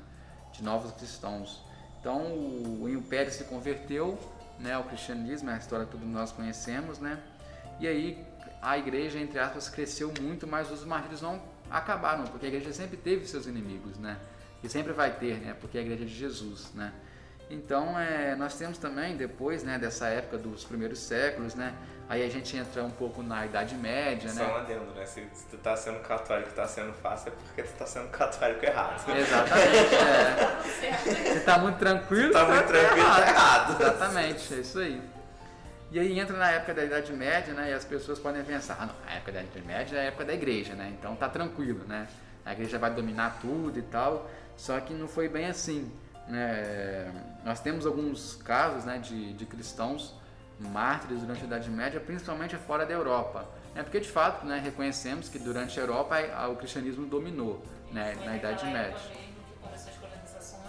de 0.51 0.63
novos 0.63 0.91
cristãos. 0.93 1.63
Então 1.99 2.21
o, 2.21 2.83
o 2.83 2.89
império 2.89 3.31
se 3.31 3.43
converteu, 3.43 4.17
né, 4.59 4.73
ao 4.73 4.83
cristianismo, 4.83 5.49
é 5.49 5.53
a 5.53 5.57
história 5.57 5.85
que 5.85 5.91
todos 5.91 6.07
nós 6.07 6.31
conhecemos, 6.31 6.99
né, 6.99 7.19
e 7.79 7.87
aí 7.87 8.25
a 8.61 8.77
igreja, 8.77 9.17
entre 9.17 9.39
aspas, 9.39 9.69
cresceu 9.69 10.13
muito, 10.19 10.45
mas 10.45 10.69
os 10.69 10.83
mártires 10.83 11.21
não 11.21 11.41
acabaram, 11.69 12.25
porque 12.25 12.45
a 12.45 12.49
igreja 12.49 12.73
sempre 12.73 12.97
teve 12.97 13.25
seus 13.25 13.45
inimigos, 13.47 13.97
né, 13.97 14.17
e 14.63 14.69
sempre 14.69 14.93
vai 14.93 15.11
ter, 15.17 15.39
né, 15.39 15.55
porque 15.59 15.77
é 15.77 15.81
a 15.81 15.83
igreja 15.83 16.05
de 16.05 16.13
Jesus, 16.13 16.71
né. 16.73 16.93
Então, 17.49 17.97
é, 17.99 18.35
nós 18.35 18.55
temos 18.55 18.77
também, 18.77 19.17
depois 19.17 19.63
né, 19.63 19.79
dessa 19.79 20.07
época 20.07 20.37
dos 20.37 20.63
primeiros 20.63 20.99
séculos, 20.99 21.55
né, 21.55 21.73
aí 22.09 22.25
a 22.25 22.29
gente 22.29 22.57
entra 22.57 22.83
um 22.83 22.89
pouco 22.89 23.21
na 23.21 23.45
Idade 23.45 23.75
Média, 23.75 24.29
Só 24.29 24.43
né? 24.43 24.51
um 24.51 24.55
adendo, 24.55 24.91
né? 24.95 25.05
Se, 25.05 25.25
se 25.31 25.45
tu 25.45 25.57
tá 25.57 25.77
sendo 25.77 25.99
católico 25.99 26.49
e 26.49 26.53
tá 26.53 26.67
sendo 26.67 26.91
fácil, 26.93 27.29
é 27.29 27.31
porque 27.31 27.61
tu 27.61 27.77
tá 27.77 27.85
sendo 27.85 28.09
católico 28.09 28.65
errado. 28.65 29.09
Exatamente, 29.15 29.95
é. 29.95 31.33
Se 31.33 31.39
tá 31.41 31.59
muito 31.59 31.77
tranquilo, 31.77 32.33
tá 32.33 32.45
muito 32.45 32.67
tranquilo, 32.67 33.07
tá 33.07 33.29
errado. 33.29 33.81
Exatamente, 33.81 34.53
é 34.55 34.57
isso 34.57 34.79
aí. 34.79 35.01
E 35.91 35.99
aí 35.99 36.19
entra 36.19 36.35
na 36.35 36.51
época 36.51 36.73
da 36.73 36.83
Idade 36.83 37.13
Média, 37.13 37.53
né? 37.53 37.69
E 37.69 37.73
as 37.73 37.85
pessoas 37.85 38.19
podem 38.19 38.43
pensar, 38.43 38.77
ah, 38.79 38.85
não, 38.87 38.95
a 39.07 39.15
época 39.15 39.31
da 39.31 39.41
Idade 39.43 39.65
Média 39.65 39.97
é 39.97 39.99
a 40.01 40.03
época 40.05 40.25
da 40.25 40.33
igreja, 40.33 40.73
né? 40.73 40.91
Então 40.97 41.15
tá 41.15 41.29
tranquilo, 41.29 41.85
né? 41.87 42.07
A 42.43 42.53
igreja 42.53 42.79
vai 42.79 42.91
dominar 42.91 43.37
tudo 43.39 43.77
e 43.77 43.83
tal. 43.83 44.29
Só 44.57 44.79
que 44.79 44.93
não 44.93 45.07
foi 45.07 45.29
bem 45.29 45.45
assim. 45.45 45.91
Né? 46.27 47.11
Nós 47.43 47.59
temos 47.59 47.85
alguns 47.85 48.35
casos 48.35 48.85
né, 48.85 48.97
de, 48.97 49.33
de 49.33 49.45
cristãos 49.45 50.18
mártires 50.59 51.21
durante 51.21 51.41
a 51.41 51.45
Idade 51.45 51.69
Média, 51.69 51.99
principalmente 51.99 52.55
fora 52.57 52.85
da 52.85 52.93
Europa. 52.93 53.47
É 53.75 53.83
porque 53.83 53.99
de 53.99 54.09
fato 54.09 54.45
né, 54.45 54.59
reconhecemos 54.59 55.29
que 55.29 55.39
durante 55.39 55.79
a 55.79 55.83
Europa 55.83 56.15
o 56.51 56.55
cristianismo 56.55 57.05
dominou 57.05 57.63
né, 57.91 58.15
na 58.25 58.35
Idade 58.35 58.65
Média. 58.65 58.97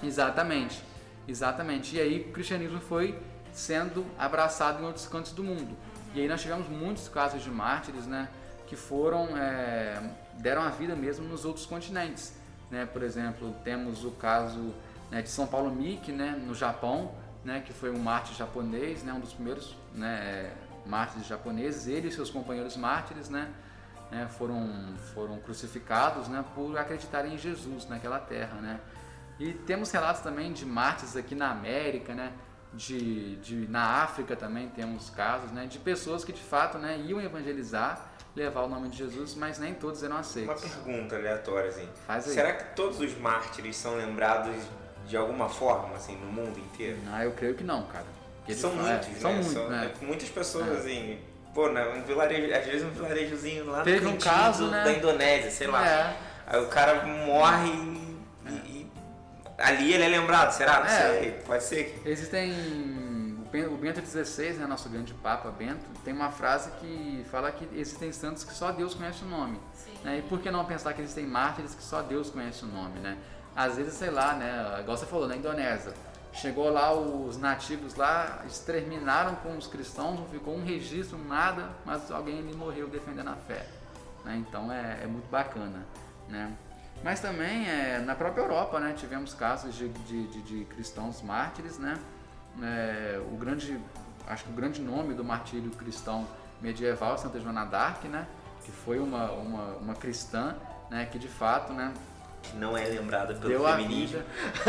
Exatamente, 0.03 0.82
exatamente. 1.26 1.97
E 1.97 2.01
aí 2.01 2.20
o 2.20 2.32
cristianismo 2.32 2.80
foi 2.80 3.18
sendo 3.53 4.07
abraçado 4.18 4.82
em 4.82 4.86
outros 4.86 5.07
cantos 5.07 5.32
do 5.32 5.43
mundo. 5.43 5.76
E 6.14 6.20
aí 6.20 6.28
nós 6.28 6.41
tivemos 6.41 6.68
muitos 6.68 7.09
casos 7.09 7.43
de 7.43 7.51
mártires, 7.51 8.07
né, 8.07 8.28
que 8.66 8.76
foram 8.76 9.36
é, 9.36 10.01
deram 10.34 10.62
a 10.62 10.70
vida 10.70 10.95
mesmo 10.95 11.26
nos 11.26 11.45
outros 11.45 11.66
continentes. 11.66 12.32
Né? 12.70 12.86
Por 12.86 13.03
exemplo, 13.03 13.55
temos 13.64 14.05
o 14.05 14.12
caso 14.12 14.74
né, 15.11 15.22
de 15.22 15.28
São 15.28 15.47
Paulo 15.47 15.74
Miki, 15.74 16.12
né, 16.12 16.41
no 16.47 16.55
Japão, 16.55 17.12
né, 17.45 17.62
que 17.64 17.72
foi 17.72 17.91
um 17.91 17.99
mártir 17.99 18.34
japonês, 18.36 19.03
né, 19.03 19.12
um 19.12 19.20
dos 19.20 19.32
primeiros 19.32 19.76
né, 19.95 20.53
mártires 20.86 21.26
japoneses. 21.26 21.86
Ele 21.86 22.09
e 22.09 22.12
seus 22.12 22.30
companheiros 22.30 22.76
mártires 22.76 23.28
né, 23.28 23.51
né, 24.11 24.28
foram, 24.28 24.95
foram 25.14 25.38
crucificados 25.38 26.28
né, 26.28 26.45
por 26.55 26.76
acreditarem 26.78 27.34
em 27.34 27.38
Jesus 27.38 27.88
naquela 27.88 28.18
terra. 28.18 28.61
Né. 28.61 28.80
E 29.38 29.53
temos 29.53 29.91
relatos 29.91 30.20
também 30.22 30.53
de 30.53 30.66
mártires 30.66 31.16
aqui 31.16 31.34
na 31.34 31.51
América, 31.51 32.14
né, 32.14 32.32
de, 32.72 33.36
de, 33.36 33.68
na 33.68 34.03
África 34.03 34.36
também 34.36 34.68
temos 34.68 35.11
casos 35.11 35.51
né, 35.51 35.66
de 35.66 35.78
pessoas 35.78 36.24
que 36.24 36.32
de 36.32 36.43
fato 36.43 36.78
né, 36.78 36.99
iam 37.01 37.20
evangelizar 37.20 38.11
levar 38.34 38.62
o 38.62 38.68
nome 38.68 38.88
de 38.88 38.99
Jesus, 38.99 39.34
mas 39.34 39.59
nem 39.59 39.74
todos 39.74 40.03
eram 40.03 40.16
aceitos. 40.16 40.62
Uma 40.62 40.84
pergunta 40.84 41.16
aleatória, 41.16 41.70
assim. 41.70 41.88
Será 42.20 42.53
que 42.53 42.76
todos 42.76 43.01
os 43.01 43.16
mártires 43.18 43.76
são 43.76 43.97
lembrados 43.97 44.55
de 45.11 45.17
alguma 45.17 45.49
forma, 45.49 45.97
assim, 45.97 46.17
no 46.17 46.33
mundo 46.33 46.57
inteiro? 46.59 46.97
Ah, 47.13 47.25
eu 47.25 47.33
creio 47.33 47.55
que 47.55 47.65
não, 47.65 47.83
cara. 47.83 48.07
Porque 48.39 48.55
são 48.55 48.71
muitos, 48.73 49.09
é, 49.09 49.11
né? 49.11 49.19
São 49.19 49.33
muitos, 49.33 49.53
são, 49.53 49.69
né? 49.69 49.93
É, 50.01 50.05
muitas 50.05 50.29
pessoas, 50.29 50.69
é. 50.69 50.79
assim, 50.79 51.19
pô, 51.53 51.69
né, 51.69 51.85
um 51.97 52.03
vilarejo, 52.05 52.55
às 52.55 52.65
vezes 52.65 52.85
um 52.85 52.91
vilarejozinho 52.91 53.67
lá 53.67 53.83
Teve 53.83 54.05
no 54.05 54.13
um 54.13 54.19
caso, 54.19 54.69
né? 54.69 54.85
da 54.85 54.93
Indonésia, 54.93 55.51
sei 55.51 55.67
lá. 55.67 55.87
É. 55.87 56.17
Aí 56.47 56.61
o 56.63 56.69
cara 56.69 57.05
morre 57.05 57.71
e, 57.71 58.49
e, 58.49 58.91
ali 59.59 59.93
ele 59.93 60.05
é 60.05 60.09
lembrado, 60.09 60.53
será? 60.53 60.79
Não 60.79 60.87
É. 60.87 61.19
sei, 61.21 61.33
pode 61.45 61.65
ser. 61.65 62.03
Existem. 62.07 62.53
O 63.69 63.77
Bento 63.77 64.01
XVI, 64.01 64.53
né, 64.53 64.67
nosso 64.67 64.89
grande 64.89 65.13
Papa 65.13 65.51
Bento, 65.51 65.85
tem 66.05 66.15
uma 66.15 66.31
frase 66.31 66.71
que 66.81 67.27
fala 67.33 67.51
que 67.51 67.69
existem 67.75 68.13
santos 68.13 68.45
que 68.45 68.55
só 68.55 68.71
Deus 68.71 68.95
conhece 68.95 69.25
o 69.25 69.27
nome. 69.29 69.59
Sim. 69.75 69.89
Né? 70.05 70.19
E 70.19 70.23
por 70.23 70.41
que 70.41 70.51
não 70.51 70.65
pensar 70.65 70.95
que 70.95 71.03
existem 71.03 71.27
mártires 71.27 71.75
que 71.75 71.83
só 71.83 72.03
Deus 72.03 72.31
conhece 72.31 72.65
o 72.65 72.69
nome, 72.69 72.99
né? 73.01 73.19
Às 73.55 73.77
vezes, 73.77 73.95
sei 73.95 74.11
lá, 74.11 74.35
né? 74.35 74.81
Igual 74.81 74.97
você 74.97 75.07
falou, 75.07 75.29
na 75.29 75.37
Indonésia. 75.37 75.93
Chegou 76.33 76.71
lá 76.71 76.93
os 76.95 77.37
nativos 77.37 77.97
lá, 77.97 78.43
exterminaram 78.47 79.35
com 79.37 79.57
os 79.57 79.67
cristãos, 79.67 80.19
não 80.19 80.27
ficou 80.27 80.57
um 80.57 80.65
registro, 80.65 81.19
nada, 81.19 81.71
mas 81.85 82.11
alguém 82.11 82.39
ali 82.39 82.55
morreu 82.55 82.89
defendendo 82.89 83.29
a 83.29 83.35
fé. 83.35 83.67
Né? 84.25 84.37
Então 84.37 84.71
é, 84.71 85.01
é 85.03 85.07
muito 85.07 85.29
bacana. 85.29 85.85
Né? 86.29 86.53
Mas 87.03 87.21
também 87.21 87.69
é, 87.69 87.99
na 87.99 88.15
própria 88.15 88.43
Europa 88.43 88.79
né, 88.79 88.95
tivemos 88.97 89.35
casos 89.35 89.75
de, 89.75 89.89
de, 89.89 90.27
de, 90.29 90.43
de 90.43 90.65
cristãos 90.67 91.21
mártires. 91.21 91.79
Né? 91.79 91.99
É, 92.63 93.21
o 93.33 93.37
grande, 93.37 93.81
acho 94.29 94.45
que 94.45 94.51
o 94.51 94.55
grande 94.55 94.81
nome 94.81 95.15
do 95.15 95.25
martírio 95.25 95.71
cristão 95.71 96.27
medieval 96.61 97.15
é 97.15 97.19
Santa 97.19 97.41
Joana 97.41 97.65
d'Arc, 97.65 98.05
né? 98.07 98.27
Que 98.65 98.71
foi 98.71 98.99
uma, 98.99 99.31
uma, 99.33 99.65
uma 99.77 99.95
cristã 99.95 100.57
né, 100.91 101.07
que 101.11 101.19
de 101.19 101.29
fato 101.29 101.73
né, 101.73 101.93
Que 102.43 102.57
não 102.57 102.77
é 102.77 102.85
lembrada 102.85 103.35
pelo 103.35 103.49
deu 103.49 103.65
feminismo. 103.65 104.23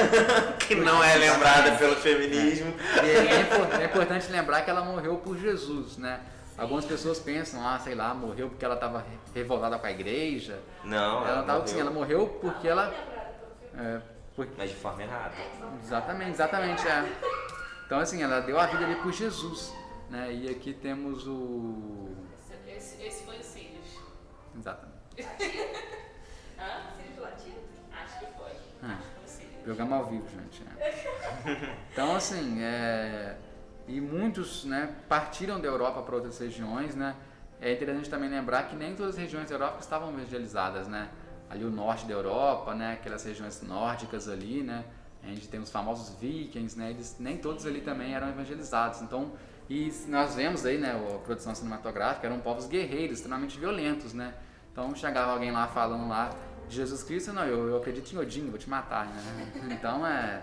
que 0.59 0.75
não 0.75 1.03
é 1.03 1.15
lembrada 1.15 1.71
pelo 1.77 1.95
feminismo. 1.95 2.73
E 3.03 3.09
é, 3.09 3.41
impor- 3.41 3.81
é 3.81 3.85
importante 3.85 4.31
lembrar 4.31 4.61
que 4.61 4.69
ela 4.69 4.83
morreu 4.83 5.17
por 5.17 5.37
Jesus, 5.37 5.97
né? 5.97 6.19
Algumas 6.57 6.85
pessoas 6.85 7.17
pensam, 7.17 7.65
ah, 7.65 7.79
sei 7.79 7.95
lá, 7.95 8.13
morreu 8.13 8.49
porque 8.49 8.63
ela 8.63 8.75
estava 8.75 9.03
revoltada 9.33 9.79
com 9.79 9.87
a 9.87 9.91
igreja. 9.91 10.59
Não, 10.83 11.25
ela 11.25 11.35
não 11.37 11.41
estava 11.41 11.45
morreu, 11.59 11.63
assim, 11.63 11.79
ela 11.79 11.91
morreu 11.91 12.27
porque 12.41 12.67
ela. 12.67 12.93
É, 13.77 13.99
porque- 14.35 14.53
Mas 14.57 14.69
de 14.69 14.75
forma 14.75 15.01
errada. 15.01 15.33
exatamente, 15.81 16.29
exatamente, 16.31 16.87
é. 16.87 17.09
Então 17.85 17.99
assim, 17.99 18.21
ela 18.21 18.41
deu 18.41 18.59
a 18.59 18.65
vida 18.67 18.85
ali 18.85 18.95
por 18.95 19.11
Jesus. 19.11 19.73
Né? 20.09 20.31
E 20.33 20.49
aqui 20.49 20.71
temos 20.73 21.25
o. 21.25 22.10
Exatamente. 24.61 24.95
Hã? 26.59 26.93
Sirius 26.95 27.19
Latino? 27.19 27.55
Acho 27.91 28.19
que 28.19 28.25
foi. 28.37 28.51
Ah. 28.83 28.99
Acho 28.99 29.39
que 29.39 29.45
foi. 29.45 29.63
Programa 29.63 29.95
ao 29.97 30.05
vivo, 30.05 30.27
gente. 30.29 30.63
é. 30.79 31.75
Então, 31.91 32.15
assim, 32.15 32.61
é... 32.61 33.35
e 33.87 33.99
muitos 33.99 34.63
né, 34.65 34.95
partiram 35.09 35.59
da 35.59 35.67
Europa 35.67 36.01
para 36.03 36.15
outras 36.15 36.37
regiões, 36.39 36.95
né? 36.95 37.15
É 37.59 37.73
interessante 37.73 38.09
também 38.09 38.29
lembrar 38.29 38.63
que 38.63 38.75
nem 38.75 38.95
todas 38.95 39.15
as 39.15 39.21
regiões 39.21 39.49
da 39.49 39.55
Europa 39.55 39.79
estavam 39.79 40.09
evangelizadas, 40.13 40.87
né? 40.87 41.09
Ali 41.49 41.65
o 41.65 41.69
norte 41.69 42.05
da 42.05 42.13
Europa, 42.13 42.73
né? 42.75 42.93
Aquelas 42.93 43.23
regiões 43.23 43.61
nórdicas 43.61 44.27
ali, 44.29 44.63
né? 44.63 44.85
A 45.23 45.27
gente 45.27 45.47
tem 45.47 45.59
os 45.59 45.71
famosos 45.71 46.15
vikings, 46.19 46.77
né? 46.77 46.89
Eles, 46.89 47.17
nem 47.19 47.37
todos 47.37 47.65
ali 47.65 47.81
também 47.81 48.13
eram 48.15 48.29
evangelizados. 48.29 49.01
Então, 49.01 49.33
e 49.69 49.93
nós 50.07 50.35
vemos 50.35 50.65
aí, 50.65 50.77
né? 50.79 50.91
A 50.91 51.19
produção 51.19 51.53
cinematográfica 51.53 52.25
eram 52.27 52.39
povos 52.39 52.65
guerreiros, 52.67 53.17
extremamente 53.17 53.59
violentos, 53.59 54.13
né? 54.13 54.33
Então 54.71 54.95
chegava 54.95 55.33
alguém 55.33 55.51
lá 55.51 55.67
falando 55.67 56.07
lá 56.07 56.31
de 56.67 56.75
Jesus 56.75 57.03
Cristo, 57.03 57.33
não, 57.33 57.43
eu, 57.43 57.67
eu 57.67 57.77
acredito 57.77 58.13
em 58.13 58.17
Odin, 58.17 58.49
vou 58.49 58.57
te 58.57 58.69
matar, 58.69 59.05
né? 59.07 59.51
Então 59.69 60.07
é. 60.07 60.41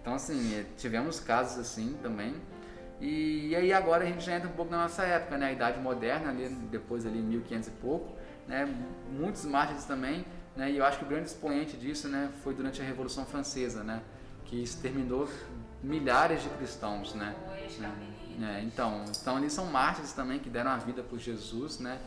Então 0.00 0.14
assim, 0.14 0.64
tivemos 0.76 1.20
casos 1.20 1.58
assim 1.58 1.96
também. 2.02 2.34
E, 3.00 3.48
e, 3.48 3.56
aí 3.56 3.72
agora 3.72 4.04
a 4.04 4.06
gente 4.06 4.22
já 4.22 4.36
entra 4.36 4.46
um 4.46 4.52
pouco 4.52 4.70
na 4.70 4.82
nossa 4.82 5.02
época, 5.04 5.38
né? 5.38 5.46
A 5.46 5.52
idade 5.52 5.80
moderna, 5.80 6.30
ali, 6.30 6.48
depois 6.70 7.06
ali 7.06 7.18
1500 7.18 7.68
e 7.68 7.70
pouco, 7.72 8.14
né? 8.46 8.68
Muitos 9.10 9.44
mártires 9.46 9.84
também, 9.84 10.24
né? 10.54 10.70
E 10.70 10.76
eu 10.76 10.84
acho 10.84 10.98
que 10.98 11.04
o 11.04 11.08
grande 11.08 11.28
expoente 11.28 11.78
disso, 11.78 12.08
né? 12.08 12.30
Foi 12.44 12.54
durante 12.54 12.82
a 12.82 12.84
Revolução 12.84 13.24
Francesa, 13.24 13.82
né? 13.82 14.02
Que 14.44 14.62
exterminou 14.62 15.26
milhares 15.82 16.42
de 16.42 16.50
cristãos, 16.50 17.14
né? 17.14 17.34
É, 18.42 18.60
então, 18.62 19.04
então 19.08 19.36
ali 19.36 19.48
são 19.48 19.64
mártires 19.66 20.12
também 20.12 20.38
que 20.38 20.50
deram 20.50 20.70
a 20.70 20.76
vida 20.76 21.02
por 21.02 21.18
Jesus, 21.18 21.78
né? 21.78 21.98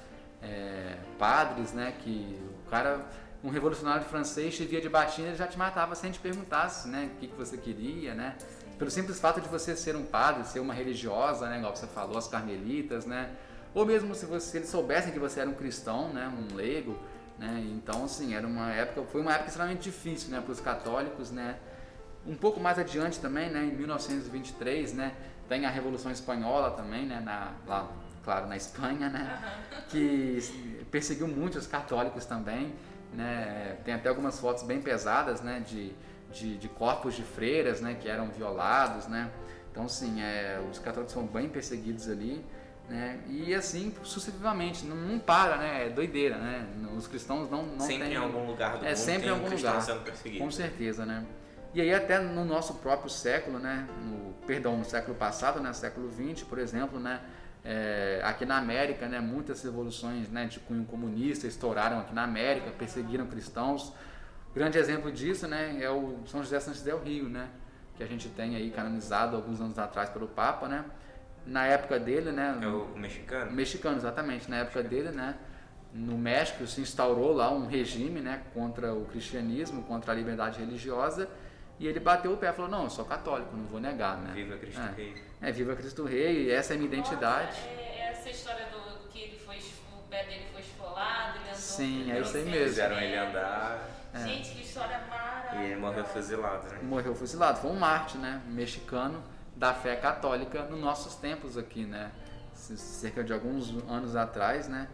É, 0.44 0.98
padres, 1.18 1.72
né? 1.74 1.94
Que 2.04 2.40
o 2.66 2.70
cara, 2.70 3.06
um 3.44 3.50
revolucionário 3.50 4.06
francês, 4.06 4.56
te 4.56 4.66
via 4.66 4.82
de 4.82 4.90
batina 4.90 5.30
ele 5.30 5.38
já 5.38 5.48
te 5.48 5.58
matava 5.58 5.96
sem 5.96 6.12
te 6.12 6.20
perguntasse, 6.20 6.88
né? 6.88 7.12
O 7.16 7.20
que, 7.20 7.28
que 7.28 7.36
você 7.36 7.58
queria, 7.58 8.14
né? 8.14 8.36
Pelo 8.78 8.92
simples 8.92 9.20
fato 9.20 9.40
de 9.40 9.48
você 9.48 9.76
ser 9.76 9.96
um 9.96 10.04
padre, 10.04 10.46
ser 10.46 10.60
uma 10.60 10.74
religiosa, 10.74 11.48
né? 11.48 11.60
Igual 11.60 11.76
você 11.76 11.88
falou, 11.88 12.18
as 12.18 12.28
carmelitas, 12.28 13.06
né? 13.06 13.32
Ou 13.74 13.86
mesmo 13.86 14.14
se, 14.14 14.26
você, 14.26 14.52
se 14.52 14.58
eles 14.58 14.70
soubessem 14.70 15.12
que 15.12 15.20
você 15.20 15.40
era 15.40 15.50
um 15.50 15.54
cristão, 15.54 16.10
né? 16.10 16.28
Um 16.28 16.56
leigo, 16.56 16.98
né? 17.40 17.64
Então, 17.74 18.06
assim, 18.06 18.36
era 18.36 18.46
uma 18.46 18.72
época, 18.72 19.04
foi 19.12 19.22
uma 19.22 19.32
época 19.32 19.48
extremamente 19.48 19.84
difícil, 19.84 20.32
né? 20.32 20.42
Para 20.42 20.52
os 20.52 20.60
católicos, 20.60 21.32
né? 21.32 21.58
Um 22.26 22.36
pouco 22.36 22.60
mais 22.60 22.78
adiante 22.78 23.20
também, 23.20 23.50
né? 23.50 23.64
Em 23.64 23.76
1923, 23.76 24.94
né? 24.94 25.14
Tem 25.48 25.66
a 25.66 25.70
Revolução 25.70 26.12
Espanhola 26.12 26.72
também, 26.72 27.06
né? 27.06 27.20
Na, 27.20 27.54
lá, 27.68 27.90
claro, 28.24 28.48
na 28.48 28.56
Espanha, 28.56 29.10
né? 29.10 29.42
Que 29.90 30.40
perseguiu 30.90 31.28
muito 31.28 31.58
os 31.58 31.68
católicos 31.68 32.26
também, 32.26 32.74
né? 33.14 33.78
Tem 33.84 33.94
até 33.94 34.10
algumas 34.10 34.40
fotos 34.40 34.64
bem 34.64 34.82
pesadas, 34.82 35.42
né? 35.42 35.64
De, 35.66 35.94
de, 36.32 36.58
de 36.58 36.70
corpos 36.70 37.16
de 37.16 37.24
freiras, 37.24 37.82
né? 37.82 37.96
Que 38.00 38.08
eram 38.08 38.30
violados, 38.30 39.08
né? 39.08 39.30
Então, 39.72 39.88
sim, 39.90 40.22
é, 40.22 40.62
os 40.70 40.80
católicos 40.80 41.14
são 41.14 41.26
bem 41.26 41.50
perseguidos 41.50 42.08
ali, 42.08 42.46
né? 42.88 43.20
E 43.28 43.54
assim, 43.56 43.94
sucessivamente, 44.04 44.86
não, 44.86 44.96
não, 44.96 45.20
para, 45.20 45.58
né? 45.58 45.88
É 45.88 45.90
doideira, 45.90 46.38
né? 46.38 46.68
Os 46.96 47.08
cristãos 47.08 47.50
não, 47.50 47.64
não 47.64 47.80
sempre 47.80 48.06
tem... 48.06 48.14
em 48.14 48.18
algum 48.18 48.46
lugar 48.46 48.78
do 48.78 48.86
é, 48.86 48.90
mundo 48.90 48.98
sempre 48.98 49.22
tem 49.22 49.30
em 49.30 49.34
algum 49.34 49.48
um 49.48 49.56
lugar, 49.56 49.82
sendo 49.82 50.02
perseguido. 50.02 50.44
Com 50.44 50.52
certeza, 50.52 51.06
né? 51.06 51.26
E 51.74 51.82
aí 51.82 51.92
até 51.92 52.20
no 52.20 52.46
nosso 52.46 52.76
próprio 52.76 53.10
século, 53.10 53.58
né? 53.58 53.88
No, 54.04 54.34
perdão, 54.46 54.78
no 54.78 54.86
século 54.86 55.16
passado, 55.16 55.60
né? 55.60 55.74
Século 55.74 56.12
XX, 56.12 56.44
por 56.44 56.60
exemplo, 56.60 57.00
né? 57.00 57.20
É, 57.66 58.20
aqui 58.24 58.46
na 58.46 58.58
América, 58.58 59.08
né? 59.08 59.20
Muitas 59.20 59.64
revoluções, 59.64 60.30
né? 60.30 60.46
De 60.46 60.60
cunho 60.60 60.86
comunista 60.86 61.48
estouraram 61.48 62.00
aqui 62.00 62.14
na 62.14 62.24
América, 62.24 62.72
perseguiram 62.72 63.26
cristãos. 63.26 63.94
Grande 64.54 64.78
exemplo 64.78 65.12
disso, 65.12 65.48
né? 65.48 65.78
É 65.82 65.90
o 65.90 66.20
São 66.26 66.44
José 66.44 66.60
Santos 66.60 66.82
del 66.82 67.02
Rio, 67.02 67.30
né? 67.30 67.50
Que 67.96 68.04
a 68.04 68.08
gente 68.08 68.28
tem 68.30 68.56
aí 68.56 68.70
canonizado 68.70 69.36
alguns 69.36 69.62
anos 69.62 69.80
atrás 69.80 70.10
pelo 70.10 70.28
Papa, 70.28 70.68
né? 70.68 70.84
Na 71.46 71.66
época 71.66 72.00
dele, 72.00 72.32
né? 72.32 72.60
É 72.62 72.68
o 72.68 72.88
mexicano? 72.98 73.52
Mexicano, 73.52 73.98
exatamente. 73.98 74.50
Na 74.50 74.58
época 74.58 74.84
dele, 74.84 75.12
né? 75.12 75.36
No 75.94 76.18
México 76.18 76.66
se 76.68 76.82
instaurou 76.82 77.34
lá 77.34 77.52
um 77.52 77.66
regime, 77.66 78.20
né? 78.20 78.44
Contra 78.54 78.94
o 78.94 79.06
cristianismo, 79.06 79.84
contra 79.84 80.12
a 80.12 80.16
liberdade 80.16 80.60
religiosa 80.60 81.30
e 81.80 81.88
ele 81.88 82.00
bateu 82.00 82.32
o 82.34 82.38
pé 82.38 82.50
e 82.50 82.54
falou: 82.54 82.70
Não, 82.70 82.84
eu 82.84 82.90
sou 82.90 83.06
católico, 83.06 83.56
não 83.56 83.66
vou 83.66 83.80
negar, 83.80 84.18
né? 84.18 84.32
Viva 84.34 84.58
Cristo 84.58 84.80
é. 84.80 84.94
Rei. 84.96 85.16
É, 85.44 85.52
viva 85.52 85.76
Cristo 85.76 86.06
Rei, 86.06 86.50
essa 86.50 86.74
é 86.74 86.76
a 86.76 86.78
minha 86.80 86.92
identidade. 86.92 87.48
Nossa, 87.48 87.68
é 87.68 88.10
essa 88.12 88.30
história 88.30 88.66
do 88.68 89.08
que 89.10 89.20
ele 89.20 89.40
foi, 89.40 89.58
o 89.58 90.08
pé 90.10 90.24
dele 90.24 90.46
foi 90.54 90.62
esfolado, 90.62 91.38
ele 91.38 91.50
andou. 91.50 91.60
Sim, 91.60 92.12
é 92.12 92.20
isso 92.22 92.38
aí 92.38 92.46
mesmo. 92.46 92.68
Fizeram 92.68 93.00
ele 93.00 93.18
andar 93.18 93.90
Gente, 94.22 94.52
que 94.52 94.62
história 94.62 95.00
maravilhosa. 95.10 95.64
e 95.64 95.72
ele 95.72 95.82
morreu 95.82 96.06
fuzilado, 96.06 96.68
né? 96.70 96.80
Morreu 96.84 97.16
fuzilado. 97.16 97.60
Foi 97.60 97.72
um 97.72 97.76
Marte, 97.76 98.18
né? 98.18 98.42
Mexicano 98.48 99.24
da 99.56 99.74
fé 99.74 99.96
católica 99.96 100.64
nos 100.64 100.80
nossos 100.80 101.16
tempos 101.16 101.58
aqui, 101.58 101.84
né? 101.86 102.12
Cerca 102.54 103.24
de 103.24 103.34
alguns 103.34 103.70
anos 103.90 104.16
atrás, 104.16 104.68
né? 104.68 104.88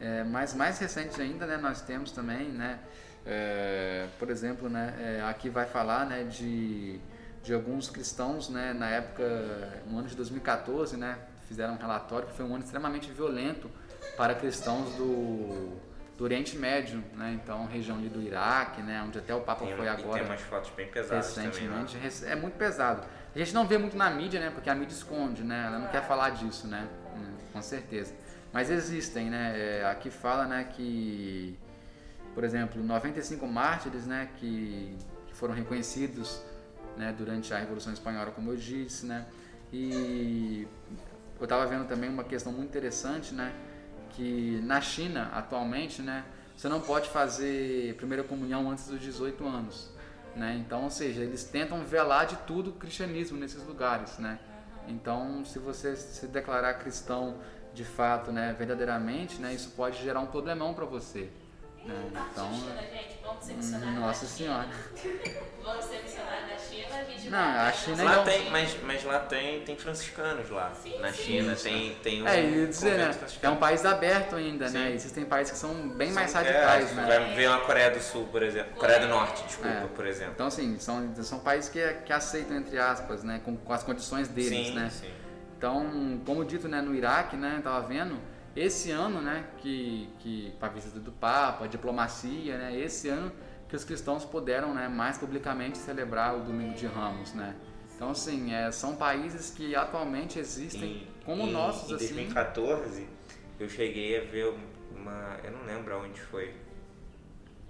É, 0.00 0.24
mas 0.24 0.54
mais 0.54 0.78
recente 0.78 1.20
ainda, 1.20 1.46
né? 1.46 1.58
Nós 1.58 1.82
temos 1.82 2.12
também, 2.12 2.48
né? 2.48 2.80
É, 3.24 4.08
por 4.18 4.30
exemplo, 4.30 4.68
né? 4.68 4.94
é, 4.98 5.22
aqui 5.22 5.48
vai 5.48 5.66
falar, 5.66 6.06
né? 6.06 6.24
De, 6.24 6.98
de 7.42 7.52
alguns 7.52 7.90
cristãos, 7.90 8.48
né? 8.48 8.72
Na 8.72 8.88
época, 8.88 9.82
no 9.86 9.98
ano 9.98 10.08
de 10.08 10.14
2014, 10.16 10.96
né? 10.96 11.18
Fizeram 11.48 11.74
um 11.74 11.78
relatório 11.78 12.28
que 12.28 12.34
foi 12.34 12.44
um 12.44 12.54
ano 12.54 12.64
extremamente 12.64 13.10
violento 13.10 13.70
para 14.16 14.34
cristãos 14.34 14.94
do, 14.94 15.76
do 16.16 16.24
Oriente 16.24 16.56
Médio, 16.56 17.02
né? 17.14 17.38
Então, 17.42 17.66
região 17.66 17.98
ali 17.98 18.08
do 18.08 18.22
Iraque, 18.22 18.80
né? 18.82 19.02
Onde 19.06 19.18
até 19.18 19.34
o 19.34 19.40
Papa 19.40 19.64
Tem, 19.66 19.76
foi 19.76 19.88
agora 19.88 20.18
tem 20.20 20.28
umas 20.30 20.40
fotos 20.42 20.70
bem 20.70 20.86
pesadas 20.88 21.34
também, 21.34 21.50
recentemente. 21.50 21.96
né? 21.96 22.02
Rec- 22.02 22.22
É 22.24 22.36
muito 22.36 22.54
pesado. 22.56 23.06
A 23.34 23.38
gente 23.38 23.52
não 23.54 23.66
vê 23.66 23.76
muito 23.78 23.96
na 23.96 24.08
mídia, 24.10 24.38
né? 24.40 24.50
Porque 24.50 24.70
a 24.70 24.74
mídia 24.74 24.94
esconde, 24.94 25.42
né? 25.42 25.64
Ela 25.66 25.78
não 25.78 25.88
quer 25.88 26.02
falar 26.06 26.30
disso, 26.30 26.66
né? 26.68 26.86
Hum, 27.16 27.34
Com 27.52 27.62
certeza. 27.62 28.14
Mas 28.52 28.70
existem, 28.70 29.30
né? 29.30 29.54
É, 29.56 29.84
aqui 29.86 30.10
fala, 30.10 30.44
né, 30.46 30.64
que, 30.70 31.58
por 32.34 32.44
exemplo, 32.44 32.82
95 32.82 33.46
mártires, 33.46 34.06
né, 34.06 34.28
que 34.36 34.94
foram 35.32 35.54
reconhecidos, 35.54 36.42
né, 36.96 37.14
durante 37.16 37.52
a 37.52 37.58
Revolução 37.58 37.92
Espanhola, 37.92 38.30
como 38.30 38.50
eu 38.50 38.56
disse, 38.56 39.06
né? 39.06 39.26
E 39.72 40.66
eu 41.40 41.44
estava 41.44 41.66
vendo 41.66 41.86
também 41.86 42.10
uma 42.10 42.24
questão 42.24 42.52
muito 42.52 42.68
interessante, 42.68 43.34
né? 43.34 43.52
Que 44.10 44.60
na 44.62 44.80
China, 44.80 45.30
atualmente, 45.32 46.02
né? 46.02 46.24
Você 46.56 46.68
não 46.68 46.80
pode 46.80 47.08
fazer 47.08 47.94
primeira 47.96 48.22
comunhão 48.22 48.70
antes 48.70 48.86
dos 48.86 49.00
18 49.00 49.46
anos, 49.46 49.90
né? 50.36 50.56
Então, 50.64 50.84
ou 50.84 50.90
seja, 50.90 51.22
eles 51.22 51.44
tentam 51.44 51.82
velar 51.84 52.26
de 52.26 52.36
tudo 52.46 52.70
o 52.70 52.72
cristianismo 52.74 53.38
nesses 53.38 53.64
lugares, 53.64 54.18
né? 54.18 54.38
Então, 54.86 55.44
se 55.44 55.58
você 55.58 55.96
se 55.96 56.26
declarar 56.26 56.74
cristão 56.74 57.38
de 57.72 57.84
fato, 57.84 58.30
né, 58.30 58.54
verdadeiramente, 58.58 59.40
né, 59.40 59.54
isso 59.54 59.70
pode 59.70 60.02
gerar 60.02 60.20
um 60.20 60.26
problemão 60.26 60.74
para 60.74 60.84
você. 60.84 61.30
Né? 61.84 61.94
Então, 62.32 62.52
China, 62.54 62.80
gente, 62.92 63.18
vamos 63.24 63.44
ser 63.44 63.54
missionários 63.54 63.98
nossa 64.00 64.26
senhora. 64.26 64.68
Vamos 65.62 65.84
ser 65.84 66.02
missionários 66.02 66.48
da 66.48 66.58
China, 66.58 66.88
a 66.96 67.04
gente 67.04 67.30
Não, 67.30 67.38
vai- 67.38 67.68
a 67.68 67.72
China 67.72 68.02
Lá 68.04 68.16
não- 68.16 68.24
tem, 68.24 68.50
mas, 68.50 68.76
mas 68.82 69.04
lá 69.04 69.20
tem, 69.20 69.60
tem 69.62 69.76
franciscanos 69.76 70.50
lá. 70.50 70.72
Sim, 70.74 70.98
Na 70.98 71.12
sim. 71.12 71.22
China 71.22 71.54
tem, 71.54 71.94
tem 72.02 72.22
um 72.22 72.26
É, 72.26 72.44
eu 72.44 72.66
dizer, 72.66 72.98
né? 72.98 73.14
É 73.40 73.48
um 73.48 73.56
país 73.56 73.84
aberto 73.84 74.34
ainda, 74.34 74.68
né? 74.68 74.88
Sim. 74.88 74.94
Existem 74.94 75.24
países 75.24 75.52
que 75.52 75.58
são 75.58 75.88
bem 75.90 76.10
mais 76.10 76.32
São- 76.32 76.42
radicais, 76.42 76.90
é, 76.90 76.94
né? 76.94 77.06
Vai 77.06 77.34
ver 77.36 77.48
uma 77.48 77.60
Coreia 77.60 77.90
do 77.92 78.00
Sul, 78.00 78.26
por 78.26 78.42
exemplo. 78.42 78.74
Coreia 78.74 78.98
do 78.98 79.06
Norte, 79.08 79.44
desculpa, 79.44 79.68
É. 79.70 79.86
por 79.86 80.04
exemplo. 80.04 80.32
Então, 80.34 80.46
assim, 80.48 80.76
são, 80.80 81.14
são 81.22 81.38
países 81.38 81.70
que, 81.70 81.80
que 82.04 82.12
aceitam, 82.12 82.56
entre 82.56 82.76
aspas, 82.78 83.22
né? 83.22 83.40
Com, 83.44 83.56
com 83.56 83.72
as 83.72 83.84
condições 83.84 84.26
deles, 84.26 84.66
sim, 84.68 84.74
né? 84.74 84.90
sim. 84.90 85.10
Então, 85.56 86.20
como 86.26 86.44
dito, 86.44 86.66
né, 86.66 86.80
no 86.80 86.92
Iraque, 86.92 87.36
né, 87.36 87.60
tava 87.62 87.86
vendo, 87.86 88.18
esse 88.54 88.90
ano, 88.90 89.20
né, 89.22 89.46
que, 89.58 90.08
que 90.18 90.52
a 90.60 90.68
visita 90.68 90.98
do 91.00 91.12
Papa, 91.12 91.64
a 91.64 91.68
diplomacia, 91.68 92.58
né, 92.58 92.76
esse 92.78 93.08
ano 93.08 93.32
que 93.68 93.74
os 93.76 93.84
cristãos 93.84 94.24
puderam, 94.24 94.74
né, 94.74 94.88
mais 94.88 95.16
publicamente 95.18 95.78
celebrar 95.78 96.36
o 96.36 96.40
Domingo 96.40 96.74
de 96.74 96.86
Ramos, 96.86 97.32
né. 97.32 97.56
Então, 97.94 98.10
assim, 98.10 98.52
é, 98.52 98.70
são 98.72 98.96
países 98.96 99.50
que 99.50 99.74
atualmente 99.76 100.38
existem 100.38 101.06
como 101.24 101.42
em, 101.44 101.52
nossos, 101.52 101.90
Em 101.90 101.94
assim. 101.94 102.06
2014, 102.14 103.06
eu 103.60 103.68
cheguei 103.68 104.18
a 104.18 104.24
ver 104.24 104.52
uma. 104.90 105.36
Eu 105.44 105.52
não 105.52 105.64
lembro 105.64 105.94
aonde 105.94 106.20
foi. 106.20 106.52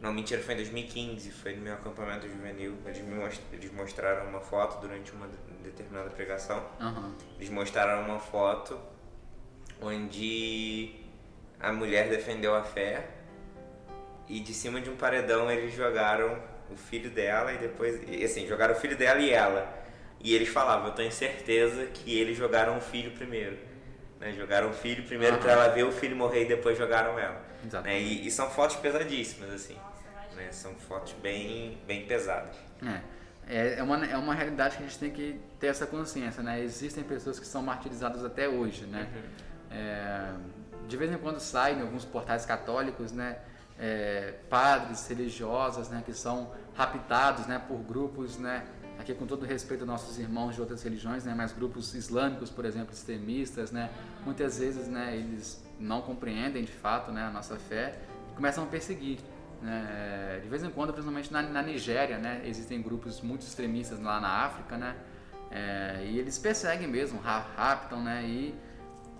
Não, 0.00 0.12
mentira, 0.12 0.42
foi 0.42 0.54
em 0.54 0.56
2015, 0.56 1.30
foi 1.30 1.54
no 1.54 1.62
meu 1.62 1.74
acampamento 1.74 2.26
juvenil. 2.26 2.76
Eles, 2.86 3.02
me 3.04 3.14
most- 3.14 3.42
eles 3.52 3.70
mostraram 3.72 4.28
uma 4.28 4.40
foto 4.40 4.80
durante 4.80 5.12
uma 5.12 5.28
de- 5.28 5.36
determinada 5.62 6.10
pregação. 6.10 6.64
Aham. 6.80 7.12
Eles 7.36 7.50
mostraram 7.50 8.04
uma 8.06 8.18
foto 8.18 8.76
onde 9.82 10.94
a 11.60 11.72
mulher 11.72 12.08
defendeu 12.08 12.54
a 12.54 12.62
fé 12.62 13.06
e 14.28 14.40
de 14.40 14.54
cima 14.54 14.80
de 14.80 14.88
um 14.88 14.96
paredão 14.96 15.50
eles 15.50 15.74
jogaram 15.74 16.40
o 16.70 16.76
filho 16.76 17.10
dela 17.10 17.52
e 17.52 17.58
depois. 17.58 18.00
e, 18.08 18.24
Assim, 18.24 18.46
jogaram 18.46 18.74
o 18.74 18.76
filho 18.76 18.96
dela 18.96 19.20
e 19.20 19.30
ela. 19.30 19.82
E 20.20 20.34
eles 20.34 20.48
falavam, 20.48 20.86
eu 20.86 20.94
tenho 20.94 21.10
certeza 21.10 21.86
que 21.86 22.16
eles 22.18 22.36
jogaram 22.36 22.78
o 22.78 22.80
filho 22.80 23.10
primeiro. 23.12 23.58
Né? 24.20 24.32
Jogaram 24.32 24.70
o 24.70 24.72
filho 24.72 25.02
primeiro 25.04 25.38
pra 25.38 25.52
ela 25.52 25.68
ver 25.68 25.82
o 25.82 25.92
filho 25.92 26.14
morrer 26.16 26.44
e 26.44 26.48
depois 26.48 26.78
jogaram 26.78 27.18
ela. 27.18 27.42
Exato. 27.64 27.84
Né? 27.84 28.00
E, 28.00 28.26
e 28.26 28.30
são 28.30 28.48
fotos 28.48 28.76
pesadíssimas, 28.76 29.50
assim. 29.50 29.74
Nossa. 29.74 30.36
Né? 30.36 30.52
São 30.52 30.74
fotos 30.76 31.12
bem, 31.14 31.78
bem 31.86 32.06
pesadas. 32.06 32.56
É. 32.86 33.00
É, 33.48 33.78
é, 33.80 33.82
uma, 33.82 34.06
é 34.06 34.16
uma 34.16 34.34
realidade 34.34 34.76
que 34.76 34.84
a 34.84 34.86
gente 34.86 34.98
tem 34.98 35.10
que 35.10 35.40
ter 35.58 35.66
essa 35.66 35.84
consciência, 35.84 36.42
né? 36.42 36.62
Existem 36.62 37.02
pessoas 37.02 37.40
que 37.40 37.46
são 37.46 37.60
martirizadas 37.60 38.24
até 38.24 38.48
hoje, 38.48 38.86
né? 38.86 39.08
É, 39.72 40.32
de 40.88 40.96
vez 40.96 41.12
em 41.12 41.18
quando 41.18 41.40
saem 41.40 41.78
em 41.78 41.82
alguns 41.82 42.04
portais 42.04 42.44
católicos, 42.44 43.12
né? 43.12 43.38
É, 43.78 44.34
padres 44.50 45.06
religiosas, 45.08 45.88
né? 45.88 46.02
Que 46.04 46.12
são 46.12 46.52
raptados, 46.74 47.46
né? 47.46 47.60
Por 47.66 47.78
grupos, 47.78 48.38
né? 48.38 48.64
Aqui 48.98 49.14
com 49.14 49.26
todo 49.26 49.44
respeito 49.44 49.80
aos 49.80 49.88
nossos 49.88 50.18
irmãos 50.18 50.54
de 50.54 50.60
outras 50.60 50.82
religiões, 50.82 51.24
né? 51.24 51.34
Mas 51.36 51.52
grupos 51.52 51.94
islâmicos, 51.94 52.50
por 52.50 52.64
exemplo, 52.64 52.92
extremistas, 52.92 53.72
né? 53.72 53.90
Muitas 54.24 54.58
vezes, 54.58 54.86
né? 54.86 55.16
Eles 55.16 55.62
não 55.80 56.02
compreendem 56.02 56.64
de 56.64 56.72
fato, 56.72 57.10
né? 57.10 57.24
A 57.24 57.30
nossa 57.30 57.56
fé 57.56 57.98
começam 58.34 58.64
a 58.64 58.66
perseguir. 58.66 59.18
Né? 59.62 60.40
De 60.42 60.48
vez 60.48 60.62
em 60.64 60.70
quando, 60.70 60.92
principalmente 60.92 61.32
na, 61.32 61.40
na 61.42 61.62
Nigéria, 61.62 62.18
né? 62.18 62.42
existem 62.44 62.82
grupos 62.82 63.20
muito 63.20 63.42
extremistas 63.42 64.00
lá 64.00 64.20
na 64.20 64.28
África, 64.28 64.76
né? 64.76 64.96
É, 65.50 66.04
e 66.06 66.18
eles 66.18 66.38
perseguem 66.38 66.88
mesmo, 66.88 67.20
raptam, 67.20 68.02
né? 68.02 68.24
E 68.24 68.54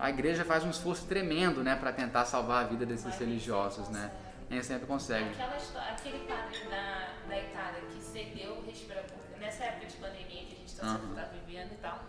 a 0.03 0.11
igreja 0.11 0.45
faz 0.45 0.65
um 0.65 0.71
esforço 0.71 1.07
tremendo, 1.07 1.63
né, 1.63 1.77
para 1.77 1.93
tentar 1.93 2.25
salvar 2.25 2.65
a 2.65 2.67
vida 2.67 2.85
desses 2.85 3.17
religiosos, 3.17 3.89
né? 3.89 4.11
Nem 4.51 4.61
sempre 4.61 4.85
consegue. 4.85 5.31
Aquela 5.31 5.57
história, 5.57 5.93
aquele 5.93 6.27
padre 6.27 6.59
da, 6.69 7.09
da 7.29 7.39
Itália 7.39 7.83
que 7.89 8.03
cedeu 8.03 8.55
o 8.55 8.67
respirador, 8.67 9.17
nessa 9.39 9.63
época 9.63 9.87
de 9.87 9.97
pandemia 9.99 10.45
que 10.45 10.55
a 10.55 10.59
gente 10.59 10.67
está 10.67 10.87
uhum. 10.89 11.15
tá 11.15 11.23
vivendo 11.33 11.71
e 11.71 11.77
tal, 11.77 12.01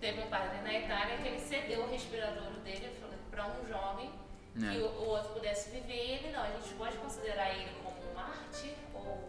teve 0.00 0.20
um 0.20 0.28
padre 0.28 0.60
na 0.62 0.74
Itália 0.74 1.18
que 1.18 1.26
ele 1.26 1.40
cedeu 1.40 1.82
o 1.82 1.90
respirador 1.90 2.52
dele 2.62 2.96
para 3.32 3.46
um 3.48 3.68
jovem 3.68 4.12
é. 4.56 4.70
que 4.70 4.78
o, 4.78 4.86
o, 4.86 5.08
outro 5.08 5.32
pudesse 5.32 5.70
viver 5.70 5.92
ele 5.92 6.30
não. 6.30 6.40
A 6.40 6.50
gente 6.52 6.72
pode 6.74 6.96
considerar 6.98 7.52
ele 7.52 7.68
como 7.82 7.96
um 8.12 8.14
mártir 8.14 8.74
ou 8.94 9.28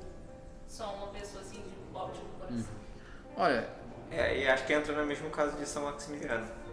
só 0.68 0.94
uma 0.94 1.08
pessoa 1.08 1.42
assim 1.42 1.60
de 1.60 1.98
ótimo 1.98 2.30
coração? 2.38 2.58
Uhum. 2.58 3.34
Olha, 3.36 3.68
é, 4.12 4.38
e 4.38 4.48
acho 4.48 4.64
que 4.64 4.74
entra 4.74 4.94
no 4.94 5.08
mesmo 5.08 5.32
caso 5.32 5.58
de 5.58 5.66
São 5.66 5.86
Maximiliano. 5.86 6.65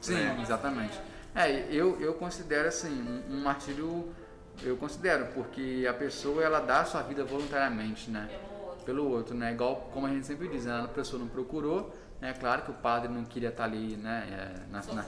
Sim, 0.00 0.16
é. 0.16 0.40
exatamente. 0.40 1.00
É, 1.34 1.66
eu, 1.70 2.00
eu 2.00 2.14
considero 2.14 2.68
assim, 2.68 2.90
um, 2.90 3.36
um 3.36 3.42
martírio, 3.42 4.08
eu 4.62 4.76
considero, 4.76 5.26
porque 5.34 5.86
a 5.88 5.92
pessoa 5.92 6.42
ela 6.42 6.60
dá 6.60 6.80
a 6.80 6.84
sua 6.84 7.02
vida 7.02 7.24
voluntariamente, 7.24 8.10
né? 8.10 8.26
Pelo 8.30 8.64
outro. 8.66 8.84
Pelo 8.84 9.10
outro, 9.10 9.34
né? 9.34 9.52
Igual 9.52 9.90
como 9.92 10.06
a 10.06 10.10
gente 10.10 10.26
sempre 10.26 10.48
diz, 10.48 10.64
né? 10.64 10.82
a 10.82 10.88
pessoa 10.88 11.20
não 11.20 11.28
procurou, 11.28 11.94
é 12.22 12.32
claro 12.32 12.62
que 12.62 12.70
o 12.70 12.74
padre 12.74 13.12
não 13.12 13.24
queria 13.24 13.50
estar 13.50 13.64
ali, 13.64 13.96
né? 13.96 14.26
É, 14.30 14.72
na, 14.72 14.82
na, 14.94 15.04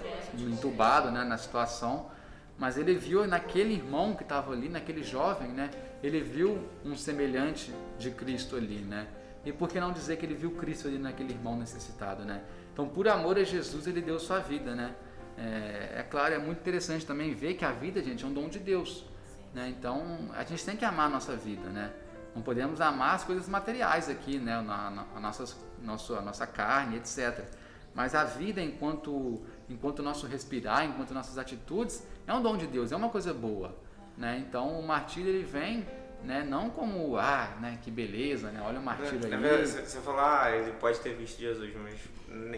entubado, 0.52 1.10
né? 1.10 1.24
Na 1.24 1.38
situação, 1.38 2.10
mas 2.58 2.76
ele 2.76 2.94
viu 2.94 3.26
naquele 3.26 3.74
irmão 3.74 4.14
que 4.14 4.22
estava 4.22 4.52
ali, 4.52 4.68
naquele 4.68 5.02
jovem, 5.02 5.48
né? 5.48 5.70
Ele 6.02 6.20
viu 6.20 6.58
um 6.84 6.94
semelhante 6.94 7.72
de 7.98 8.10
Cristo 8.10 8.56
ali, 8.56 8.80
né? 8.80 9.06
E 9.44 9.52
por 9.52 9.68
que 9.68 9.80
não 9.80 9.92
dizer 9.92 10.16
que 10.16 10.26
ele 10.26 10.34
viu 10.34 10.50
Cristo 10.50 10.88
ali 10.88 10.98
naquele 10.98 11.32
irmão 11.32 11.56
necessitado, 11.56 12.24
né? 12.24 12.42
Então, 12.78 12.88
por 12.88 13.08
amor 13.08 13.36
a 13.36 13.42
Jesus, 13.42 13.88
ele 13.88 14.00
deu 14.00 14.20
sua 14.20 14.38
vida, 14.38 14.72
né? 14.72 14.94
É, 15.36 15.94
é 15.96 16.06
claro, 16.08 16.32
é 16.32 16.38
muito 16.38 16.60
interessante 16.60 17.04
também 17.04 17.34
ver 17.34 17.54
que 17.54 17.64
a 17.64 17.72
vida, 17.72 18.00
gente, 18.00 18.24
é 18.24 18.28
um 18.28 18.32
dom 18.32 18.48
de 18.48 18.60
Deus, 18.60 19.04
né? 19.52 19.68
Então, 19.68 20.30
a 20.32 20.44
gente 20.44 20.64
tem 20.64 20.76
que 20.76 20.84
amar 20.84 21.06
a 21.06 21.08
nossa 21.08 21.34
vida, 21.34 21.68
né? 21.70 21.92
Não 22.36 22.40
podemos 22.40 22.80
amar 22.80 23.16
as 23.16 23.24
coisas 23.24 23.48
materiais 23.48 24.08
aqui, 24.08 24.38
né? 24.38 24.54
A, 24.54 25.18
nossas, 25.20 25.56
nosso, 25.82 26.14
a 26.14 26.22
nossa 26.22 26.46
carne, 26.46 26.98
etc. 26.98 27.46
Mas 27.92 28.14
a 28.14 28.22
vida, 28.22 28.62
enquanto 28.62 29.42
enquanto 29.68 30.00
nosso 30.00 30.28
respirar, 30.28 30.84
enquanto 30.84 31.12
nossas 31.12 31.36
atitudes, 31.36 32.06
é 32.28 32.32
um 32.32 32.40
dom 32.40 32.56
de 32.56 32.68
Deus, 32.68 32.92
é 32.92 32.96
uma 32.96 33.08
coisa 33.08 33.34
boa, 33.34 33.76
né? 34.16 34.38
Então, 34.46 34.78
o 34.78 34.86
martírio 34.86 35.28
ele 35.28 35.42
vem 35.42 35.84
né? 36.22 36.44
Não 36.48 36.70
como, 36.70 37.16
ah, 37.16 37.56
né, 37.60 37.78
que 37.82 37.90
beleza, 37.90 38.50
né? 38.50 38.60
Olha 38.64 38.78
o 38.78 38.82
martírio 38.82 39.20
aí. 39.24 39.32
É 39.32 39.66
você 39.66 40.00
falou, 40.00 40.20
ah, 40.20 40.50
ele 40.50 40.72
pode 40.72 40.98
ter 41.00 41.14
visto 41.14 41.38
Jesus, 41.38 41.70
mas 41.82 41.94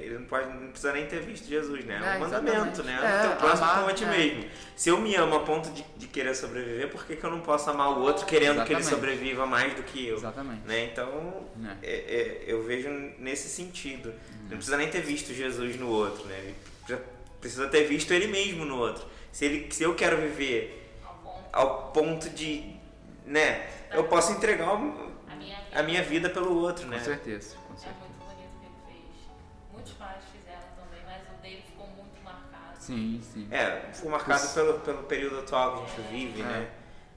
ele 0.02 0.18
não, 0.18 0.24
pode, 0.24 0.52
não 0.52 0.68
precisa 0.68 0.92
nem 0.92 1.06
ter 1.06 1.20
visto 1.20 1.46
Jesus, 1.46 1.84
né? 1.84 2.00
É, 2.02 2.16
um 2.16 2.20
mandamento, 2.20 2.82
né? 2.82 2.98
É, 3.02 3.18
o 3.18 3.28
teu 3.28 3.36
próximo 3.36 3.64
amar, 3.64 3.78
como 3.78 3.90
a 3.90 3.94
ti 3.94 4.04
é. 4.04 4.08
mesmo. 4.08 4.44
Se 4.74 4.88
eu 4.88 5.00
me 5.00 5.14
amo 5.14 5.36
a 5.36 5.40
ponto 5.40 5.70
de, 5.70 5.84
de 5.96 6.06
querer 6.08 6.34
sobreviver, 6.34 6.90
por 6.90 7.04
que, 7.04 7.16
que 7.16 7.24
eu 7.24 7.30
não 7.30 7.40
posso 7.40 7.70
amar 7.70 7.90
o 7.90 8.00
outro 8.00 8.26
querendo 8.26 8.56
exatamente. 8.56 8.68
que 8.68 8.74
ele 8.74 8.82
sobreviva 8.82 9.46
mais 9.46 9.74
do 9.74 9.82
que 9.82 10.06
eu? 10.06 10.16
Exatamente. 10.16 10.66
Né? 10.66 10.86
Então, 10.86 11.46
é. 11.82 11.86
é. 11.86 11.94
é 11.94 12.44
eu 12.46 12.62
vejo 12.64 12.88
nesse 13.18 13.48
sentido. 13.48 14.08
Uhum. 14.08 14.48
Não 14.50 14.56
precisa 14.56 14.76
nem 14.76 14.88
ter 14.88 15.02
visto 15.02 15.32
Jesus 15.32 15.76
no 15.78 15.88
outro, 15.88 16.26
né? 16.26 16.38
Ele 16.38 16.54
precisa 17.40 17.68
ter 17.68 17.84
visto 17.84 18.12
ele 18.12 18.26
mesmo 18.26 18.64
no 18.64 18.76
outro. 18.76 19.06
Se, 19.30 19.44
ele, 19.44 19.70
se 19.70 19.82
eu 19.82 19.94
quero 19.94 20.16
viver 20.16 20.98
ao 21.52 21.90
ponto 21.92 22.28
de 22.30 22.79
né? 23.24 23.68
Eu 23.90 24.04
posso 24.04 24.32
entregar 24.32 24.68
a 24.70 25.34
minha, 25.36 25.58
a 25.72 25.82
minha 25.82 26.02
vida 26.02 26.30
pelo 26.30 26.56
outro, 26.60 26.84
com 26.84 26.90
né? 26.90 26.98
Certeza, 26.98 27.56
com 27.68 27.76
certeza. 27.76 27.96
É 27.96 27.98
muito 27.98 28.18
bonito 28.18 28.56
o 28.56 28.60
que 28.60 28.66
ele 28.66 28.74
fez. 28.86 29.28
Muitos 29.72 29.92
pais 29.92 30.22
fizeram 30.32 30.62
também, 30.76 31.00
mas 31.06 31.22
o 31.22 31.42
dele 31.42 31.62
ficou 31.66 31.86
muito 31.88 32.22
marcado. 32.22 32.78
Sim, 32.78 33.20
sim. 33.32 33.48
É, 33.50 33.90
ficou 33.92 34.10
marcado 34.10 34.48
pelo, 34.54 34.80
pelo 34.80 35.02
período 35.04 35.40
atual 35.40 35.76
que 35.76 35.82
a 35.82 35.86
gente 35.96 36.08
vive, 36.10 36.40
é. 36.40 36.44
né? 36.44 36.70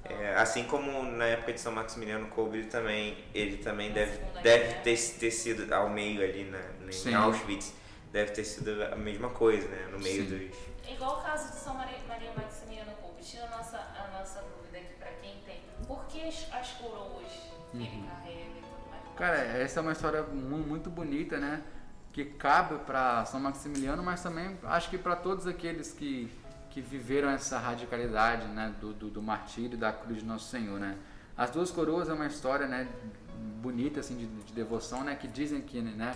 É, 0.06 0.36
assim 0.36 0.66
como 0.66 1.04
na 1.04 1.26
época 1.26 1.54
de 1.54 1.62
São 1.62 1.72
Maximiliano 1.72 2.28
Kolbe, 2.28 2.58
ele 2.58 2.68
também, 2.68 3.18
ele 3.34 3.58
também 3.58 3.92
deve, 3.92 4.20
deve 4.42 4.74
ter, 4.82 4.98
ter 4.98 5.32
sido 5.32 5.74
ao 5.74 5.90
meio 5.90 6.22
ali 6.22 6.44
na, 6.44 6.60
em 7.10 7.14
Auschwitz, 7.14 7.74
deve 8.12 8.32
ter 8.32 8.44
sido 8.44 8.84
a 8.84 8.98
mesma 8.98 9.30
coisa, 9.30 9.66
né? 9.70 9.88
No 9.92 10.00
meio 10.00 10.24
Sim. 10.24 10.48
dos. 10.50 10.58
É 10.86 10.94
igual 10.94 11.20
o 11.20 11.24
caso 11.24 11.54
de 11.54 11.58
São 11.58 11.76
Maria, 11.76 11.98
uhum. 17.74 18.08
ele 18.26 18.60
e 18.60 18.62
tudo 18.62 18.90
mais? 18.90 19.16
Cara, 19.16 19.38
essa 19.38 19.80
é 19.80 19.82
uma 19.82 19.92
história 19.92 20.24
muito 20.24 20.90
bonita, 20.90 21.38
né? 21.38 21.62
Que 22.12 22.26
cabe 22.26 22.76
para 22.86 23.26
São 23.26 23.40
Maximiliano, 23.40 24.04
mas 24.04 24.22
também 24.22 24.58
acho 24.64 24.90
que 24.90 24.98
para 24.98 25.16
todos 25.16 25.48
aqueles 25.48 25.92
que, 25.92 26.32
que 26.70 26.82
viveram 26.82 27.30
essa 27.30 27.58
radicalidade 27.58 28.48
né? 28.48 28.74
do, 28.80 28.94
do, 28.94 29.10
do 29.10 29.22
martírio 29.22 29.78
da 29.78 29.92
cruz 29.92 30.20
de 30.20 30.26
Nosso 30.26 30.50
Senhor, 30.50 30.80
né? 30.80 30.98
As 31.36 31.50
duas 31.50 31.72
coroas 31.72 32.10
é 32.10 32.14
uma 32.14 32.28
história 32.28 32.68
né, 32.68 32.88
bonita 33.62 34.00
assim, 34.00 34.16
de, 34.16 34.28
de 34.28 34.54
devoção, 34.54 35.04
né? 35.04 35.16
Que 35.16 35.28
dizem 35.28 35.62
que 35.62 35.82
né, 35.82 36.16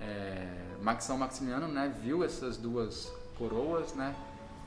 é, 0.00 0.98
São 1.00 1.16
Maximiliano 1.16 1.68
né, 1.68 1.92
viu 2.02 2.22
essas 2.22 2.56
duas 2.56 3.10
coroas, 3.38 3.94
né? 3.94 4.14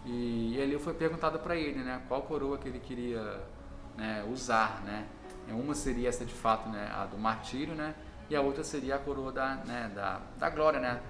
E, 0.05 0.55
e 0.55 0.61
ali 0.61 0.79
foi 0.79 0.93
perguntado 0.93 1.37
para 1.39 1.55
ele, 1.55 1.83
né? 1.83 2.01
Qual 2.07 2.23
coroa 2.23 2.57
que 2.57 2.67
ele 2.67 2.79
queria 2.79 3.39
né, 3.95 4.25
usar, 4.31 4.81
né? 4.83 5.05
Uma 5.49 5.75
seria 5.75 6.09
essa 6.09 6.25
de 6.25 6.33
fato, 6.33 6.69
né, 6.69 6.89
a 6.93 7.05
do 7.05 7.17
martírio, 7.17 7.75
né? 7.75 7.93
E 8.29 8.35
a 8.35 8.41
outra 8.41 8.63
seria 8.63 8.95
a 8.95 8.99
coroa 8.99 9.31
da, 9.31 9.55
né, 9.55 9.91
da, 9.93 10.21
da 10.37 10.49
glória, 10.49 10.79
né? 10.79 11.01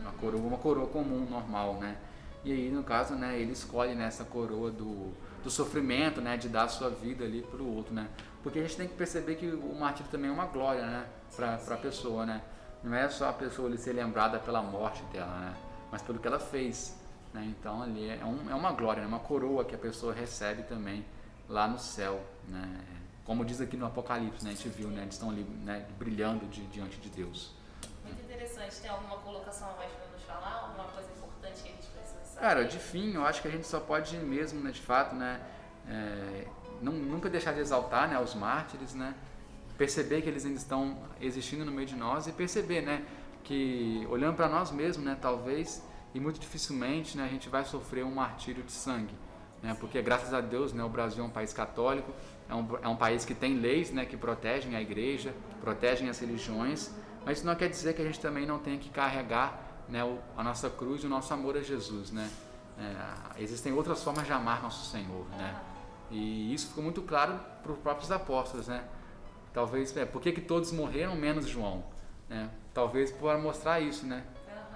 Uma 0.00 0.12
coroa, 0.12 0.42
uma 0.42 0.58
coroa 0.58 0.86
comum, 0.86 1.26
normal, 1.28 1.74
né? 1.74 1.96
E 2.42 2.52
aí, 2.52 2.70
no 2.70 2.82
caso, 2.82 3.14
né, 3.14 3.38
ele 3.38 3.52
escolhe 3.52 3.94
né, 3.94 4.08
coroa 4.30 4.70
do, 4.70 5.12
do 5.44 5.50
sofrimento, 5.50 6.22
né, 6.22 6.38
de 6.38 6.48
dar 6.48 6.64
a 6.64 6.68
sua 6.68 6.88
vida 6.88 7.24
ali 7.24 7.42
para 7.42 7.60
o 7.60 7.76
outro, 7.76 7.92
né? 7.92 8.08
Porque 8.42 8.58
a 8.58 8.62
gente 8.62 8.76
tem 8.76 8.88
que 8.88 8.94
perceber 8.94 9.34
que 9.34 9.46
o 9.46 9.74
martírio 9.78 10.10
também 10.10 10.30
é 10.30 10.32
uma 10.32 10.46
glória, 10.46 10.86
né, 10.86 11.06
para 11.36 11.74
a 11.74 11.76
pessoa, 11.76 12.24
né? 12.24 12.40
Não 12.82 12.94
é 12.94 13.08
só 13.10 13.28
a 13.28 13.32
pessoa 13.32 13.68
ali 13.68 13.76
ser 13.76 13.92
lembrada 13.92 14.38
pela 14.38 14.62
morte 14.62 15.02
dela, 15.12 15.38
né? 15.38 15.54
Mas 15.92 16.00
pelo 16.00 16.18
que 16.18 16.26
ela 16.26 16.38
fez, 16.38 16.96
né? 17.32 17.44
Então 17.58 17.82
ali 17.82 18.08
é, 18.08 18.24
um, 18.24 18.50
é 18.50 18.54
uma 18.54 18.72
glória, 18.72 19.02
né? 19.02 19.08
uma 19.08 19.18
coroa 19.18 19.64
que 19.64 19.74
a 19.74 19.78
pessoa 19.78 20.14
recebe 20.14 20.62
também 20.62 21.04
lá 21.48 21.68
no 21.68 21.78
céu, 21.78 22.24
né? 22.48 22.80
Como 23.30 23.44
diz 23.44 23.60
aqui 23.60 23.76
no 23.76 23.86
Apocalipse, 23.86 24.44
né? 24.44 24.50
A 24.50 24.54
gente 24.54 24.68
viu, 24.70 24.88
né? 24.88 25.02
Eles 25.02 25.14
estão 25.14 25.30
ali, 25.30 25.44
né? 25.64 25.86
Brilhando 25.96 26.46
de, 26.46 26.66
diante 26.66 26.96
de 26.96 27.08
Deus. 27.10 27.52
Muito 28.04 28.20
interessante. 28.24 28.80
Tem 28.80 28.90
alguma 28.90 29.18
colocação 29.18 29.70
a 29.70 29.76
mais 29.76 29.92
para 29.92 30.08
nos 30.08 30.22
falar? 30.24 30.64
Alguma 30.64 30.88
coisa 30.88 31.08
importante 31.12 31.62
que 31.62 31.68
a 31.68 31.70
gente 31.70 31.86
precisa 31.86 32.24
saber? 32.24 32.40
Cara, 32.40 32.64
de 32.64 32.76
fim, 32.80 33.14
eu 33.14 33.24
acho 33.24 33.40
que 33.40 33.46
a 33.46 33.50
gente 33.52 33.68
só 33.68 33.78
pode 33.78 34.16
mesmo, 34.16 34.58
né? 34.60 34.72
De 34.72 34.80
fato, 34.80 35.14
né? 35.14 35.40
É, 35.86 36.48
não, 36.82 36.92
nunca 36.92 37.30
deixar 37.30 37.52
de 37.52 37.60
exaltar, 37.60 38.08
né? 38.08 38.18
Os 38.18 38.34
mártires, 38.34 38.94
né? 38.94 39.14
Perceber 39.78 40.22
que 40.22 40.28
eles 40.28 40.44
ainda 40.44 40.58
estão 40.58 40.98
existindo 41.20 41.64
no 41.64 41.70
meio 41.70 41.86
de 41.86 41.94
nós 41.94 42.26
e 42.26 42.32
perceber, 42.32 42.80
né? 42.80 43.06
Que 43.44 44.04
olhando 44.10 44.34
para 44.34 44.48
nós 44.48 44.72
mesmos, 44.72 45.06
né? 45.06 45.16
Talvez 45.22 45.80
e 46.12 46.18
muito 46.18 46.40
dificilmente, 46.40 47.16
né? 47.16 47.26
A 47.26 47.28
gente 47.28 47.48
vai 47.48 47.64
sofrer 47.64 48.04
um 48.04 48.12
martírio 48.12 48.64
de 48.64 48.72
sangue 48.72 49.14
né? 49.62 49.76
porque 49.78 50.00
graças 50.02 50.32
a 50.32 50.40
Deus 50.40 50.72
né, 50.72 50.82
o 50.82 50.88
Brasil 50.88 51.22
é 51.22 51.26
um 51.26 51.30
país 51.30 51.52
católico, 51.52 52.12
é 52.50 52.54
um, 52.54 52.68
é 52.82 52.88
um 52.88 52.96
país 52.96 53.24
que 53.24 53.34
tem 53.34 53.54
leis 53.58 53.92
né, 53.92 54.04
que 54.04 54.16
protegem 54.16 54.74
a 54.74 54.82
igreja, 54.82 55.32
protegem 55.60 56.08
as 56.08 56.18
religiões, 56.18 56.90
mas 57.24 57.38
isso 57.38 57.46
não 57.46 57.54
quer 57.54 57.68
dizer 57.68 57.94
que 57.94 58.02
a 58.02 58.04
gente 58.04 58.18
também 58.18 58.44
não 58.44 58.58
tenha 58.58 58.76
que 58.76 58.90
carregar 58.90 59.84
né, 59.88 60.02
o, 60.02 60.18
a 60.36 60.42
nossa 60.42 60.68
cruz 60.68 61.02
e 61.04 61.06
o 61.06 61.08
nosso 61.08 61.32
amor 61.32 61.56
a 61.56 61.62
Jesus. 61.62 62.10
Né? 62.10 62.28
É, 62.78 63.42
existem 63.42 63.72
outras 63.72 64.02
formas 64.02 64.26
de 64.26 64.32
amar 64.32 64.62
nosso 64.62 64.90
Senhor. 64.90 65.26
Né? 65.30 65.60
E 66.10 66.52
isso 66.52 66.68
ficou 66.68 66.82
muito 66.82 67.02
claro 67.02 67.38
para 67.62 67.70
os 67.70 67.78
próprios 67.78 68.10
apóstolos. 68.10 68.66
Né? 68.66 68.82
Talvez, 69.54 69.96
é, 69.96 70.04
por 70.04 70.20
que, 70.20 70.32
que 70.32 70.40
todos 70.40 70.72
morreram 70.72 71.14
menos 71.14 71.46
João? 71.46 71.84
Né? 72.28 72.50
Talvez 72.74 73.12
para 73.12 73.38
mostrar 73.38 73.80
isso, 73.80 74.06
né? 74.06 74.24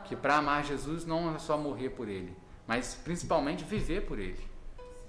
que 0.04 0.14
para 0.14 0.36
amar 0.36 0.64
Jesus 0.64 1.04
não 1.04 1.34
é 1.34 1.38
só 1.38 1.56
morrer 1.56 1.90
por 1.90 2.08
ele, 2.08 2.36
mas 2.66 2.94
principalmente 2.94 3.64
viver 3.64 4.02
por 4.02 4.18
ele. 4.18 4.44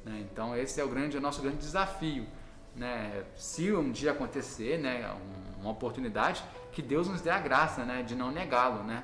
Né? 0.03 0.25
Então 0.31 0.55
esse 0.55 0.79
é 0.79 0.83
o 0.83 0.87
grande, 0.87 1.17
o 1.17 1.21
nosso 1.21 1.41
grande 1.41 1.57
desafio. 1.57 2.25
Né? 2.75 3.23
Se 3.35 3.71
um 3.71 3.91
dia 3.91 4.11
acontecer 4.11 4.77
né, 4.79 5.09
uma 5.59 5.71
oportunidade, 5.71 6.43
que 6.71 6.81
Deus 6.81 7.07
nos 7.07 7.21
dê 7.21 7.29
a 7.29 7.39
graça 7.39 7.85
né, 7.85 8.03
de 8.03 8.15
não 8.15 8.31
negá-lo, 8.31 8.83
né? 8.83 9.03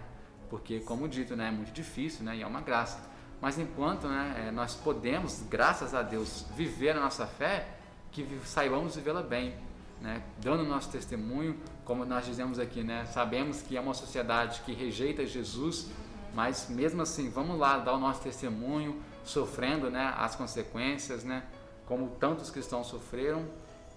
porque 0.50 0.82
como 0.82 1.08
dito, 1.08 1.36
né, 1.36 1.48
é 1.48 1.52
muito 1.52 1.72
difícil 1.72 2.26
né, 2.26 2.36
e 2.36 2.42
é 2.42 2.48
uma 2.48 2.62
graça. 2.62 3.00
Mas 3.40 3.58
enquanto 3.58 4.08
né, 4.08 4.48
é, 4.48 4.52
nós 4.52 4.76
podemos, 4.76 5.42
graças 5.50 5.96
a 5.96 6.02
Deus, 6.02 6.46
viver 6.56 6.92
a 6.92 7.00
nossa 7.00 7.26
fé, 7.26 7.68
que 8.12 8.28
saibamos 8.44 8.96
vivê-la 8.96 9.24
bem, 9.24 9.56
né? 10.02 10.22
dando 10.40 10.64
nosso 10.64 10.90
testemunho, 10.90 11.58
como 11.86 12.04
nós 12.06 12.26
dizemos 12.26 12.60
aqui, 12.60 12.84
né? 12.84 13.06
sabemos 13.06 13.62
que 13.62 13.78
é 13.78 13.82
uma 13.82 13.94
sociedade 13.94 14.62
que 14.66 14.74
rejeita 14.74 15.26
Jesus, 15.26 15.90
mas 16.34 16.68
mesmo 16.70 17.02
assim, 17.02 17.30
vamos 17.30 17.58
lá 17.58 17.78
dar 17.78 17.94
o 17.94 18.00
nosso 18.00 18.22
testemunho, 18.22 19.02
sofrendo 19.24 19.90
né, 19.90 20.14
as 20.18 20.36
consequências, 20.36 21.24
né, 21.24 21.44
como 21.86 22.10
tantos 22.20 22.50
cristãos 22.50 22.88
sofreram, 22.88 23.46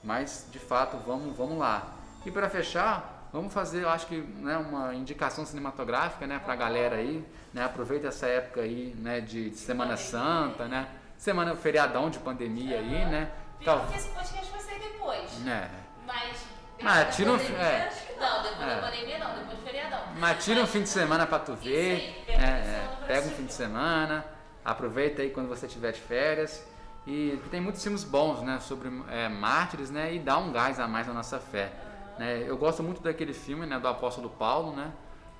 mas 0.04 0.46
de 0.50 0.58
fato 0.58 0.96
vamos, 1.06 1.36
vamos 1.36 1.58
lá. 1.58 1.94
E 2.24 2.30
para 2.30 2.48
fechar, 2.48 3.28
vamos 3.32 3.52
fazer, 3.52 3.82
eu 3.82 3.88
acho 3.88 4.06
que 4.06 4.16
né, 4.16 4.56
uma 4.56 4.94
indicação 4.94 5.44
cinematográfica, 5.44 6.26
né, 6.26 6.38
para 6.38 6.52
a 6.52 6.56
galera 6.56 6.96
aí, 6.96 7.24
né, 7.52 7.64
aproveita 7.64 8.08
essa 8.08 8.26
época 8.26 8.60
aí, 8.60 8.94
né, 8.98 9.20
de, 9.20 9.50
de 9.50 9.56
Semana 9.56 9.96
Santa, 9.96 10.66
né, 10.66 10.88
semana 11.16 11.54
feriadão 11.56 12.08
de 12.10 12.18
pandemia 12.18 12.78
aí, 12.78 13.04
né. 13.06 13.30
Pior 13.58 13.86
que 13.88 13.96
esse 13.96 14.08
podcast 14.08 14.50
vai 14.50 14.60
sair 14.60 14.78
depois. 14.80 15.46
É. 15.46 15.68
Mas. 16.06 16.44
Ah, 16.84 17.04
tira 17.06 17.32
um, 17.32 17.38
pandemia, 17.38 17.58
é, 17.62 17.86
acho 17.88 18.06
que 18.06 18.12
Não, 18.20 18.42
depois 18.42 18.60
É. 18.68 18.74
da 18.74 18.80
pandemia 18.82 19.18
não, 19.18 19.34
depois 19.38 19.58
do 19.58 19.64
feriadão. 19.64 20.00
mas 20.18 20.44
tira 20.44 20.60
um 20.60 20.66
fim 20.66 20.82
de 20.82 20.88
semana 20.88 21.26
para 21.26 21.38
tu 21.38 21.54
ver, 21.54 21.96
aí, 21.96 22.24
pega 22.26 22.42
é, 22.42 22.50
um 22.50 22.52
fim 22.52 22.54
de 22.54 22.68
é, 22.68 22.72
semana 22.74 22.96
pra 22.96 23.06
pega 23.06 23.26
um 23.26 23.30
fim 23.30 23.44
de 23.46 23.52
semana, 23.54 24.24
aproveita 24.64 25.22
aí 25.22 25.30
quando 25.30 25.48
você 25.48 25.66
tiver 25.66 25.92
de 25.92 26.00
férias. 26.00 26.66
E 27.06 27.38
tem 27.50 27.60
muitos 27.60 27.82
filmes 27.82 28.02
bons, 28.02 28.40
né, 28.40 28.58
sobre 28.60 28.88
é, 29.10 29.28
mártires, 29.28 29.90
né, 29.90 30.14
e 30.14 30.18
dá 30.18 30.38
um 30.38 30.52
gás 30.52 30.80
a 30.80 30.88
mais 30.88 31.06
na 31.06 31.12
nossa 31.12 31.38
fé. 31.38 31.72
Né? 32.18 32.44
Eu 32.46 32.56
gosto 32.56 32.82
muito 32.82 33.02
daquele 33.02 33.34
filme, 33.34 33.66
né, 33.66 33.78
do 33.78 33.86
apóstolo 33.86 34.30
Paulo, 34.30 34.74
né, 34.74 34.90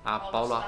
a 0.03 0.19
Paulo 0.19 0.49
Paulo, 0.49 0.65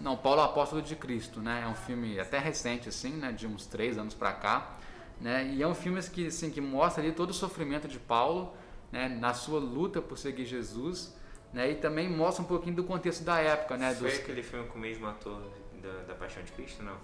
não, 0.00 0.16
Paulo 0.16 0.40
Apóstolo 0.40 0.82
de 0.82 0.96
Cristo, 0.96 1.40
né, 1.40 1.62
é 1.64 1.68
um 1.68 1.74
filme 1.74 2.18
até 2.18 2.38
recente 2.38 2.88
assim, 2.88 3.10
né, 3.10 3.30
de 3.30 3.46
uns 3.46 3.66
três 3.66 3.96
anos 3.96 4.12
pra 4.12 4.32
cá, 4.32 4.72
né, 5.20 5.46
e 5.46 5.62
é 5.62 5.66
um 5.68 5.74
filme 5.74 6.02
que 6.02 6.26
assim 6.26 6.50
que 6.50 6.60
mostra 6.60 7.00
ali 7.00 7.12
todo 7.12 7.30
o 7.30 7.34
sofrimento 7.34 7.86
de 7.86 8.00
Paulo, 8.00 8.52
né, 8.90 9.08
na 9.08 9.32
sua 9.32 9.60
luta 9.60 10.02
por 10.02 10.18
seguir 10.18 10.46
Jesus, 10.46 11.14
né, 11.52 11.70
e 11.70 11.74
também 11.76 12.08
mostra 12.08 12.42
um 12.42 12.46
pouquinho 12.46 12.74
do 12.74 12.82
contexto 12.82 13.22
da 13.22 13.38
época, 13.38 13.76
né, 13.76 13.94
Foi 13.94 14.10
dos 14.10 14.18
aquele 14.18 14.42
filme 14.42 14.66
com 14.66 14.78
o 14.78 14.80
mesmo 14.80 15.06
ator 15.06 15.40
da, 15.80 15.92
da 16.08 16.14
Paixão 16.14 16.42
de 16.42 16.50
Cristo, 16.50 16.82
não? 16.82 16.96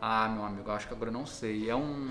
Ah, 0.00 0.28
meu 0.28 0.44
amigo, 0.44 0.70
acho 0.70 0.86
que 0.86 0.92
agora 0.92 1.08
eu 1.08 1.14
não 1.14 1.24
sei. 1.24 1.70
É 1.70 1.74
um. 1.74 2.10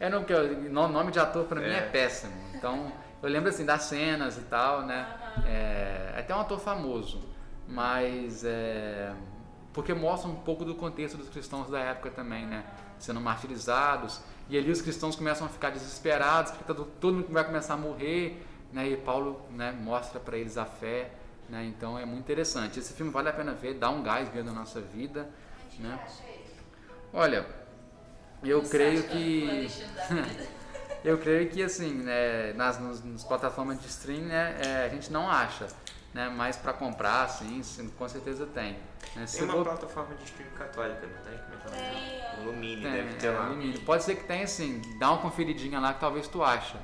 É 0.00 0.08
não, 0.08 0.20
porque 0.20 0.32
o 0.34 0.70
no- 0.70 0.88
nome 0.88 1.12
de 1.12 1.20
ator 1.20 1.44
pra 1.44 1.60
mim 1.60 1.66
é 1.68 1.78
É. 1.78 1.82
péssimo. 1.82 2.32
Então, 2.54 2.90
eu 3.22 3.28
lembro 3.28 3.50
assim 3.50 3.64
das 3.66 3.82
cenas 3.82 4.36
e 4.38 4.40
tal, 4.42 4.82
né? 4.86 5.06
É, 5.44 6.14
é 6.16 6.20
até 6.20 6.34
um 6.34 6.40
ator 6.40 6.58
famoso, 6.58 7.22
mas 7.68 8.42
é. 8.44 9.12
Porque 9.72 9.92
mostra 9.94 10.28
um 10.28 10.34
pouco 10.34 10.64
do 10.64 10.74
contexto 10.74 11.16
dos 11.16 11.28
cristãos 11.28 11.70
da 11.70 11.78
época 11.78 12.10
também, 12.10 12.44
né? 12.46 12.64
Sendo 12.98 13.20
martirizados. 13.20 14.20
E 14.48 14.58
ali 14.58 14.70
os 14.70 14.82
cristãos 14.82 15.14
começam 15.14 15.46
a 15.46 15.50
ficar 15.50 15.70
desesperados, 15.70 16.50
porque 16.52 16.64
todo, 16.64 16.84
todo 16.98 17.14
mundo 17.18 17.28
vai 17.32 17.44
começar 17.44 17.74
a 17.74 17.76
morrer, 17.76 18.42
né? 18.72 18.88
E 18.88 18.96
Paulo 18.96 19.40
né, 19.50 19.70
mostra 19.70 20.18
pra 20.18 20.36
eles 20.36 20.56
a 20.58 20.64
fé, 20.64 21.12
né? 21.48 21.64
Então 21.66 21.96
é 21.98 22.04
muito 22.04 22.20
interessante. 22.20 22.78
Esse 22.80 22.94
filme 22.94 23.12
vale 23.12 23.28
a 23.28 23.32
pena 23.32 23.52
ver, 23.52 23.74
dá 23.74 23.90
um 23.90 24.02
gás 24.02 24.32
mesmo 24.34 24.50
na 24.52 24.60
nossa 24.60 24.80
vida, 24.80 25.28
né? 25.78 26.00
Olha, 27.12 27.46
eu 28.42 28.62
creio 28.62 29.02
que 29.04 29.68
eu 31.04 31.18
creio 31.18 31.48
que 31.48 31.62
assim, 31.62 31.92
né, 31.94 32.52
nas, 32.54 32.78
nos, 32.78 33.02
nas 33.04 33.24
plataformas 33.24 33.80
de 33.80 33.86
stream, 33.88 34.22
né, 34.22 34.56
é, 34.64 34.84
a 34.86 34.88
gente 34.88 35.12
não 35.12 35.28
acha, 35.30 35.66
né, 36.14 36.28
mas 36.34 36.56
para 36.56 36.72
comprar, 36.72 37.24
assim, 37.24 37.62
sim, 37.62 37.88
com 37.90 38.08
certeza 38.08 38.46
tem. 38.46 38.76
Né, 39.16 39.24
Tem 39.30 39.42
uma 39.44 39.54
for- 39.54 39.64
plataforma 39.64 40.14
de 40.14 40.24
streaming 40.24 40.52
católica, 40.54 41.06
não 41.06 41.30
tem? 41.30 41.38
Como 41.38 41.74
é 41.74 41.78
que 41.78 42.40
é 42.40 42.44
Lumine, 42.44 42.82
tem, 42.82 42.92
deve 42.92 43.14
ter 43.14 43.26
é, 43.28 43.30
lá. 43.30 43.48
limite. 43.48 43.80
Pode 43.80 44.04
ser 44.04 44.14
que 44.16 44.24
tenha, 44.24 44.44
assim, 44.44 44.80
dá 44.98 45.10
uma 45.10 45.18
conferidinha 45.22 45.80
lá 45.80 45.94
que 45.94 46.00
talvez 46.00 46.28
tu 46.28 46.42
acha, 46.42 46.78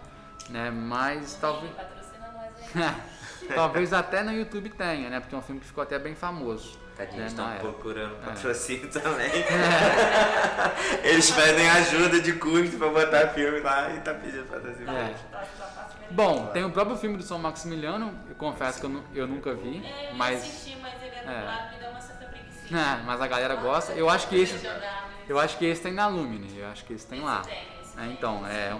né, 0.48 0.70
mas 0.70 1.34
talvez 1.40 1.72
Patrocina 1.74 2.32
nós 2.32 2.84
aí. 2.84 3.52
talvez 3.54 3.92
até 3.92 4.22
no 4.22 4.32
YouTube 4.32 4.70
tenha, 4.70 5.10
né, 5.10 5.20
porque 5.20 5.34
é 5.34 5.38
um 5.38 5.42
filme 5.42 5.60
que 5.60 5.66
ficou 5.66 5.82
até 5.82 5.98
bem 5.98 6.14
famoso. 6.14 6.78
Tadinho, 6.96 7.20
né, 7.20 7.26
estão 7.26 7.46
época. 7.50 7.72
procurando 7.72 8.14
É. 8.22 8.26
patrocínio 8.26 8.88
também. 8.90 9.30
eles 11.04 11.30
pedem 11.30 11.68
ajuda 11.70 12.20
de 12.20 12.32
custo 12.34 12.78
pra 12.78 12.88
botar 12.88 13.28
filme 13.28 13.60
lá 13.60 13.90
e 13.90 14.00
tá 14.00 14.14
pedindo 14.14 14.44
patrocínio. 14.46 14.90
É. 14.90 15.14
Tá, 15.30 15.44
tá. 15.58 15.88
Bom, 16.10 16.46
tem 16.46 16.64
o 16.64 16.70
próprio 16.70 16.96
filme 16.96 17.16
do 17.16 17.22
São 17.22 17.38
Maximiliano, 17.38 18.18
eu 18.28 18.34
confesso 18.36 18.80
que 18.80 18.86
eu, 18.86 19.02
eu 19.14 19.26
nunca 19.26 19.52
vi, 19.54 19.84
É, 19.84 20.10
eu 20.10 20.14
mas 20.14 20.40
assisti, 20.42 20.76
mas 20.80 20.94
ele 21.02 21.14
é 21.14 21.18
É. 21.18 21.22
dublado, 21.38 21.72
me 21.74 21.78
deu 21.80 21.90
uma 21.90 22.00
certa 22.00 22.24
preguiça. 22.26 22.74
É, 22.76 23.02
mas 23.04 23.20
a 23.20 23.26
galera 23.26 23.54
gosta. 23.56 23.92
Eu 23.92 24.08
acho 24.08 24.28
que 24.28 24.36
esse, 24.40 24.56
Jogar, 24.58 25.08
mas 25.20 25.28
eu 25.30 25.38
acho 25.38 25.58
que 25.58 25.64
esse 25.66 25.82
tem 25.82 25.92
na 25.92 26.06
Lumine. 26.06 26.56
Eu 26.58 26.68
acho 26.68 26.84
que 26.84 26.92
esse 26.94 27.06
tem 27.06 27.20
lá. 27.20 27.40
tem, 27.42 27.54
esse 27.82 27.98
É, 27.98 28.02
tem. 28.02 28.12
então, 28.12 28.46
é. 28.46 28.76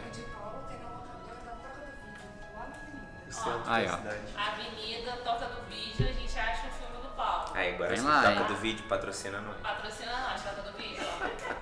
Aí, 3.66 3.86
ó. 3.88 3.98
Avenida, 4.40 5.12
toca 5.24 5.46
do 5.46 5.60
vídeo, 5.68 6.08
a 6.08 6.12
gente 6.12 6.38
acha 6.38 6.68
Paulo. 7.16 7.50
Aí 7.54 7.74
agora 7.74 7.96
se 7.96 8.02
lá, 8.02 8.22
toca 8.22 8.40
hein? 8.40 8.46
do 8.46 8.56
vídeo 8.56 8.84
patrocina 8.88 9.40
nós. 9.40 9.56
Patrocina 9.62 10.12
nós, 10.12 10.42
toca 10.42 10.62
do 10.62 10.76
vídeo, 10.76 11.02
a 11.02 11.56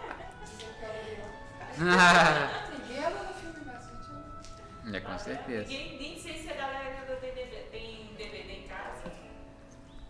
é, 4.93 5.01
com 5.01 5.19
certeza. 5.19 5.69
Nem, 5.69 5.99
nem 5.99 6.21
sei 6.21 6.39
se 6.39 6.51
a 6.51 6.55
galera 6.55 7.05
tem 7.07 7.17
DVD, 7.21 7.57
tem 7.71 8.15
DVD 8.17 8.53
em 8.53 8.69
casa. 8.69 9.11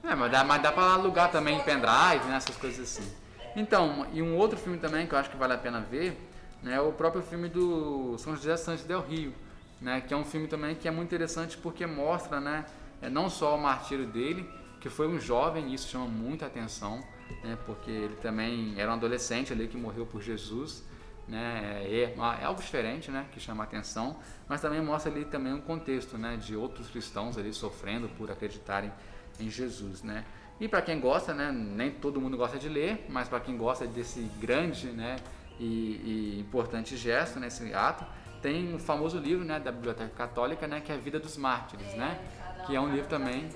É, 0.02 0.14
mas 0.14 0.30
dá, 0.30 0.44
mas 0.44 0.62
dá 0.62 0.72
pra 0.72 0.92
alugar 0.92 1.30
também 1.30 1.56
em 1.56 1.62
pendrive, 1.62 2.26
né? 2.26 2.36
Essas 2.36 2.56
coisas 2.56 2.80
assim. 2.80 3.10
Então, 3.56 4.06
e 4.12 4.20
um 4.20 4.36
outro 4.36 4.58
filme 4.58 4.78
também 4.78 5.06
que 5.06 5.14
eu 5.14 5.18
acho 5.18 5.30
que 5.30 5.36
vale 5.36 5.54
a 5.54 5.58
pena 5.58 5.80
ver, 5.80 6.18
né? 6.62 6.74
É 6.74 6.80
o 6.80 6.92
próprio 6.92 7.22
filme 7.22 7.48
do 7.48 8.18
São 8.18 8.34
José 8.36 8.56
Santos 8.56 8.84
del 8.84 9.00
Rio, 9.00 9.32
né? 9.80 10.00
Que 10.00 10.12
é 10.12 10.16
um 10.16 10.24
filme 10.24 10.48
também 10.48 10.74
que 10.74 10.86
é 10.88 10.90
muito 10.90 11.08
interessante 11.08 11.56
porque 11.56 11.86
mostra, 11.86 12.40
né? 12.40 12.66
É, 13.00 13.08
não 13.08 13.30
só 13.30 13.54
o 13.54 13.58
martírio 13.60 14.06
dele, 14.06 14.48
que 14.84 14.90
foi 14.90 15.08
um 15.08 15.18
jovem, 15.18 15.70
e 15.70 15.74
isso 15.74 15.88
chama 15.88 16.06
muita 16.06 16.44
atenção, 16.44 17.02
né? 17.42 17.56
Porque 17.64 17.90
ele 17.90 18.16
também 18.16 18.74
era 18.76 18.90
um 18.90 18.92
adolescente 18.92 19.50
ali 19.50 19.66
que 19.66 19.78
morreu 19.78 20.04
por 20.04 20.20
Jesus, 20.20 20.84
né? 21.26 21.80
É, 21.86 22.14
é 22.42 22.44
algo 22.44 22.60
diferente, 22.60 23.10
né? 23.10 23.24
Que 23.32 23.40
chama 23.40 23.64
atenção, 23.64 24.18
mas 24.46 24.60
também 24.60 24.82
mostra 24.82 25.10
ali 25.10 25.24
também 25.24 25.54
um 25.54 25.60
contexto, 25.62 26.18
né? 26.18 26.36
De 26.36 26.54
outros 26.54 26.90
cristãos 26.90 27.38
ali 27.38 27.50
sofrendo 27.54 28.10
por 28.10 28.30
acreditarem 28.30 28.92
em 29.40 29.48
Jesus, 29.48 30.02
né? 30.02 30.22
E 30.60 30.68
para 30.68 30.82
quem 30.82 31.00
gosta, 31.00 31.32
né? 31.32 31.50
Nem 31.50 31.90
todo 31.90 32.20
mundo 32.20 32.36
gosta 32.36 32.58
de 32.58 32.68
ler, 32.68 33.06
mas 33.08 33.26
para 33.26 33.40
quem 33.40 33.56
gosta 33.56 33.86
desse 33.86 34.20
grande, 34.38 34.88
né? 34.88 35.16
E, 35.58 35.64
e 35.64 36.40
importante 36.40 36.94
gesto, 36.94 37.40
né? 37.40 37.48
Ato, 37.74 38.04
tem 38.42 38.74
o 38.74 38.78
famoso 38.78 39.16
livro, 39.16 39.46
né? 39.46 39.58
Da 39.58 39.72
Biblioteca 39.72 40.10
Católica, 40.14 40.68
né? 40.68 40.82
Que 40.82 40.92
é 40.92 40.94
a 40.94 40.98
Vida 40.98 41.18
dos 41.18 41.38
Mártires, 41.38 41.94
né? 41.94 42.20
Que 42.66 42.76
é 42.76 42.80
um 42.80 42.92
livro 42.92 43.08
também. 43.08 43.48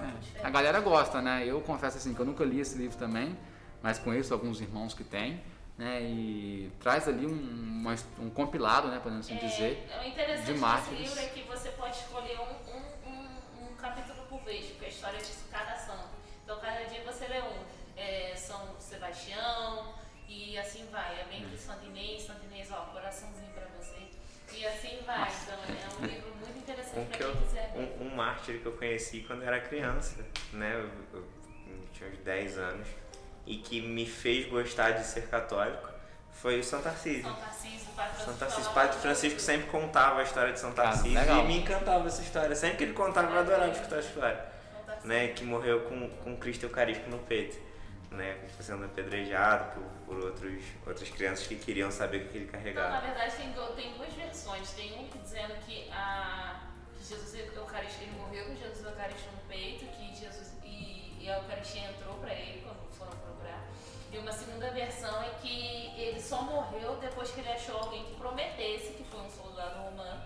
Capítulo 0.00 0.06
é 0.06 0.08
um 0.08 0.12
santo 0.12 0.16
É, 0.16 0.20
diferente. 0.20 0.46
A 0.46 0.50
galera 0.50 0.80
gosta, 0.80 1.20
né? 1.22 1.44
Eu 1.46 1.60
confesso 1.60 1.96
assim 1.98 2.14
que 2.14 2.20
eu 2.20 2.26
nunca 2.26 2.44
li 2.44 2.60
esse 2.60 2.76
livro 2.78 2.96
também, 2.96 3.36
mas 3.82 3.98
conheço 3.98 4.32
alguns 4.34 4.60
irmãos 4.60 4.94
que 4.94 5.04
têm, 5.04 5.42
né? 5.78 6.02
E 6.02 6.72
traz 6.80 7.08
ali 7.08 7.26
um, 7.26 7.30
uma- 7.82 7.94
um 8.18 8.30
compilado, 8.30 8.88
né? 8.88 9.00
Podemos 9.02 9.26
assim 9.26 9.36
dizer. 9.36 9.86
É, 9.90 10.00
o 10.00 10.04
interessante 10.08 10.46
de 10.46 10.52
desse 10.52 11.02
livro 11.02 11.18
é 11.20 11.26
que 11.26 11.42
você 11.42 11.68
pode 11.70 11.96
escolher 11.96 12.38
um, 12.40 12.74
um, 12.76 13.10
um, 13.10 13.70
um 13.70 13.74
capítulo 13.76 14.22
por 14.28 14.40
vez, 14.42 14.66
porque 14.66 14.86
a 14.86 14.88
história 14.88 15.16
é 15.18 15.20
de 15.20 15.32
cada 15.50 15.74
santo. 15.76 16.10
Então, 16.44 16.58
cada 16.60 16.84
dia 16.84 17.02
você 17.04 17.26
lê 17.26 17.40
um. 17.40 17.80
É, 17.96 18.34
São 18.34 18.74
Sebastião 18.78 19.94
e 20.28 20.56
assim 20.58 20.86
vai. 20.90 21.20
É 21.20 21.24
bem 21.28 21.44
que 21.48 21.56
Santo 21.58 21.84
Inês, 21.86 22.22
Santo 22.22 22.44
Inês, 22.46 22.68
ó, 22.70 22.76
coraçãozinho 22.92 23.50
pra 23.52 23.66
você. 23.78 24.08
E 24.56 24.66
assim 24.66 24.98
vai. 25.04 25.28
Então, 25.42 25.58
é 25.64 26.02
um 26.02 26.06
livro 26.06 26.29
Um, 26.96 27.04
pra 27.06 27.16
que 27.18 27.22
eu, 27.22 27.36
um, 27.76 28.06
um 28.06 28.14
mártir 28.14 28.60
que 28.60 28.66
eu 28.66 28.72
conheci 28.72 29.20
quando 29.20 29.42
era 29.42 29.60
criança, 29.60 30.24
né? 30.52 30.72
Eu, 30.74 30.90
eu- 31.18 31.24
eu 31.68 31.78
tinha 31.92 32.08
uns 32.10 32.18
10 32.18 32.58
anos. 32.58 32.86
E 33.46 33.56
que 33.56 33.80
me 33.80 34.06
fez 34.06 34.48
gostar 34.48 34.90
de 34.92 35.04
ser 35.04 35.28
católico 35.28 35.88
foi 36.32 36.60
o 36.60 36.64
São 36.64 36.80
Tarcísio. 36.82 37.22
São 37.24 37.34
Tarcísio, 37.34 37.88
Padre 37.96 38.16
São 38.16 38.24
Francisco. 38.34 38.38
Tarcísio, 38.38 38.64
falava 38.64 38.74
Padre 38.88 38.98
Francisco 39.02 39.40
sempre 39.40 39.66
contava 39.68 40.20
a 40.20 40.22
história 40.22 40.52
de 40.52 40.60
São 40.60 40.72
Tarcísio 40.72 41.18
legal. 41.18 41.44
e 41.44 41.46
me 41.48 41.58
encantava 41.58 42.06
essa 42.06 42.22
história. 42.22 42.54
Sempre 42.54 42.76
que 42.78 42.84
ele 42.84 42.92
contava, 42.92 43.32
eu 43.32 43.38
adorava 43.40 43.70
escutar 43.72 43.96
a 43.96 44.00
história. 44.00 44.50
Né, 45.04 45.28
que 45.28 45.44
morreu 45.44 45.80
com, 45.82 46.10
com 46.10 46.36
Cristo 46.36 46.64
Eucarístico 46.64 47.08
no 47.08 47.18
peito, 47.20 47.56
né, 48.10 48.36
sendo 48.60 48.84
apedrejado 48.84 49.72
por, 49.72 50.14
por 50.16 50.24
outros, 50.26 50.62
outras 50.86 51.08
crianças 51.08 51.46
que 51.46 51.56
queriam 51.56 51.90
saber 51.90 52.18
o 52.18 52.28
que 52.28 52.36
ele 52.36 52.44
Então, 52.44 52.60
na 52.60 52.64
carregava. 52.64 53.06
verdade, 53.06 53.36
tem, 53.36 53.50
do- 53.52 53.72
tem 53.74 53.94
duas 53.94 54.12
versões. 54.12 54.70
Tem 54.72 54.92
um 55.00 55.08
que 55.08 55.16
dizendo 55.18 55.54
que, 55.64 55.88
a, 55.90 56.60
Eucarístico, 57.80 58.04
ele 58.04 58.18
morreu 58.18 58.44
com 58.46 58.56
Jesus 58.56 58.84
Eucarístico 58.84 59.32
no 59.32 59.40
peito, 59.48 59.86
que 59.86 60.14
Jesus 60.14 60.52
e, 60.64 61.16
e 61.18 61.30
a 61.30 61.36
Eucaristia 61.36 61.88
entrou 61.88 62.14
para 62.16 62.34
ele 62.34 62.62
quando 62.62 62.90
foram 62.92 63.12
procurar. 63.12 63.64
E 64.12 64.18
uma 64.18 64.32
segunda 64.32 64.70
versão 64.70 65.22
é 65.22 65.30
que 65.40 65.92
ele 65.96 66.20
só 66.20 66.42
morreu 66.42 66.96
depois 66.96 67.30
que 67.30 67.40
ele 67.40 67.48
achou 67.48 67.78
alguém 67.78 68.04
que 68.04 68.14
prometesse, 68.16 68.92
que 68.92 69.04
foi 69.04 69.20
um 69.20 69.30
soldado 69.30 69.82
romano, 69.82 70.20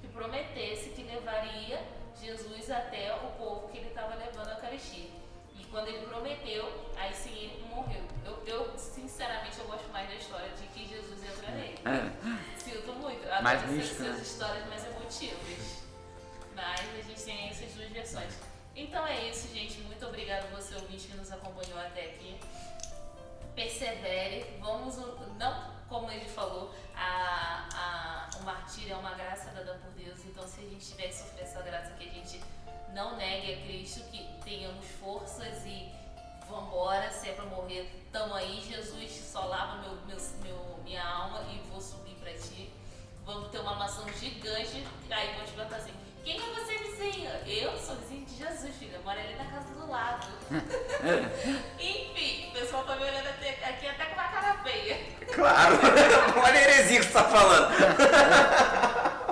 que 0.00 0.08
prometesse 0.08 0.90
que 0.90 1.02
levaria 1.02 1.82
Jesus 2.20 2.70
até 2.70 3.14
o 3.14 3.30
povo 3.38 3.68
que 3.68 3.78
ele 3.78 3.88
estava 3.88 4.14
levando 4.14 4.48
a 4.48 4.52
Eucaristia. 4.52 5.10
E 5.58 5.64
quando 5.64 5.88
ele 5.88 6.06
prometeu, 6.06 6.92
aí 6.96 7.12
sim 7.12 7.36
ele 7.36 7.64
morreu. 7.68 8.04
Eu, 8.24 8.42
eu, 8.46 8.78
sinceramente, 8.78 9.58
eu 9.58 9.66
gosto 9.66 9.88
mais 9.90 10.08
da 10.08 10.14
história 10.14 10.50
de 10.50 10.66
que 10.68 10.86
Jesus 10.86 11.24
entra 11.24 11.50
nele. 11.50 11.78
É. 11.84 12.58
Sinto 12.58 12.92
muito. 12.92 13.24
Adoro 13.26 13.42
Mais 13.42 13.62
né? 13.62 13.78
essas 13.78 14.20
histórias 14.20 14.66
mais 14.68 14.86
emotivas. 14.86 15.69
Mas 16.60 17.06
a 17.06 17.08
gente 17.08 17.22
tem 17.22 17.48
essas 17.48 17.72
duas 17.72 17.88
versões. 17.90 18.34
Então 18.74 19.06
é 19.06 19.28
isso, 19.28 19.52
gente. 19.54 19.80
Muito 19.80 20.06
obrigado 20.06 20.50
você 20.50 20.74
ouvinte 20.74 21.08
que 21.08 21.16
nos 21.16 21.32
acompanhou 21.32 21.78
até 21.78 22.06
aqui. 22.06 22.38
Persevere. 23.54 24.58
Vamos. 24.60 24.96
Não 25.38 25.80
como 25.90 26.08
ele 26.08 26.24
falou, 26.24 26.72
a, 26.94 27.66
a, 27.74 28.38
o 28.38 28.44
martírio 28.44 28.92
é 28.92 28.96
uma 28.96 29.12
graça 29.14 29.50
dada 29.50 29.74
por 29.74 29.90
Deus. 29.90 30.24
Então, 30.24 30.46
se 30.46 30.60
a 30.60 30.62
gente 30.62 30.86
tiver 30.86 31.08
que 31.08 31.14
sofrer 31.14 31.42
essa 31.42 31.60
graça, 31.62 31.90
que 31.94 32.08
a 32.08 32.12
gente 32.12 32.40
não 32.94 33.16
negue 33.16 33.54
a 33.54 33.56
Cristo, 33.62 34.08
que 34.08 34.24
tenhamos 34.44 34.86
forças 35.00 35.66
e 35.66 35.90
vambora, 36.48 37.10
se 37.10 37.28
é 37.28 37.32
pra 37.32 37.44
morrer, 37.46 37.90
tamo 38.12 38.34
aí. 38.34 38.60
Jesus, 38.60 39.10
só 39.10 39.46
lava 39.46 39.82
meu, 39.82 39.96
meu, 40.06 40.16
meu, 40.44 40.80
minha 40.84 41.04
alma 41.04 41.42
e 41.52 41.58
vou 41.68 41.80
subir 41.80 42.14
pra 42.14 42.32
ti. 42.34 42.72
Vamos 43.24 43.50
ter 43.50 43.58
uma 43.58 43.74
maçã 43.74 44.04
gigante. 44.12 44.86
Aí 45.10 45.34
vou 45.34 45.44
te 45.44 45.52
perguntar 45.52 45.76
assim: 45.76 45.92
quem 46.24 46.36
é 46.36 46.54
você, 46.54 46.78
vizinha? 46.78 47.40
Eu 47.46 47.76
sou 47.78 47.96
vizinho 47.96 48.24
de 48.26 48.36
Jesus, 48.36 48.74
filha. 48.78 48.96
Eu 48.96 49.02
moro 49.02 49.18
ali 49.18 49.34
na 49.34 49.44
casa 49.44 49.74
do 49.74 49.90
lado. 49.90 50.26
Enfim, 51.78 52.48
o 52.48 52.52
pessoal 52.52 52.84
tá 52.84 52.96
me 52.96 53.02
olhando 53.02 53.28
até- 53.28 53.58
aqui 53.68 53.86
até 53.88 54.04
com 54.06 54.14
uma 54.14 54.28
cara 54.28 54.54
feia. 54.62 54.98
Claro. 55.34 55.78
Olha 56.42 56.52
a 56.54 56.62
heresia 56.62 57.00
que 57.00 57.06
você 57.06 57.12
tá 57.12 57.24
falando. 57.24 57.70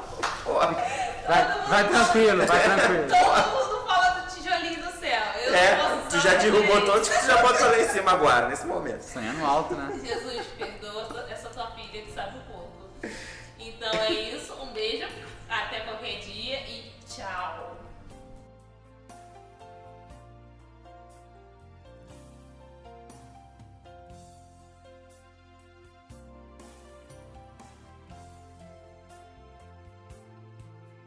Vai, 1.28 1.44
vai 1.68 1.88
tranquilo, 1.88 2.46
vai 2.46 2.62
tranquilo. 2.62 3.06
Todo 3.06 3.50
mundo 3.50 3.86
fala 3.86 4.08
do 4.20 4.34
tijolinho 4.34 4.82
do 4.82 4.90
céu. 4.98 5.22
Eu 5.44 5.54
é, 5.54 5.76
tu 6.08 6.16
já 6.16 6.22
falar 6.30 6.34
derrubou 6.42 6.80
todos 6.86 7.06
que 7.06 7.18
tu 7.18 7.26
já 7.26 7.36
botou 7.42 7.66
lá 7.68 7.78
em 7.78 7.88
cima 7.88 8.12
agora, 8.12 8.48
nesse 8.48 8.66
momento. 8.66 9.02
Sonhando 9.02 9.44
alto, 9.44 9.74
né? 9.74 10.00
Jesus, 10.02 10.46
perdoa 10.56 11.26
essa 11.28 11.50
tua 11.50 11.66
filha 11.72 12.02
que 12.02 12.12
sabe 12.14 12.38
o 12.38 12.40
pouco. 12.50 12.72
Então 13.58 13.92
é 13.92 14.10
isso, 14.10 14.54
um 14.54 14.72
beijo, 14.72 15.06
até 15.48 15.80
qualquer 15.80 16.20
dia 16.20 16.60
e 16.68 16.92
tchau. 17.06 17.77